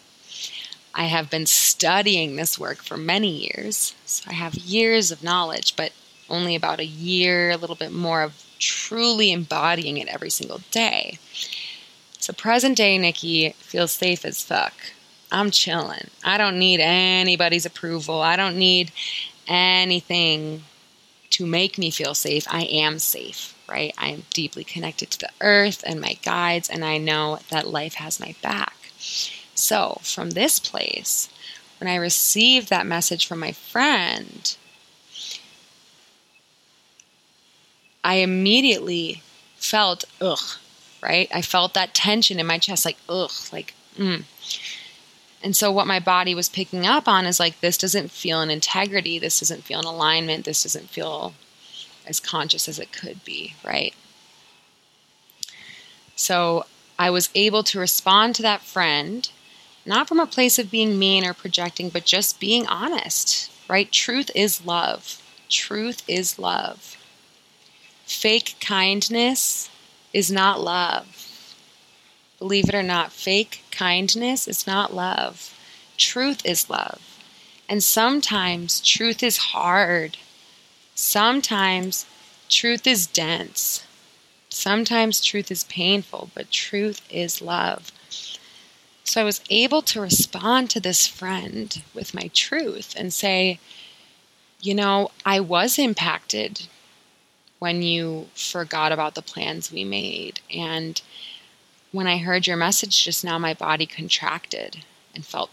I 0.93 1.05
have 1.05 1.29
been 1.29 1.45
studying 1.45 2.35
this 2.35 2.59
work 2.59 2.83
for 2.83 2.97
many 2.97 3.29
years. 3.29 3.95
So 4.05 4.25
I 4.29 4.33
have 4.33 4.55
years 4.55 5.11
of 5.11 5.23
knowledge, 5.23 5.75
but 5.75 5.93
only 6.29 6.55
about 6.55 6.79
a 6.79 6.85
year, 6.85 7.51
a 7.51 7.57
little 7.57 7.75
bit 7.75 7.91
more 7.91 8.21
of 8.21 8.43
truly 8.59 9.31
embodying 9.31 9.97
it 9.97 10.07
every 10.07 10.29
single 10.29 10.61
day. 10.71 11.17
So 12.19 12.33
present 12.33 12.77
day 12.77 12.97
Nikki 12.97 13.55
feels 13.57 13.93
safe 13.93 14.23
as 14.25 14.43
fuck. 14.43 14.73
I'm 15.31 15.51
chilling. 15.51 16.09
I 16.23 16.37
don't 16.37 16.59
need 16.59 16.79
anybody's 16.79 17.65
approval. 17.65 18.21
I 18.21 18.35
don't 18.35 18.57
need 18.57 18.91
anything 19.47 20.63
to 21.31 21.45
make 21.47 21.77
me 21.77 21.89
feel 21.89 22.13
safe. 22.13 22.45
I 22.49 22.63
am 22.63 22.99
safe 22.99 23.52
right? 23.67 23.93
I 23.97 24.09
am 24.09 24.23
deeply 24.31 24.63
connected 24.63 25.09
to 25.11 25.19
the 25.19 25.31
earth 25.41 25.83
and 25.85 26.01
my 26.01 26.17
guides, 26.23 26.69
and 26.69 26.83
I 26.83 26.97
know 26.97 27.39
that 27.49 27.67
life 27.67 27.95
has 27.95 28.19
my 28.19 28.35
back. 28.41 28.75
So, 29.55 29.99
from 30.01 30.31
this 30.31 30.59
place, 30.59 31.29
when 31.79 31.87
I 31.87 31.95
received 31.95 32.69
that 32.69 32.87
message 32.87 33.25
from 33.27 33.39
my 33.39 33.51
friend, 33.51 34.55
I 38.03 38.15
immediately 38.15 39.21
felt, 39.55 40.03
ugh, 40.19 40.39
right? 41.01 41.29
I 41.33 41.41
felt 41.41 41.73
that 41.73 41.93
tension 41.93 42.39
in 42.39 42.47
my 42.47 42.57
chest, 42.57 42.85
like, 42.85 42.97
ugh, 43.07 43.31
like, 43.51 43.73
mm. 43.97 44.23
And 45.43 45.55
so, 45.55 45.71
what 45.71 45.87
my 45.87 45.99
body 45.99 46.33
was 46.33 46.49
picking 46.49 46.85
up 46.85 47.07
on 47.07 47.25
is 47.25 47.39
like, 47.39 47.59
this 47.59 47.77
doesn't 47.77 48.11
feel 48.11 48.41
in 48.41 48.49
integrity. 48.49 49.19
This 49.19 49.39
doesn't 49.39 49.63
feel 49.63 49.79
in 49.79 49.85
alignment. 49.85 50.45
This 50.45 50.63
doesn't 50.63 50.89
feel 50.89 51.33
as 52.07 52.19
conscious 52.19 52.67
as 52.67 52.79
it 52.79 52.91
could 52.91 53.23
be, 53.23 53.55
right? 53.63 53.93
So 56.15 56.65
I 56.97 57.09
was 57.09 57.29
able 57.35 57.63
to 57.63 57.79
respond 57.79 58.35
to 58.35 58.41
that 58.43 58.61
friend, 58.61 59.29
not 59.85 60.07
from 60.07 60.19
a 60.19 60.27
place 60.27 60.59
of 60.59 60.71
being 60.71 60.99
mean 60.99 61.25
or 61.25 61.33
projecting, 61.33 61.89
but 61.89 62.05
just 62.05 62.39
being 62.39 62.67
honest, 62.67 63.51
right? 63.69 63.91
Truth 63.91 64.31
is 64.35 64.65
love. 64.65 65.21
Truth 65.49 66.03
is 66.07 66.39
love. 66.39 66.97
Fake 68.05 68.55
kindness 68.59 69.69
is 70.13 70.31
not 70.31 70.61
love. 70.61 71.55
Believe 72.39 72.69
it 72.69 72.75
or 72.75 72.83
not, 72.83 73.11
fake 73.11 73.63
kindness 73.71 74.47
is 74.47 74.67
not 74.67 74.93
love. 74.93 75.57
Truth 75.97 76.45
is 76.45 76.69
love. 76.69 77.01
And 77.69 77.83
sometimes 77.83 78.81
truth 78.81 79.23
is 79.23 79.37
hard. 79.37 80.17
Sometimes 80.95 82.05
truth 82.49 82.85
is 82.85 83.07
dense. 83.07 83.83
Sometimes 84.49 85.21
truth 85.21 85.49
is 85.49 85.63
painful, 85.65 86.29
but 86.35 86.51
truth 86.51 87.01
is 87.09 87.41
love. 87.41 87.91
So 89.03 89.21
I 89.21 89.23
was 89.23 89.41
able 89.49 89.81
to 89.83 90.01
respond 90.01 90.69
to 90.71 90.79
this 90.79 91.07
friend 91.07 91.81
with 91.93 92.13
my 92.13 92.29
truth 92.33 92.93
and 92.97 93.13
say, 93.13 93.59
you 94.61 94.73
know, 94.73 95.11
I 95.25 95.39
was 95.39 95.77
impacted 95.77 96.67
when 97.59 97.81
you 97.81 98.27
forgot 98.35 98.91
about 98.91 99.15
the 99.15 99.21
plans 99.21 99.71
we 99.71 99.83
made. 99.83 100.39
And 100.53 101.01
when 101.91 102.07
I 102.07 102.17
heard 102.17 102.47
your 102.47 102.57
message 102.57 103.03
just 103.03 103.23
now, 103.23 103.37
my 103.37 103.53
body 103.53 103.85
contracted. 103.85 104.83
and 105.15 105.25
felt 105.25 105.51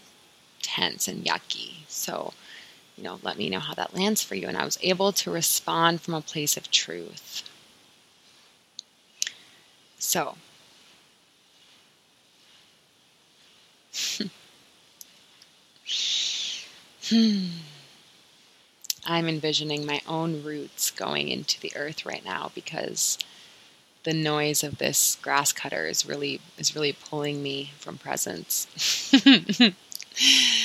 tense 0.61 1.07
and 1.07 1.23
yucky. 1.23 1.87
So, 1.87 2.33
you 2.97 3.03
know, 3.03 3.19
let 3.23 3.37
me 3.37 3.49
know 3.49 3.59
how 3.59 3.73
that 3.75 3.95
lands 3.95 4.21
for 4.23 4.35
you. 4.35 4.47
And 4.47 4.57
I 4.57 4.65
was 4.65 4.77
able 4.81 5.11
to 5.13 5.31
respond 5.31 6.01
from 6.01 6.13
a 6.13 6.21
place 6.21 6.57
of 6.57 6.69
truth. 6.71 7.43
So, 9.97 10.35
hmm. 17.09 17.45
I'm 19.05 19.27
envisioning 19.27 19.85
my 19.85 20.01
own 20.07 20.43
roots 20.43 20.91
going 20.91 21.27
into 21.27 21.59
the 21.59 21.73
earth 21.75 22.05
right 22.05 22.23
now 22.23 22.51
because 22.53 23.17
the 24.03 24.13
noise 24.13 24.63
of 24.63 24.77
this 24.77 25.17
grass 25.21 25.51
cutter 25.51 25.87
is 25.87 26.05
really 26.05 26.39
is 26.57 26.75
really 26.75 26.93
pulling 26.93 27.41
me 27.43 27.71
from 27.79 27.97
presence. 27.97 28.67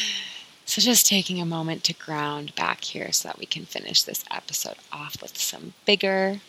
so 0.76 0.82
just 0.82 1.06
taking 1.06 1.40
a 1.40 1.46
moment 1.46 1.84
to 1.84 1.94
ground 1.94 2.54
back 2.54 2.84
here 2.84 3.10
so 3.10 3.26
that 3.26 3.38
we 3.38 3.46
can 3.46 3.64
finish 3.64 4.02
this 4.02 4.22
episode 4.30 4.76
off 4.92 5.22
with 5.22 5.38
some 5.38 5.72
bigger. 5.86 6.42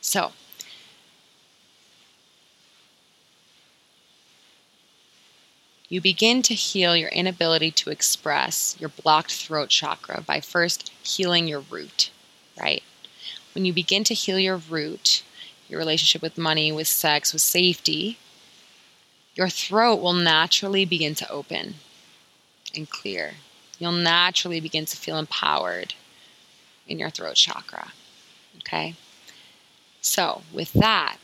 So, 0.00 0.32
You 5.90 6.00
begin 6.00 6.40
to 6.42 6.54
heal 6.54 6.96
your 6.96 7.10
inability 7.10 7.70
to 7.72 7.90
express 7.90 8.74
your 8.80 8.88
blocked 8.88 9.32
throat 9.32 9.68
chakra 9.68 10.22
by 10.22 10.40
first 10.40 10.90
healing 11.02 11.46
your 11.46 11.60
root, 11.60 12.10
right? 12.58 12.82
When 13.54 13.66
you 13.66 13.74
begin 13.74 14.02
to 14.04 14.14
heal 14.14 14.38
your 14.38 14.56
root, 14.56 15.22
your 15.68 15.78
relationship 15.78 16.22
with 16.22 16.38
money, 16.38 16.72
with 16.72 16.88
sex, 16.88 17.34
with 17.34 17.42
safety, 17.42 18.18
your 19.34 19.50
throat 19.50 19.96
will 20.00 20.14
naturally 20.14 20.86
begin 20.86 21.14
to 21.16 21.30
open 21.30 21.74
and 22.76 22.88
clear. 22.88 23.34
You'll 23.78 23.92
naturally 23.92 24.60
begin 24.60 24.86
to 24.86 24.96
feel 24.96 25.18
empowered 25.18 25.94
in 26.86 26.98
your 26.98 27.10
throat 27.10 27.34
chakra. 27.34 27.92
Okay? 28.58 28.94
So, 30.00 30.42
with 30.52 30.72
that, 30.74 31.16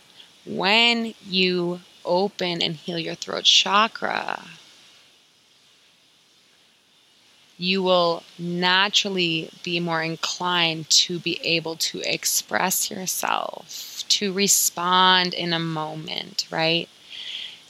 when 0.44 1.14
you 1.24 1.80
open 2.04 2.62
and 2.62 2.74
heal 2.74 2.98
your 2.98 3.14
throat 3.14 3.44
chakra, 3.44 4.44
you 7.56 7.82
will 7.82 8.24
naturally 8.38 9.50
be 9.62 9.78
more 9.78 10.02
inclined 10.02 10.90
to 10.90 11.20
be 11.20 11.38
able 11.44 11.76
to 11.76 12.00
express 12.00 12.90
yourself, 12.90 14.04
to 14.08 14.32
respond 14.32 15.32
in 15.32 15.52
a 15.52 15.60
moment, 15.60 16.46
right? 16.50 16.88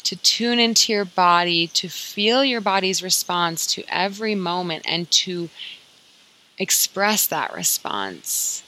To 0.05 0.17
tune 0.17 0.59
into 0.59 0.93
your 0.93 1.05
body, 1.05 1.67
to 1.69 1.89
feel 1.89 2.45
your 2.45 2.61
body's 2.61 3.03
response 3.03 3.67
to 3.75 3.85
every 3.89 4.35
moment, 4.35 4.85
and 4.87 5.11
to 5.13 5.49
express 6.59 7.27
that 7.27 7.55
response 7.55 8.63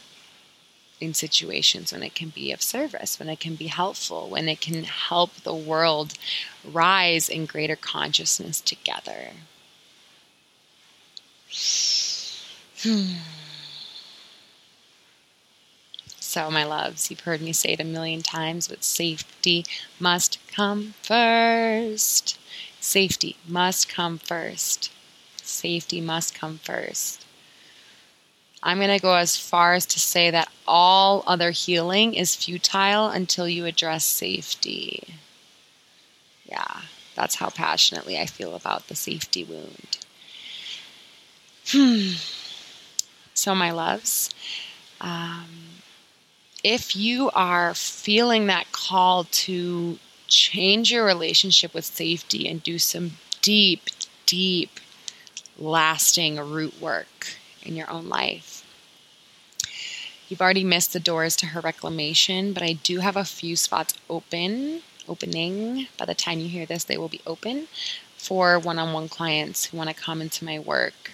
in 1.00 1.14
situations 1.14 1.92
when 1.92 2.02
it 2.02 2.14
can 2.14 2.30
be 2.30 2.52
of 2.52 2.62
service, 2.62 3.18
when 3.18 3.28
it 3.28 3.40
can 3.40 3.54
be 3.54 3.66
helpful, 3.66 4.28
when 4.28 4.48
it 4.48 4.60
can 4.60 4.84
help 4.84 5.34
the 5.42 5.54
world 5.54 6.14
rise 6.64 7.28
in 7.28 7.46
greater 7.46 7.76
consciousness 7.76 8.60
together. 8.60 9.30
Hmm. 12.82 13.14
So, 16.34 16.50
my 16.50 16.64
loves, 16.64 17.12
you've 17.12 17.20
heard 17.20 17.40
me 17.40 17.52
say 17.52 17.74
it 17.74 17.80
a 17.80 17.84
million 17.84 18.20
times, 18.20 18.66
but 18.66 18.82
safety 18.82 19.64
must 20.00 20.40
come 20.48 20.94
first. 21.00 22.36
Safety 22.80 23.36
must 23.46 23.88
come 23.88 24.18
first. 24.18 24.90
Safety 25.36 26.00
must 26.00 26.34
come 26.34 26.58
first. 26.58 27.24
I'm 28.64 28.78
going 28.78 28.88
to 28.88 28.98
go 29.00 29.14
as 29.14 29.36
far 29.36 29.74
as 29.74 29.86
to 29.86 30.00
say 30.00 30.28
that 30.32 30.50
all 30.66 31.22
other 31.24 31.52
healing 31.52 32.14
is 32.14 32.34
futile 32.34 33.10
until 33.10 33.48
you 33.48 33.64
address 33.64 34.04
safety. 34.04 35.04
Yeah, 36.46 36.80
that's 37.14 37.36
how 37.36 37.50
passionately 37.50 38.18
I 38.18 38.26
feel 38.26 38.56
about 38.56 38.88
the 38.88 38.96
safety 38.96 39.44
wound. 39.44 39.98
Hmm. 41.68 42.14
So, 43.34 43.54
my 43.54 43.70
loves, 43.70 44.30
um, 45.00 45.73
if 46.64 46.96
you 46.96 47.30
are 47.34 47.74
feeling 47.74 48.46
that 48.46 48.72
call 48.72 49.24
to 49.24 49.98
change 50.26 50.90
your 50.90 51.04
relationship 51.04 51.74
with 51.74 51.84
safety 51.84 52.48
and 52.48 52.62
do 52.62 52.78
some 52.78 53.12
deep, 53.42 53.82
deep, 54.24 54.80
lasting 55.58 56.38
root 56.38 56.80
work 56.80 57.36
in 57.62 57.76
your 57.76 57.88
own 57.90 58.08
life. 58.08 58.62
You've 60.28 60.40
already 60.40 60.64
missed 60.64 60.94
the 60.94 61.00
doors 61.00 61.36
to 61.36 61.46
her 61.46 61.60
reclamation, 61.60 62.54
but 62.54 62.62
I 62.62 62.72
do 62.72 63.00
have 63.00 63.16
a 63.16 63.24
few 63.24 63.56
spots 63.56 63.94
open, 64.08 64.80
opening. 65.06 65.86
By 65.98 66.06
the 66.06 66.14
time 66.14 66.40
you 66.40 66.48
hear 66.48 66.64
this, 66.64 66.84
they 66.84 66.96
will 66.96 67.10
be 67.10 67.20
open 67.26 67.68
for 68.16 68.58
one 68.58 68.78
on 68.78 68.94
one 68.94 69.10
clients 69.10 69.66
who 69.66 69.76
want 69.76 69.90
to 69.90 69.94
come 69.94 70.22
into 70.22 70.46
my 70.46 70.58
work. 70.58 71.12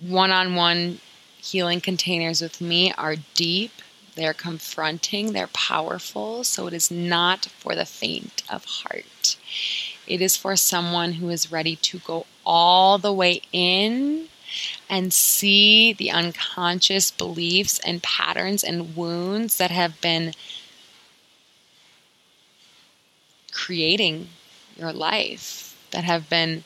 One 0.00 0.32
on 0.32 0.56
one 0.56 0.98
healing 1.44 1.80
containers 1.80 2.40
with 2.40 2.60
me 2.60 2.92
are 2.92 3.16
deep, 3.34 3.70
they're 4.14 4.32
confronting, 4.32 5.32
they're 5.32 5.46
powerful, 5.48 6.42
so 6.42 6.66
it 6.66 6.72
is 6.72 6.90
not 6.90 7.46
for 7.46 7.74
the 7.74 7.84
faint 7.84 8.42
of 8.48 8.64
heart. 8.64 9.36
It 10.06 10.22
is 10.22 10.36
for 10.36 10.56
someone 10.56 11.14
who 11.14 11.28
is 11.28 11.52
ready 11.52 11.76
to 11.76 11.98
go 11.98 12.26
all 12.46 12.96
the 12.96 13.12
way 13.12 13.42
in 13.52 14.28
and 14.88 15.12
see 15.12 15.92
the 15.92 16.10
unconscious 16.10 17.10
beliefs 17.10 17.78
and 17.84 18.02
patterns 18.02 18.64
and 18.64 18.96
wounds 18.96 19.58
that 19.58 19.70
have 19.70 20.00
been 20.00 20.32
creating 23.52 24.28
your 24.76 24.92
life, 24.92 25.76
that 25.90 26.04
have 26.04 26.30
been 26.30 26.64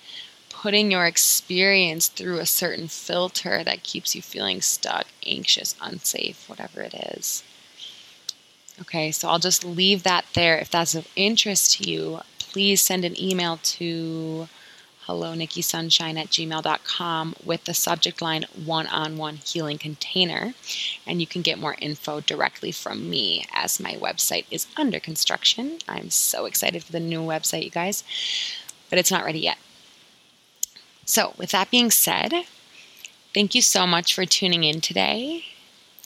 putting 0.62 0.90
your 0.90 1.06
experience 1.06 2.08
through 2.08 2.40
a 2.40 2.46
certain 2.46 2.88
filter 2.88 3.62
that 3.62 3.84
keeps 3.84 4.16
you 4.16 4.20
feeling 4.20 4.60
stuck, 4.60 5.06
anxious, 5.24 5.76
unsafe, 5.80 6.48
whatever 6.48 6.80
it 6.80 6.94
is. 7.16 7.44
Okay, 8.80 9.12
so 9.12 9.28
I'll 9.28 9.38
just 9.38 9.64
leave 9.64 10.02
that 10.02 10.24
there. 10.34 10.58
If 10.58 10.70
that's 10.70 10.96
of 10.96 11.06
interest 11.14 11.74
to 11.74 11.88
you, 11.88 12.20
please 12.38 12.80
send 12.80 13.04
an 13.04 13.20
email 13.20 13.58
to 13.62 14.48
hello 15.02 15.32
nikki 15.32 15.62
sunshine 15.62 16.18
at 16.18 16.26
gmail.com 16.26 17.34
with 17.42 17.64
the 17.64 17.72
subject 17.72 18.20
line 18.20 18.44
one-on-one 18.66 19.36
healing 19.36 19.78
container 19.78 20.52
and 21.06 21.18
you 21.18 21.26
can 21.26 21.40
get 21.40 21.58
more 21.58 21.76
info 21.80 22.20
directly 22.20 22.70
from 22.70 23.08
me 23.08 23.46
as 23.54 23.80
my 23.80 23.94
website 23.94 24.44
is 24.50 24.66
under 24.76 25.00
construction 25.00 25.78
i'm 25.88 26.10
so 26.10 26.44
excited 26.44 26.84
for 26.84 26.92
the 26.92 27.00
new 27.00 27.20
website 27.22 27.64
you 27.64 27.70
guys 27.70 28.04
but 28.90 28.98
it's 28.98 29.10
not 29.10 29.24
ready 29.24 29.40
yet 29.40 29.56
so 31.08 31.34
with 31.38 31.50
that 31.50 31.70
being 31.70 31.90
said 31.90 32.32
thank 33.34 33.54
you 33.54 33.62
so 33.62 33.86
much 33.86 34.14
for 34.14 34.24
tuning 34.24 34.64
in 34.64 34.80
today 34.80 35.44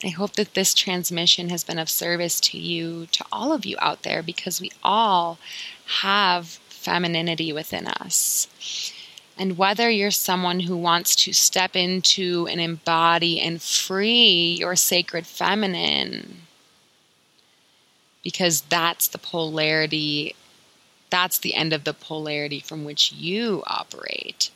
I 0.05 0.09
hope 0.09 0.33
that 0.33 0.55
this 0.55 0.75
transmission 0.75 1.49
has 1.51 1.63
been 1.63 1.79
of 1.79 1.89
service 1.89 2.41
to 2.41 2.59
you, 2.59 3.07
to 3.13 3.25
all 3.31 3.53
of 3.53 3.65
you 3.65 3.77
out 3.79 4.03
there, 4.03 4.23
because 4.23 4.61
we 4.61 4.73
all 4.83 5.39
have 6.01 6.47
femininity 6.47 7.53
within 7.53 7.87
us. 7.87 8.49
And 9.39 9.57
whether 9.57 9.89
you're 9.89 10.11
someone 10.11 10.61
who 10.61 10.77
wants 10.77 11.15
to 11.17 11.33
step 11.33 11.77
into 11.77 12.49
and 12.51 12.61
embody 12.61 13.41
and 13.41 13.63
free 13.63 14.57
your 14.59 14.75
sacred 14.75 15.27
feminine, 15.27 16.43
because 18.25 18.63
that's 18.63 19.07
the 19.09 19.19
polarity, 19.19 20.35
that's 21.11 21.39
the 21.39 21.55
end 21.55 21.73
of 21.73 21.85
the 21.85 21.95
polarity 21.95 22.61
from 22.61 22.85
which 22.85 23.13
you 23.13 23.63
operate. 23.67 24.51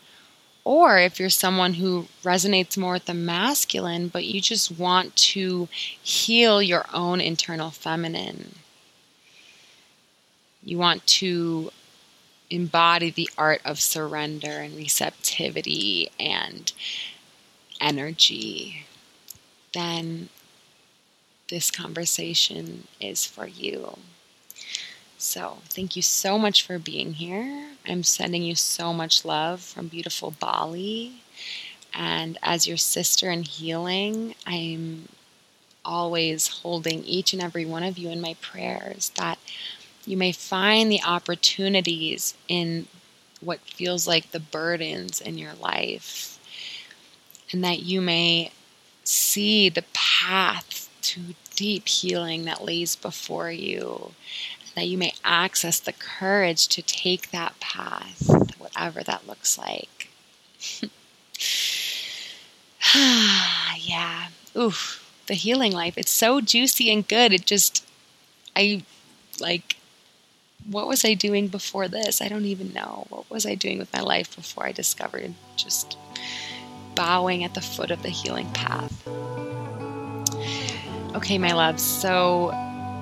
Or 0.67 0.99
if 0.99 1.21
you're 1.21 1.31
someone 1.31 1.75
who 1.75 2.09
resonates 2.25 2.77
more 2.77 2.95
with 2.95 3.05
the 3.05 3.15
masculine, 3.15 4.09
but 4.09 4.25
you 4.25 4.41
just 4.41 4.77
want 4.77 5.15
to 5.15 5.69
heal 6.03 6.61
your 6.61 6.87
own 6.93 7.21
internal 7.21 7.71
feminine. 7.71 8.57
You 10.65 10.77
want 10.77 11.07
to 11.07 11.71
embody 12.51 13.11
the 13.11 13.31
art 13.39 13.61
of 13.65 13.81
surrender 13.81 14.51
and 14.51 14.77
receptivity 14.77 16.11
and 16.19 16.73
energy, 17.81 18.87
then 19.73 20.31
this 21.49 21.71
conversation 21.71 22.89
is 23.01 23.25
for 23.25 23.47
you. 23.47 23.99
So, 25.17 25.59
thank 25.69 25.95
you 25.95 26.03
so 26.03 26.41
much 26.41 26.67
for 26.67 26.81
being 26.81 27.13
here. 27.13 27.76
I'm 27.89 28.03
sending 28.03 28.43
you 28.43 28.55
so 28.55 28.93
much 28.93 29.25
love 29.25 29.61
from 29.61 29.89
beautiful 29.89 30.33
Bali. 30.33 31.23
And 31.95 32.39
as 32.43 32.67
your 32.67 32.77
sister 32.77 33.31
in 33.31 33.43
healing, 33.43 34.35
I'm 34.47 35.09
always 35.85 36.49
holding 36.49 37.05
each 37.05 37.33
and 37.33 37.43
every 37.43 37.65
one 37.65 37.83
of 37.83 37.97
you 37.97 38.11
in 38.11 38.21
my 38.21 38.35
prayers 38.41 39.11
that 39.17 39.39
you 40.05 40.17
may 40.17 40.33
find 40.33 40.91
the 40.91 41.03
opportunities 41.03 42.35
in 42.49 42.87
what 43.41 43.61
feels 43.61 44.07
like 44.07 44.31
the 44.31 44.41
burdens 44.41 45.21
in 45.21 45.39
your 45.39 45.55
life, 45.55 46.39
and 47.53 47.63
that 47.63 47.81
you 47.81 48.01
may 48.01 48.51
see 49.05 49.69
the 49.69 49.85
path 49.93 50.89
to 51.03 51.21
deep 51.55 51.87
healing 51.87 52.45
that 52.45 52.65
lays 52.65 52.97
before 52.97 53.51
you, 53.51 54.13
that 54.77 54.87
you 54.87 54.97
may 54.99 55.13
access 55.25 55.81
the 55.81 55.93
courage 55.93 56.69
to 56.69 56.83
take 56.83 57.31
that 57.31 57.59
path, 57.59 58.29
whatever 58.59 59.03
that 59.03 59.27
looks 59.27 59.59
like. 59.59 60.11
yeah. 63.81 64.29
Oof. 64.55 65.03
The 65.27 65.35
healing 65.35 65.73
life. 65.73 65.97
It's 65.97 66.11
so 66.11 66.41
juicy 66.41 66.93
and 66.93 67.09
good. 67.09 67.33
It 67.33 67.47
just, 67.47 67.85
I 68.55 68.85
like, 69.41 69.77
what 70.71 70.87
was 70.87 71.05
I 71.05 71.15
doing 71.15 71.49
before 71.49 71.89
this? 71.89 72.21
I 72.21 72.29
don't 72.29 72.45
even 72.45 72.73
know. 72.75 73.07
What 73.09 73.31
was 73.31 73.47
I 73.47 73.55
doing 73.55 73.79
with 73.79 73.93
my 73.95 74.03
life 74.03 74.37
before 74.37 74.67
I 74.67 74.73
discovered 74.73 75.33
just 75.57 75.97
bowing 76.95 77.45
at 77.45 77.55
the 77.55 77.61
foot 77.63 77.91
of 77.91 78.03
the 78.03 78.11
healing 78.11 78.51
path? 78.53 79.09
Okay, 81.15 81.39
my 81.39 81.53
loves. 81.53 81.83
So, 81.83 82.53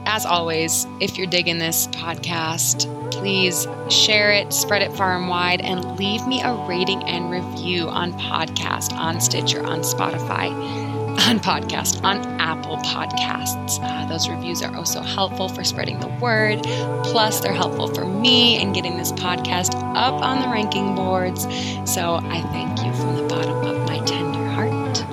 as 0.07 0.27
always, 0.27 0.87
if 1.01 1.17
you're 1.17 1.27
digging 1.27 1.59
this 1.59 1.87
podcast, 1.89 2.91
please 3.11 3.67
share 3.89 4.33
it, 4.33 4.53
spread 4.53 4.83
it 4.83 4.93
far 4.93 5.17
and 5.17 5.29
wide, 5.29 5.61
and 5.61 5.99
leave 5.99 6.27
me 6.27 6.43
a 6.43 6.53
rating 6.69 7.03
and 7.05 7.31
review 7.31 7.89
on 7.89 8.13
podcast, 8.15 8.93
on 8.93 9.21
Stitcher, 9.21 9.65
on 9.65 9.81
Spotify, 9.81 10.51
on 11.29 11.39
podcast, 11.41 12.03
on 12.05 12.19
Apple 12.41 12.77
Podcasts. 12.79 13.79
Uh, 13.83 14.07
those 14.07 14.29
reviews 14.29 14.63
are 14.63 14.75
also 14.77 15.01
helpful 15.01 15.49
for 15.49 15.65
spreading 15.65 15.99
the 16.01 16.09
word. 16.21 16.63
Plus, 17.05 17.41
they're 17.41 17.53
helpful 17.53 17.89
for 17.89 18.05
me 18.05 18.61
in 18.61 18.73
getting 18.73 18.97
this 18.97 19.13
podcast 19.13 19.75
up 19.97 20.15
on 20.23 20.43
the 20.43 20.49
ranking 20.49 20.95
boards. 20.95 21.45
So 21.91 22.17
I 22.17 22.43
thank 22.53 22.85
you 22.85 22.93
from 22.95 23.17
the 23.17 23.23
bottom 23.23 23.57
of 23.67 23.89
my 23.89 24.01
tender 24.05 24.45
heart. 24.51 25.05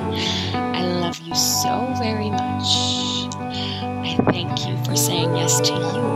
I 0.53 0.83
love 0.83 1.19
you 1.21 1.35
so 1.35 1.93
very 1.99 2.29
much. 2.29 2.90
For 4.91 4.97
saying 4.97 5.37
yes 5.37 5.61
to 5.61 5.73
you 5.73 6.10